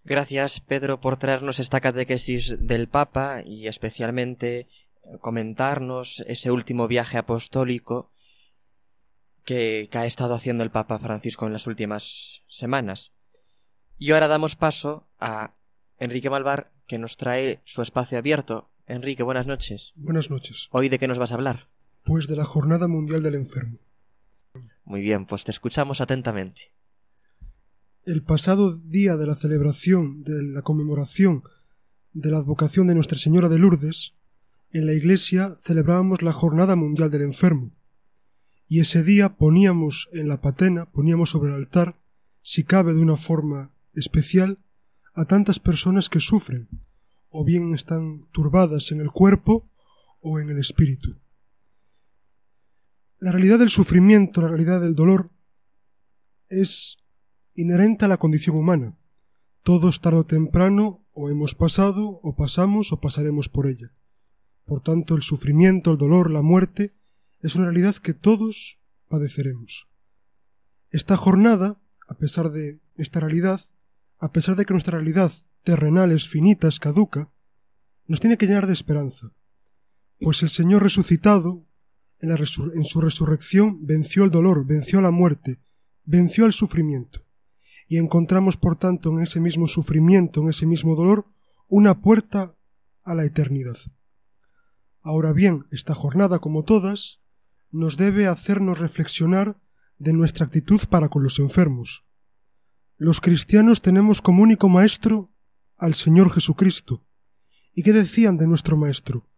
Gracias, 0.04 0.60
Pedro, 0.60 1.00
por 1.00 1.16
traernos 1.16 1.58
esta 1.58 1.80
catequesis 1.80 2.56
del 2.60 2.88
Papa 2.88 3.42
y 3.44 3.66
especialmente 3.66 4.68
comentarnos 5.20 6.22
ese 6.26 6.50
último 6.50 6.86
viaje 6.86 7.18
apostólico 7.18 8.12
que, 9.44 9.88
que, 9.90 9.98
ha 9.98 10.06
estado 10.06 10.34
haciendo 10.34 10.62
el 10.62 10.70
Papa 10.70 10.98
Francisco 10.98 11.46
en 11.46 11.54
las 11.54 11.66
últimas 11.66 12.42
semanas. 12.48 13.12
Y 13.96 14.12
ahora 14.12 14.28
damos 14.28 14.56
paso 14.56 15.08
a 15.18 15.54
Enrique 15.98 16.30
Malvar, 16.30 16.70
que 16.88 16.98
nos 16.98 17.18
trae 17.18 17.60
su 17.64 17.82
espacio 17.82 18.18
abierto. 18.18 18.70
Enrique, 18.86 19.22
buenas 19.22 19.46
noches. 19.46 19.92
Buenas 19.94 20.30
noches. 20.30 20.68
¿Hoy 20.72 20.88
de 20.88 20.98
qué 20.98 21.06
nos 21.06 21.18
vas 21.18 21.30
a 21.30 21.34
hablar? 21.34 21.68
Pues 22.02 22.26
de 22.26 22.34
la 22.34 22.44
Jornada 22.44 22.88
Mundial 22.88 23.22
del 23.22 23.34
Enfermo. 23.34 23.78
Muy 24.84 25.02
bien, 25.02 25.26
pues 25.26 25.44
te 25.44 25.50
escuchamos 25.50 26.00
atentamente. 26.00 26.72
El 28.04 28.22
pasado 28.22 28.74
día 28.74 29.18
de 29.18 29.26
la 29.26 29.36
celebración 29.36 30.24
de 30.24 30.42
la 30.42 30.62
conmemoración 30.62 31.44
de 32.14 32.30
la 32.30 32.38
advocación 32.38 32.86
de 32.86 32.94
Nuestra 32.94 33.18
Señora 33.18 33.50
de 33.50 33.58
Lourdes, 33.58 34.14
en 34.70 34.86
la 34.86 34.94
iglesia 34.94 35.58
celebrábamos 35.60 36.22
la 36.22 36.32
Jornada 36.32 36.74
Mundial 36.74 37.10
del 37.10 37.22
Enfermo. 37.22 37.72
Y 38.66 38.80
ese 38.80 39.04
día 39.04 39.36
poníamos 39.36 40.08
en 40.12 40.28
la 40.28 40.40
patena, 40.40 40.90
poníamos 40.90 41.30
sobre 41.30 41.50
el 41.50 41.56
altar, 41.56 42.00
si 42.40 42.64
cabe 42.64 42.94
de 42.94 43.02
una 43.02 43.18
forma 43.18 43.72
especial, 43.92 44.58
a 45.18 45.24
tantas 45.24 45.58
personas 45.58 46.08
que 46.08 46.20
sufren, 46.20 46.68
o 47.28 47.44
bien 47.44 47.74
están 47.74 48.28
turbadas 48.30 48.92
en 48.92 49.00
el 49.00 49.10
cuerpo 49.10 49.68
o 50.20 50.38
en 50.38 50.48
el 50.48 50.58
espíritu. 50.58 51.18
La 53.18 53.32
realidad 53.32 53.58
del 53.58 53.68
sufrimiento, 53.68 54.40
la 54.40 54.46
realidad 54.46 54.80
del 54.80 54.94
dolor, 54.94 55.30
es 56.48 56.98
inherente 57.54 58.04
a 58.04 58.08
la 58.08 58.18
condición 58.18 58.56
humana. 58.56 58.96
Todos 59.64 60.00
tarde 60.00 60.18
o 60.18 60.24
temprano 60.24 61.04
o 61.12 61.30
hemos 61.30 61.56
pasado, 61.56 62.20
o 62.22 62.36
pasamos, 62.36 62.92
o 62.92 63.00
pasaremos 63.00 63.48
por 63.48 63.66
ella. 63.66 63.92
Por 64.66 64.82
tanto, 64.82 65.16
el 65.16 65.22
sufrimiento, 65.22 65.90
el 65.90 65.98
dolor, 65.98 66.30
la 66.30 66.42
muerte, 66.42 66.94
es 67.40 67.56
una 67.56 67.64
realidad 67.64 67.96
que 67.96 68.14
todos 68.14 68.78
padeceremos. 69.08 69.88
Esta 70.90 71.16
jornada, 71.16 71.80
a 72.06 72.14
pesar 72.14 72.52
de 72.52 72.80
esta 72.94 73.18
realidad, 73.18 73.62
a 74.18 74.32
pesar 74.32 74.56
de 74.56 74.64
que 74.64 74.74
nuestra 74.74 74.98
realidad 74.98 75.32
terrenal 75.62 76.12
es 76.12 76.28
finita, 76.28 76.68
es 76.68 76.78
caduca, 76.80 77.30
nos 78.06 78.20
tiene 78.20 78.38
que 78.38 78.46
llenar 78.46 78.66
de 78.66 78.72
esperanza, 78.72 79.32
pues 80.20 80.42
el 80.42 80.48
Señor 80.48 80.82
resucitado, 80.82 81.66
en, 82.20 82.30
en 82.30 82.84
su 82.84 83.00
resurrección, 83.00 83.86
venció 83.86 84.24
el 84.24 84.30
dolor, 84.30 84.66
venció 84.66 85.00
la 85.00 85.10
muerte, 85.10 85.60
venció 86.04 86.46
el 86.46 86.52
sufrimiento 86.52 87.28
y 87.88 87.96
encontramos 87.96 88.56
por 88.56 88.76
tanto 88.76 89.10
en 89.10 89.20
ese 89.20 89.40
mismo 89.40 89.66
sufrimiento, 89.66 90.42
en 90.42 90.48
ese 90.48 90.66
mismo 90.66 90.94
dolor, 90.94 91.26
una 91.68 92.00
puerta 92.02 92.54
a 93.02 93.14
la 93.14 93.24
eternidad. 93.24 93.76
Ahora 95.00 95.32
bien, 95.32 95.66
esta 95.70 95.94
jornada, 95.94 96.38
como 96.38 96.64
todas, 96.64 97.20
nos 97.70 97.96
debe 97.96 98.26
hacernos 98.26 98.78
reflexionar 98.78 99.58
de 99.98 100.12
nuestra 100.12 100.46
actitud 100.46 100.80
para 100.90 101.08
con 101.08 101.22
los 101.22 101.38
enfermos. 101.38 102.04
Los 102.98 103.20
cristianos 103.20 103.80
tenemos 103.80 104.20
como 104.20 104.42
único 104.42 104.68
maestro 104.68 105.32
al 105.76 105.94
Señor 105.94 106.30
Jesucristo. 106.30 107.06
¿Y 107.72 107.82
qué 107.82 107.92
decían 107.92 108.36
de 108.36 108.46
nuestro 108.46 108.76
maestro? 108.76 109.28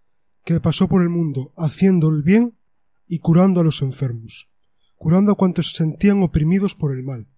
Que 0.45 0.59
pasó 0.61 0.89
por 0.89 1.03
el 1.03 1.11
mundo 1.11 1.53
haciendo 1.57 2.09
el 2.09 2.23
bien 2.23 2.59
y 3.07 3.19
curando 3.21 3.61
a 3.61 3.65
los 3.65 3.83
enfermos, 3.83 4.51
curando 4.97 5.33
a 5.33 5.35
cuantos 5.37 5.71
se 5.71 5.77
sentían 5.77 6.23
oprimidos 6.23 6.75
por 6.75 6.93
el 6.93 7.03
mal 7.03 7.29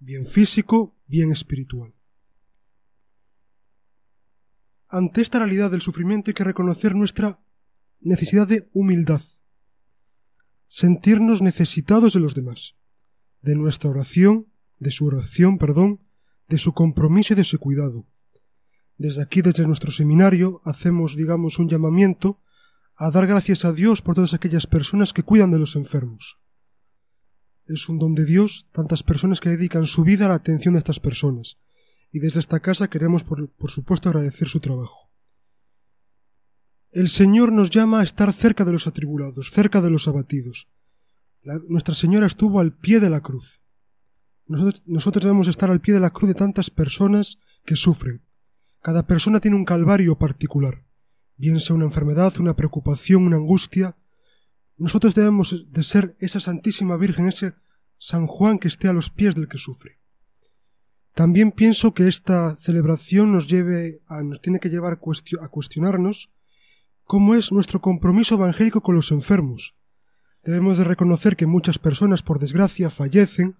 bien 0.00 0.26
físico, 0.26 0.96
bien 1.06 1.30
espiritual. 1.30 1.94
Ante 4.88 5.20
esta 5.20 5.38
realidad 5.38 5.70
del 5.70 5.82
sufrimiento 5.82 6.30
hay 6.30 6.34
que 6.34 6.42
reconocer 6.42 6.96
nuestra 6.96 7.38
necesidad 8.00 8.48
de 8.48 8.68
humildad, 8.72 9.20
sentirnos 10.66 11.42
necesitados 11.42 12.14
de 12.14 12.20
los 12.20 12.34
demás, 12.34 12.74
de 13.42 13.54
nuestra 13.54 13.90
oración, 13.90 14.49
de 14.80 14.90
su 14.90 15.06
oración, 15.06 15.56
perdón, 15.58 16.00
de 16.48 16.58
su 16.58 16.72
compromiso 16.72 17.34
y 17.34 17.36
de 17.36 17.44
su 17.44 17.60
cuidado. 17.60 18.08
Desde 18.98 19.22
aquí, 19.22 19.40
desde 19.40 19.66
nuestro 19.66 19.92
seminario, 19.92 20.60
hacemos, 20.64 21.14
digamos, 21.14 21.60
un 21.60 21.68
llamamiento 21.68 22.40
a 22.96 23.12
dar 23.12 23.28
gracias 23.28 23.64
a 23.64 23.72
Dios 23.72 24.02
por 24.02 24.16
todas 24.16 24.34
aquellas 24.34 24.66
personas 24.66 25.12
que 25.12 25.22
cuidan 25.22 25.52
de 25.52 25.58
los 25.58 25.76
enfermos, 25.76 26.40
es 27.74 27.88
un 27.88 27.98
don 27.98 28.14
de 28.14 28.24
Dios 28.24 28.66
tantas 28.72 29.02
personas 29.02 29.40
que 29.40 29.50
dedican 29.50 29.86
su 29.86 30.02
vida 30.02 30.26
a 30.26 30.28
la 30.28 30.34
atención 30.34 30.74
de 30.74 30.78
estas 30.78 31.00
personas, 31.00 31.58
y 32.12 32.18
desde 32.18 32.40
esta 32.40 32.60
casa 32.60 32.90
queremos, 32.90 33.22
por, 33.22 33.70
supuesto, 33.70 34.08
agradecer 34.08 34.48
su 34.48 34.60
trabajo. 34.60 35.10
El 36.90 37.08
Señor 37.08 37.52
nos 37.52 37.70
llama 37.70 38.00
a 38.00 38.02
estar 38.02 38.32
cerca 38.32 38.64
de 38.64 38.72
los 38.72 38.88
atribulados, 38.88 39.50
cerca 39.52 39.80
de 39.80 39.90
los 39.90 40.08
abatidos. 40.08 40.68
Nuestra 41.68 41.94
Señora 41.94 42.26
estuvo 42.26 42.58
al 42.58 42.76
pie 42.76 42.98
de 42.98 43.10
la 43.10 43.20
cruz. 43.20 43.59
Nosotros, 44.50 45.22
debemos 45.22 45.46
estar 45.46 45.70
al 45.70 45.80
pie 45.80 45.94
de 45.94 46.00
la 46.00 46.10
cruz 46.10 46.26
de 46.26 46.34
tantas 46.34 46.70
personas 46.70 47.38
que 47.64 47.76
sufren. 47.76 48.22
Cada 48.82 49.06
persona 49.06 49.38
tiene 49.38 49.56
un 49.56 49.64
calvario 49.64 50.18
particular, 50.18 50.84
bien 51.36 51.60
sea 51.60 51.76
una 51.76 51.84
enfermedad, 51.84 52.32
una 52.40 52.56
preocupación, 52.56 53.26
una 53.26 53.36
angustia, 53.36 53.96
nosotros 54.76 55.14
debemos 55.14 55.66
de 55.70 55.82
ser 55.84 56.16
esa 56.18 56.40
Santísima 56.40 56.96
Virgen, 56.96 57.28
ese 57.28 57.54
San 57.96 58.26
Juan 58.26 58.58
que 58.58 58.66
esté 58.66 58.88
a 58.88 58.92
los 58.92 59.08
pies 59.10 59.36
del 59.36 59.46
que 59.46 59.58
sufre. 59.58 60.00
También 61.14 61.52
pienso 61.52 61.94
que 61.94 62.08
esta 62.08 62.56
celebración 62.56 63.30
nos 63.30 63.46
lleve 63.46 64.02
a, 64.08 64.22
nos 64.22 64.40
tiene 64.40 64.58
que 64.58 64.70
llevar 64.70 64.94
a 64.94 65.48
cuestionarnos 65.48 66.32
cómo 67.04 67.36
es 67.36 67.52
nuestro 67.52 67.80
compromiso 67.80 68.34
evangélico 68.34 68.80
con 68.80 68.96
los 68.96 69.12
enfermos. 69.12 69.76
Debemos 70.42 70.76
de 70.76 70.84
reconocer 70.84 71.36
que 71.36 71.46
muchas 71.46 71.78
personas, 71.78 72.22
por 72.22 72.40
desgracia, 72.40 72.90
fallecen, 72.90 73.56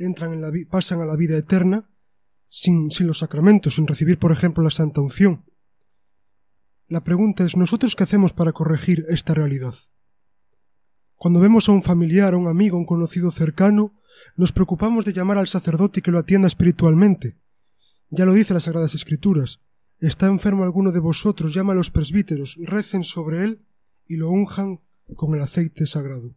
entran 0.00 0.32
en 0.32 0.40
la 0.40 0.50
pasan 0.68 1.00
a 1.00 1.06
la 1.06 1.16
vida 1.16 1.36
eterna 1.36 1.90
sin, 2.48 2.90
sin 2.90 3.06
los 3.06 3.18
sacramentos, 3.18 3.76
sin 3.76 3.86
recibir, 3.86 4.18
por 4.18 4.32
ejemplo, 4.32 4.64
la 4.64 4.70
Santa 4.70 5.00
Unción. 5.00 5.44
La 6.88 7.04
pregunta 7.04 7.44
es, 7.44 7.56
¿nosotros 7.56 7.94
qué 7.94 8.02
hacemos 8.02 8.32
para 8.32 8.52
corregir 8.52 9.04
esta 9.08 9.32
realidad? 9.32 9.74
Cuando 11.14 11.38
vemos 11.38 11.68
a 11.68 11.72
un 11.72 11.82
familiar, 11.82 12.34
a 12.34 12.36
un 12.36 12.48
amigo, 12.48 12.76
a 12.76 12.80
un 12.80 12.86
conocido 12.86 13.30
cercano, 13.30 13.94
nos 14.36 14.52
preocupamos 14.52 15.04
de 15.04 15.12
llamar 15.12 15.38
al 15.38 15.46
sacerdote 15.46 16.00
y 16.00 16.02
que 16.02 16.10
lo 16.10 16.18
atienda 16.18 16.48
espiritualmente. 16.48 17.38
Ya 18.08 18.24
lo 18.24 18.32
dice 18.32 18.54
las 18.54 18.64
Sagradas 18.64 18.94
Escrituras. 18.94 19.60
Está 19.98 20.26
enfermo 20.26 20.64
alguno 20.64 20.92
de 20.92 20.98
vosotros, 20.98 21.54
llama 21.54 21.74
a 21.74 21.76
los 21.76 21.90
presbíteros, 21.90 22.56
recen 22.58 23.04
sobre 23.04 23.44
él 23.44 23.66
y 24.06 24.16
lo 24.16 24.30
unjan 24.30 24.80
con 25.14 25.34
el 25.34 25.42
aceite 25.42 25.86
sagrado. 25.86 26.34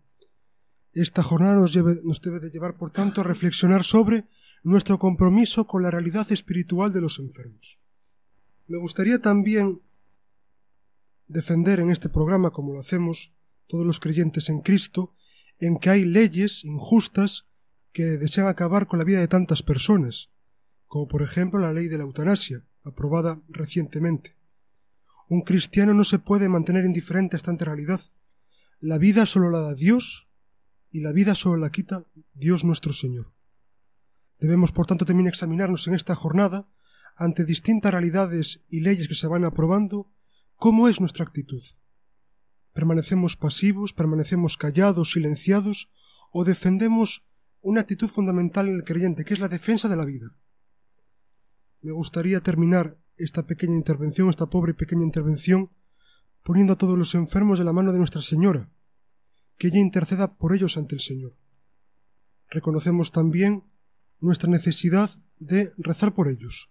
Esta 0.94 1.24
jornada 1.24 1.56
nos, 1.56 1.74
debe 1.74 2.40
de 2.40 2.52
llevar, 2.52 2.78
por 2.78 2.92
tanto, 2.92 3.22
a 3.22 3.24
reflexionar 3.24 3.84
sobre 3.84 4.26
nuestro 4.62 5.00
compromiso 5.00 5.66
con 5.66 5.82
la 5.82 5.90
realidad 5.90 6.32
espiritual 6.32 6.94
de 6.94 7.02
los 7.02 7.18
enfermos. 7.18 7.80
Me 8.68 8.78
gustaría 8.78 9.20
también 9.20 9.82
defender 11.28 11.80
en 11.80 11.90
este 11.90 12.10
programa, 12.10 12.52
como 12.52 12.74
lo 12.74 12.80
hacemos, 12.80 13.34
todos 13.68 13.86
los 13.86 14.00
creyentes 14.00 14.50
en 14.50 14.62
Cristo, 14.62 15.16
en 15.60 15.80
que 15.80 15.90
hay 15.90 16.06
leyes 16.06 16.64
injustas 16.64 17.48
que 17.92 18.04
desean 18.04 18.48
acabar 18.48 18.88
con 18.88 19.00
la 19.00 19.06
vida 19.06 19.20
de 19.20 19.28
tantas 19.28 19.64
personas, 19.64 20.30
como 20.88 21.08
por 21.08 21.24
ejemplo 21.24 21.60
la 21.60 21.74
ley 21.74 21.88
de 21.88 21.98
la 21.98 22.04
eutanasia, 22.04 22.64
aprobada 22.84 23.42
recientemente. 23.50 24.36
Un 25.28 25.42
cristiano 25.42 25.96
no 25.96 26.04
se 26.04 26.20
puede 26.20 26.50
mantener 26.50 26.86
indiferente 26.86 27.36
a 27.36 27.38
esta 27.38 27.52
realidad. 27.54 28.02
La 28.80 29.00
vida 29.00 29.26
solo 29.26 29.50
la 29.50 29.60
da 29.60 29.74
Dios 29.74 30.28
y 30.94 31.02
la 31.02 31.12
vida 31.12 31.36
solo 31.36 31.58
la 31.58 31.72
quita 31.72 32.06
Dios 32.34 32.64
nuestro 32.64 32.94
Señor. 32.94 33.34
Debemos, 34.40 34.72
por 34.72 34.86
tanto, 34.86 35.04
también 35.04 35.28
examinarnos 35.28 35.86
en 35.88 35.96
esta 35.96 36.16
jornada, 36.16 36.70
ante 37.18 37.44
distintas 37.44 37.92
realidades 37.92 38.64
y 38.70 38.80
leyes 38.80 39.10
que 39.10 39.16
se 39.16 39.28
van 39.28 39.44
aprobando, 39.44 40.10
cómo 40.56 40.88
es 40.88 41.02
nuestra 41.02 41.26
actitud 41.26 41.64
permanecemos 42.74 43.38
pasivos, 43.38 43.94
permanecemos 43.94 44.58
callados, 44.58 45.12
silenciados, 45.12 45.90
o 46.32 46.44
defendemos 46.44 47.24
una 47.62 47.82
actitud 47.82 48.10
fundamental 48.10 48.68
en 48.68 48.76
el 48.76 48.84
creyente, 48.84 49.24
que 49.24 49.36
es 49.36 49.40
la 49.40 49.48
defensa 49.48 49.88
de 49.88 49.96
la 49.96 50.06
vida. 50.06 50.36
Me 51.82 51.92
gustaría 51.92 52.42
terminar 52.42 52.98
esta 53.16 53.46
pequeña 53.46 53.76
intervención, 53.76 54.30
esta 54.30 54.48
pobre 54.48 54.74
pequeña 54.74 55.04
intervención, 55.04 55.68
poniendo 56.44 56.74
a 56.74 56.78
todos 56.78 56.98
los 56.98 57.14
enfermos 57.16 57.60
de 57.60 57.66
la 57.66 57.74
mano 57.74 57.94
de 57.94 58.00
Nuestra 58.00 58.22
Señora, 58.22 58.70
que 59.64 59.70
ella 59.70 59.80
interceda 59.80 60.36
por 60.36 60.54
ellos 60.54 60.76
ante 60.76 60.94
el 60.94 61.00
Señor. 61.00 61.38
Reconocemos 62.50 63.14
también 63.14 63.64
nuestra 64.20 64.50
necesidad 64.50 65.10
de 65.40 65.72
rezar 65.78 66.14
por 66.14 66.28
ellos. 66.28 66.70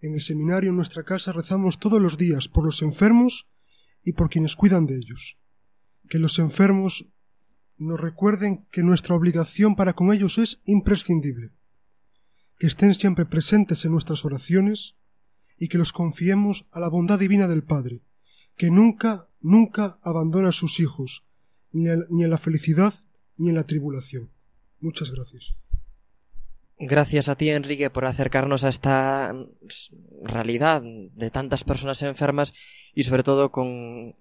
En 0.00 0.14
el 0.14 0.22
seminario, 0.22 0.70
en 0.70 0.76
nuestra 0.76 1.02
casa, 1.02 1.34
rezamos 1.34 1.78
todos 1.78 2.00
los 2.00 2.16
días 2.16 2.48
por 2.48 2.64
los 2.64 2.80
enfermos 2.80 3.46
y 4.02 4.14
por 4.14 4.30
quienes 4.30 4.56
cuidan 4.56 4.86
de 4.86 4.96
ellos 4.96 5.36
que 6.08 6.18
los 6.18 6.38
enfermos 6.38 7.10
nos 7.76 8.00
recuerden 8.00 8.66
que 8.70 8.82
nuestra 8.82 9.14
obligación 9.14 9.76
para 9.76 9.92
con 9.92 10.10
ellos 10.10 10.38
es 10.38 10.62
imprescindible, 10.64 11.52
que 12.58 12.68
estén 12.68 12.94
siempre 12.94 13.26
presentes 13.26 13.84
en 13.84 13.92
nuestras 13.92 14.24
oraciones 14.24 14.96
y 15.58 15.68
que 15.68 15.76
los 15.76 15.92
confiemos 15.92 16.64
a 16.70 16.80
la 16.80 16.88
bondad 16.88 17.18
divina 17.18 17.48
del 17.48 17.64
Padre, 17.64 18.00
que 18.56 18.70
nunca, 18.70 19.28
nunca 19.40 19.98
abandona 20.02 20.48
a 20.48 20.52
sus 20.52 20.80
hijos, 20.80 21.26
ni, 21.72 21.88
ni 22.08 22.24
en 22.24 22.30
la 22.30 22.38
felicidad 22.38 22.94
ni 23.36 23.48
en 23.48 23.54
la 23.54 23.66
tribulación. 23.66 24.30
Muchas 24.80 25.10
gracias. 25.10 25.56
Gracias 26.82 27.28
a 27.28 27.36
ti, 27.36 27.50
Enrique, 27.50 27.90
por 27.90 28.06
acercarnos 28.06 28.64
a 28.64 28.70
esta 28.70 29.34
realidad 30.22 30.82
de 30.82 31.30
tantas 31.30 31.62
personas 31.62 32.00
enfermas 32.00 32.54
y 32.94 33.04
sobre 33.04 33.22
todo 33.22 33.50
con, 33.50 34.16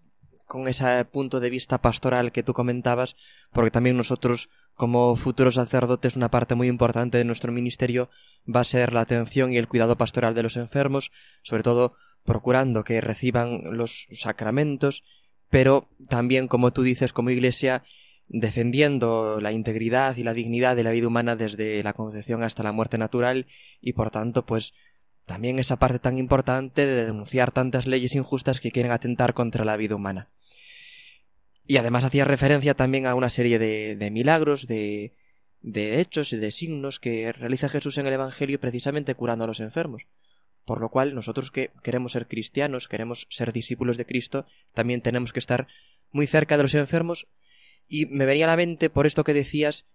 con 0.46 0.68
ese 0.68 1.06
punto 1.06 1.40
de 1.40 1.50
vista 1.50 1.82
pastoral 1.82 2.34
que 2.34 2.44
tú 2.44 2.54
comentabas, 2.54 3.16
porque 3.54 3.72
también 3.72 3.96
nosotros, 3.96 4.50
como 4.74 5.16
futuros 5.16 5.56
sacerdotes, 5.56 6.18
una 6.18 6.32
parte 6.32 6.56
muy 6.56 6.68
importante 6.68 7.18
de 7.18 7.24
nuestro 7.24 7.54
ministerio 7.54 8.10
va 8.54 8.62
a 8.62 8.66
ser 8.66 8.94
la 8.94 9.02
atención 9.02 9.54
y 9.54 9.58
el 9.58 9.70
cuidado 9.70 9.96
pastoral 9.96 10.34
de 10.34 10.44
los 10.44 10.58
enfermos, 10.58 11.12
sobre 11.44 11.64
todo 11.64 11.94
procurando 12.26 12.84
que 12.84 13.00
reciban 13.00 13.78
los 13.78 14.08
sacramentos, 14.12 15.04
pero 15.50 15.88
también, 16.08 16.48
como 16.48 16.72
tú 16.72 16.84
dices, 16.84 17.14
como 17.14 17.30
iglesia, 17.30 17.84
defendiendo 18.28 19.40
la 19.42 19.52
integridad 19.52 20.16
y 20.18 20.24
la 20.24 20.34
dignidad 20.34 20.76
de 20.76 20.84
la 20.84 20.92
vida 20.92 21.08
humana 21.08 21.36
desde 21.36 21.82
la 21.84 21.94
concepción 21.94 22.44
hasta 22.44 22.64
la 22.64 22.72
muerte 22.72 23.00
natural 23.00 23.48
y 23.82 23.94
por 23.94 24.12
tanto 24.12 24.46
pues 24.46 24.74
también 25.26 25.58
esa 25.58 25.78
parte 25.78 26.00
tan 26.00 26.18
importante 26.18 26.86
de 26.86 27.06
denunciar 27.06 27.52
tantas 27.52 27.88
leyes 27.88 28.16
injustas 28.16 28.60
que 28.60 28.72
quieren 28.72 28.92
atentar 28.92 29.34
contra 29.34 29.66
la 29.66 29.78
vida 29.78 29.96
humana. 29.96 30.30
Y 31.66 31.78
además 31.78 32.04
hacía 32.04 32.26
referencia 32.26 32.74
también 32.74 33.06
a 33.06 33.14
una 33.14 33.30
serie 33.30 33.60
de, 33.60 33.96
de 33.96 34.10
milagros, 34.10 34.66
de, 34.66 35.14
de 35.62 36.00
hechos 36.00 36.34
y 36.34 36.38
de 36.38 36.52
signos 36.52 37.00
que 37.00 37.32
realiza 37.32 37.70
Jesús 37.70 37.98
en 37.98 38.08
el 38.08 38.14
Evangelio 38.14 38.60
precisamente 38.60 39.14
curando 39.14 39.44
a 39.44 39.48
los 39.48 39.60
enfermos. 39.60 40.04
Por 40.70 40.82
lo 40.82 40.90
cual 40.90 41.16
nosotros 41.16 41.50
que 41.50 41.72
queremos 41.82 42.12
ser 42.12 42.28
cristianos, 42.28 42.88
queremos 42.88 43.26
ser 43.32 43.52
discípulos 43.54 43.98
de 43.98 44.06
Cristo, 44.06 44.46
también 44.76 45.02
tenemos 45.02 45.34
que 45.34 45.40
estar 45.40 45.68
muy 46.12 46.28
cerca 46.28 46.58
de 46.58 46.62
los 46.62 46.76
enfermos. 46.76 47.26
Y 47.88 48.06
me 48.06 48.28
venía 48.28 48.46
a 48.46 48.50
la 48.50 48.56
mente, 48.56 48.92
por 48.92 49.08
esto 49.08 49.24
que 49.24 49.34
decías, 49.34 49.88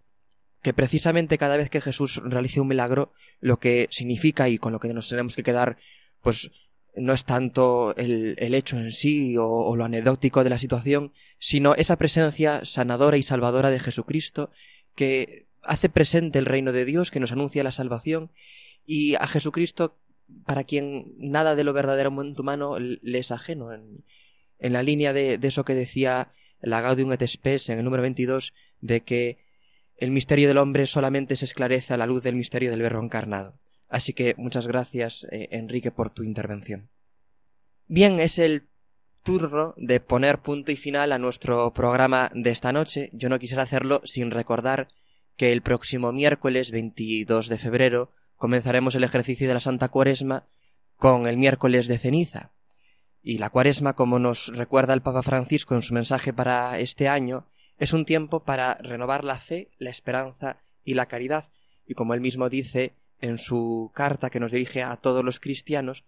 que 0.62 0.75
precisamente 0.75 1.39
cada 1.39 1.57
vez 1.57 1.70
que 1.70 1.81
Jesús 1.81 2.20
realice 2.25 2.61
un 2.61 2.66
milagro, 2.66 3.12
lo 3.39 3.61
que 3.61 3.87
significa 3.93 4.49
y 4.49 4.59
con 4.59 4.72
lo 4.72 4.81
que 4.81 4.93
nos 4.93 5.09
tenemos 5.09 5.37
que 5.37 5.45
quedar, 5.45 5.77
pues 6.22 6.51
no 6.97 7.12
es 7.12 7.25
tanto 7.25 7.95
el, 7.95 8.35
el 8.39 8.53
hecho 8.53 8.77
en 8.77 8.91
sí 8.91 9.37
o, 9.37 9.47
o, 9.47 9.77
lo 9.77 9.85
anecdótico 9.85 10.43
de 10.43 10.51
la 10.51 10.59
situación, 10.59 11.12
sino 11.39 11.77
esa 11.77 11.99
presencia 11.99 12.64
sanadora 12.64 13.16
y 13.16 13.22
salvadora 13.22 13.70
de 13.70 13.79
Jesucristo 13.79 14.51
que 14.97 15.47
hace 15.62 15.89
presente 15.89 16.41
el 16.41 16.47
reino 16.47 16.72
de 16.72 16.85
Dios, 16.85 17.12
que 17.12 17.20
nos 17.20 17.31
anuncia 17.31 17.62
la 17.62 17.70
salvación, 17.70 18.33
y 18.87 19.14
a 19.14 19.27
Jesucristo, 19.27 19.97
para 20.45 20.64
quien 20.64 21.14
nada 21.18 21.55
de 21.55 21.64
lo 21.64 21.72
verdaderamente 21.72 22.41
humano 22.41 22.79
le 22.79 23.18
es 23.18 23.31
ajeno, 23.31 23.72
en, 23.72 24.05
la 24.59 24.83
línea 24.83 25.12
de, 25.12 25.39
de 25.39 25.49
eso 25.49 25.64
que 25.64 25.75
decía 25.75 26.33
la 26.61 26.81
Gaudium 26.81 27.12
et 27.12 27.27
Spes 27.27 27.68
en 27.68 27.79
el 27.79 27.85
número 27.85 28.03
22 28.03 28.55
de 28.81 29.03
que 29.03 29.39
el 29.97 30.11
misterio 30.11 30.49
del 30.49 30.59
hombre 30.59 30.87
solamente 30.87 31.37
se 31.37 31.45
esclarece 31.45 31.95
a 31.95 31.97
la 31.97 32.07
luz 32.07 32.22
del 32.22 32.37
misterio 32.37 32.70
del 32.70 32.83
verbo 32.83 33.03
encarnado. 33.03 33.59
Así 33.89 34.12
que 34.12 34.35
muchas 34.37 34.66
gracias, 34.66 35.27
eh, 35.31 35.49
Enrique, 35.53 35.91
por 35.91 36.11
tu 36.11 36.25
intervención. 36.25 36.91
Bien, 37.87 38.18
es 38.18 38.39
el 38.39 38.68
turno 39.22 39.75
de 39.77 40.01
poner 40.01 40.41
punto 40.41 40.72
y 40.72 40.77
final 40.77 41.12
a 41.12 41.18
nuestro 41.18 41.72
programa 41.72 42.31
de 42.35 42.51
esta 42.51 42.72
noche. 42.72 43.11
Yo 43.12 43.29
no 43.29 43.39
quisiera 43.39 43.62
hacerlo 43.62 44.01
sin 44.05 44.31
recordar 44.31 44.89
que 45.37 45.53
el 45.53 45.62
próximo 45.62 46.12
miércoles 46.12 46.70
22 46.70 47.49
de 47.49 47.59
febrero 47.59 48.12
comenzaremos 48.45 48.95
el 48.95 49.05
ejercicio 49.05 49.49
de 49.49 49.55
la 49.55 49.61
Santa 49.61 49.88
Cuaresma 49.88 50.47
con 50.97 51.26
el 51.26 51.38
miércoles 51.38 51.88
de 51.88 51.97
ceniza, 51.97 52.53
y 53.22 53.38
la 53.38 53.49
cuaresma, 53.49 53.95
como 53.95 54.18
nos 54.18 54.49
recuerda 54.49 54.92
el 54.92 55.01
Papa 55.01 55.22
Francisco 55.22 55.74
en 55.74 55.80
su 55.80 55.95
mensaje 55.95 56.34
para 56.34 56.78
este 56.78 57.09
año, 57.09 57.47
es 57.78 57.95
un 57.95 58.05
tiempo 58.05 58.45
para 58.45 58.74
renovar 58.74 59.24
la 59.24 59.38
fe, 59.38 59.70
la 59.78 59.88
esperanza 59.88 60.59
y 60.84 60.92
la 60.92 61.07
caridad, 61.07 61.49
y 61.86 61.95
como 61.95 62.12
él 62.12 62.20
mismo 62.20 62.51
dice 62.51 62.92
en 63.18 63.38
su 63.38 63.90
carta 63.95 64.28
que 64.28 64.40
nos 64.40 64.53
dirige 64.53 64.82
a 64.82 64.95
todos 64.99 65.24
los 65.24 65.40
cristianos, 65.40 66.05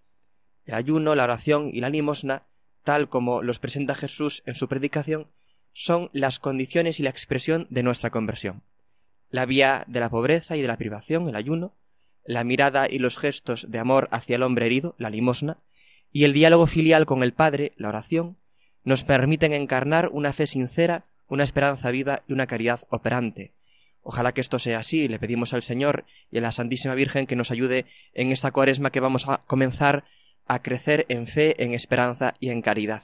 el 0.66 0.74
ayuno, 0.74 1.14
la 1.14 1.24
oración 1.24 1.70
y 1.72 1.80
la 1.80 1.88
limosna, 1.88 2.42
tal 2.84 3.08
como 3.08 3.40
los 3.40 3.60
presenta 3.60 3.94
Jesús 3.94 4.42
en 4.44 4.56
su 4.56 4.68
predicación, 4.68 5.30
son 5.72 6.10
las 6.12 6.38
condiciones 6.38 7.00
y 7.00 7.02
la 7.02 7.08
expresión 7.08 7.66
de 7.70 7.82
nuestra 7.82 8.10
conversión. 8.10 8.62
La 9.30 9.46
vía 9.46 9.84
de 9.86 10.00
la 10.00 10.10
pobreza 10.10 10.54
y 10.58 10.60
de 10.60 10.68
la 10.68 10.76
privación, 10.76 11.30
el 11.30 11.36
ayuno, 11.36 11.72
la 12.26 12.44
mirada 12.44 12.86
y 12.90 12.98
los 12.98 13.18
gestos 13.18 13.70
de 13.70 13.78
amor 13.78 14.08
hacia 14.10 14.36
el 14.36 14.42
hombre 14.42 14.66
herido, 14.66 14.94
la 14.98 15.10
limosna, 15.10 15.58
y 16.12 16.24
el 16.24 16.32
diálogo 16.32 16.66
filial 16.66 17.06
con 17.06 17.22
el 17.22 17.32
Padre, 17.32 17.72
la 17.76 17.88
oración, 17.88 18.36
nos 18.84 19.04
permiten 19.04 19.52
encarnar 19.52 20.08
una 20.12 20.32
fe 20.32 20.46
sincera, 20.46 21.02
una 21.28 21.44
esperanza 21.44 21.90
viva 21.90 22.22
y 22.28 22.32
una 22.32 22.46
caridad 22.46 22.80
operante. 22.88 23.52
Ojalá 24.02 24.32
que 24.32 24.40
esto 24.40 24.60
sea 24.60 24.78
así, 24.78 25.08
le 25.08 25.18
pedimos 25.18 25.52
al 25.52 25.62
Señor 25.62 26.04
y 26.30 26.38
a 26.38 26.40
la 26.40 26.52
Santísima 26.52 26.94
Virgen 26.94 27.26
que 27.26 27.34
nos 27.34 27.50
ayude 27.50 27.86
en 28.14 28.30
esta 28.30 28.52
cuaresma 28.52 28.90
que 28.90 29.00
vamos 29.00 29.26
a 29.26 29.40
comenzar 29.46 30.04
a 30.46 30.62
crecer 30.62 31.06
en 31.08 31.26
fe, 31.26 31.62
en 31.62 31.72
esperanza 31.72 32.34
y 32.38 32.50
en 32.50 32.62
caridad. 32.62 33.02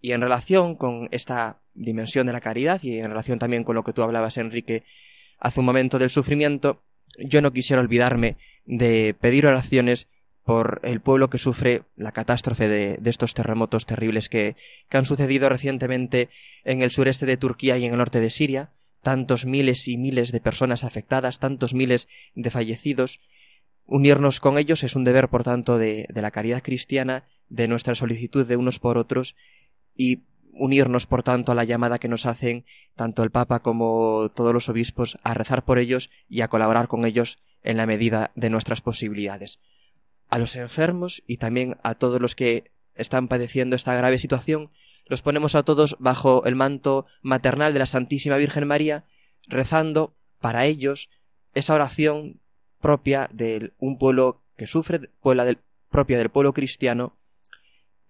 Y 0.00 0.12
en 0.12 0.22
relación 0.22 0.76
con 0.76 1.08
esta 1.12 1.60
dimensión 1.74 2.26
de 2.26 2.32
la 2.32 2.40
caridad 2.40 2.82
y 2.82 2.98
en 2.98 3.10
relación 3.10 3.38
también 3.38 3.64
con 3.64 3.74
lo 3.74 3.84
que 3.84 3.92
tú 3.92 4.02
hablabas, 4.02 4.38
Enrique, 4.38 4.84
hace 5.38 5.60
un 5.60 5.66
momento 5.66 5.98
del 5.98 6.10
sufrimiento, 6.10 6.82
yo 7.18 7.40
no 7.40 7.52
quisiera 7.52 7.82
olvidarme 7.82 8.36
de 8.64 9.14
pedir 9.20 9.46
oraciones 9.46 10.08
por 10.44 10.80
el 10.84 11.00
pueblo 11.00 11.30
que 11.30 11.38
sufre 11.38 11.82
la 11.96 12.12
catástrofe 12.12 12.68
de, 12.68 12.98
estos 13.04 13.34
terremotos 13.34 13.86
terribles 13.86 14.28
que, 14.28 14.56
que, 14.88 14.96
han 14.96 15.06
sucedido 15.06 15.48
recientemente 15.48 16.28
en 16.64 16.82
el 16.82 16.90
sureste 16.90 17.24
de 17.24 17.38
Turquía 17.38 17.78
y 17.78 17.86
en 17.86 17.92
el 17.92 17.98
norte 17.98 18.20
de 18.20 18.30
Siria, 18.30 18.70
tantos 19.02 19.46
miles 19.46 19.88
y 19.88 19.96
miles 19.96 20.32
de 20.32 20.40
personas 20.40 20.84
afectadas, 20.84 21.38
tantos 21.38 21.72
miles 21.72 22.08
de 22.34 22.50
fallecidos. 22.50 23.20
Unirnos 23.86 24.40
con 24.40 24.58
ellos 24.58 24.84
es 24.84 24.96
un 24.96 25.04
deber, 25.04 25.28
por 25.28 25.44
tanto, 25.44 25.78
de, 25.78 26.06
de 26.12 26.22
la 26.22 26.30
caridad 26.30 26.62
cristiana, 26.62 27.24
de 27.48 27.68
nuestra 27.68 27.94
solicitud 27.94 28.46
de 28.46 28.56
unos 28.56 28.78
por 28.78 28.98
otros 28.98 29.36
y 29.96 30.22
unirnos, 30.56 31.06
por 31.06 31.22
tanto, 31.22 31.52
a 31.52 31.54
la 31.54 31.64
llamada 31.64 31.98
que 31.98 32.08
nos 32.08 32.26
hacen 32.26 32.64
tanto 32.96 33.22
el 33.22 33.30
Papa 33.30 33.60
como 33.60 34.30
todos 34.34 34.52
los 34.52 34.68
obispos 34.68 35.18
a 35.22 35.34
rezar 35.34 35.64
por 35.64 35.78
ellos 35.78 36.10
y 36.28 36.40
a 36.40 36.48
colaborar 36.48 36.88
con 36.88 37.04
ellos 37.04 37.38
en 37.62 37.76
la 37.76 37.86
medida 37.86 38.30
de 38.34 38.50
nuestras 38.50 38.80
posibilidades. 38.80 39.58
A 40.28 40.38
los 40.38 40.56
enfermos 40.56 41.22
y 41.26 41.38
también 41.38 41.76
a 41.82 41.94
todos 41.94 42.20
los 42.20 42.34
que 42.34 42.70
están 42.94 43.28
padeciendo 43.28 43.76
esta 43.76 43.94
grave 43.94 44.18
situación, 44.18 44.70
los 45.06 45.22
ponemos 45.22 45.54
a 45.54 45.62
todos 45.62 45.96
bajo 45.98 46.44
el 46.44 46.54
manto 46.54 47.06
maternal 47.22 47.72
de 47.72 47.80
la 47.80 47.86
Santísima 47.86 48.36
Virgen 48.36 48.66
María, 48.66 49.04
rezando 49.46 50.14
para 50.40 50.66
ellos 50.66 51.10
esa 51.54 51.74
oración 51.74 52.40
propia 52.80 53.28
de 53.32 53.72
un 53.78 53.98
pueblo 53.98 54.42
que 54.56 54.66
sufre, 54.66 55.10
propia 55.20 56.18
del 56.18 56.30
pueblo 56.30 56.52
cristiano, 56.52 57.16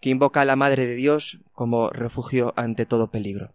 que 0.04 0.10
invoca 0.10 0.42
a 0.42 0.44
la 0.44 0.54
Madre 0.54 0.86
de 0.86 0.96
Dios 0.96 1.38
como 1.54 1.88
refugio 1.88 2.52
ante 2.56 2.84
todo 2.84 3.10
peligro. 3.10 3.52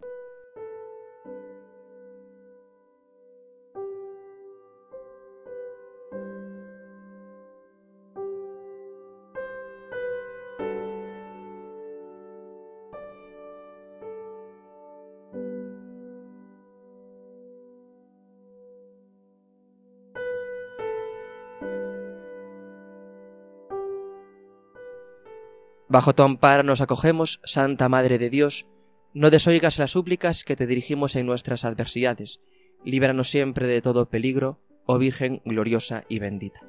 Bajo 25.90 26.14
tu 26.14 26.22
amparo 26.22 26.62
nos 26.62 26.82
acogemos, 26.82 27.42
Santa 27.44 27.90
Madre 27.90 28.20
de 28.20 28.30
Dios, 28.30 28.68
no 29.16 29.32
desoigas 29.32 29.80
las 29.80 29.92
súplicas 29.92 30.44
que 30.44 30.56
te 30.56 30.68
dirigimos 30.68 31.16
en 31.16 31.26
nuestras 31.26 31.66
adversidades, 31.66 32.42
líbranos 32.86 33.32
siempre 33.32 33.66
de 33.66 33.82
todo 33.82 34.08
peligro, 34.08 34.60
oh 34.86 35.00
Virgen 35.00 35.42
gloriosa 35.46 36.04
y 36.08 36.20
bendita. 36.20 36.60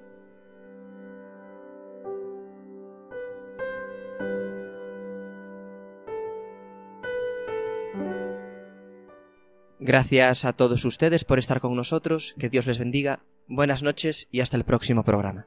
Gracias 9.81 10.47
a 10.47 10.55
todos 10.55 10.87
ustedes 10.87 11.25
por 11.25 11.39
estar 11.39 11.61
con 11.61 11.75
nosotros, 11.75 12.35
que 12.39 12.49
Dios 12.49 12.67
les 12.67 12.79
bendiga, 12.79 13.21
buenas 13.49 13.83
noches 13.83 14.29
y 14.31 14.41
hasta 14.41 14.57
el 14.57 14.65
próximo 14.65 15.05
programa. 15.05 15.47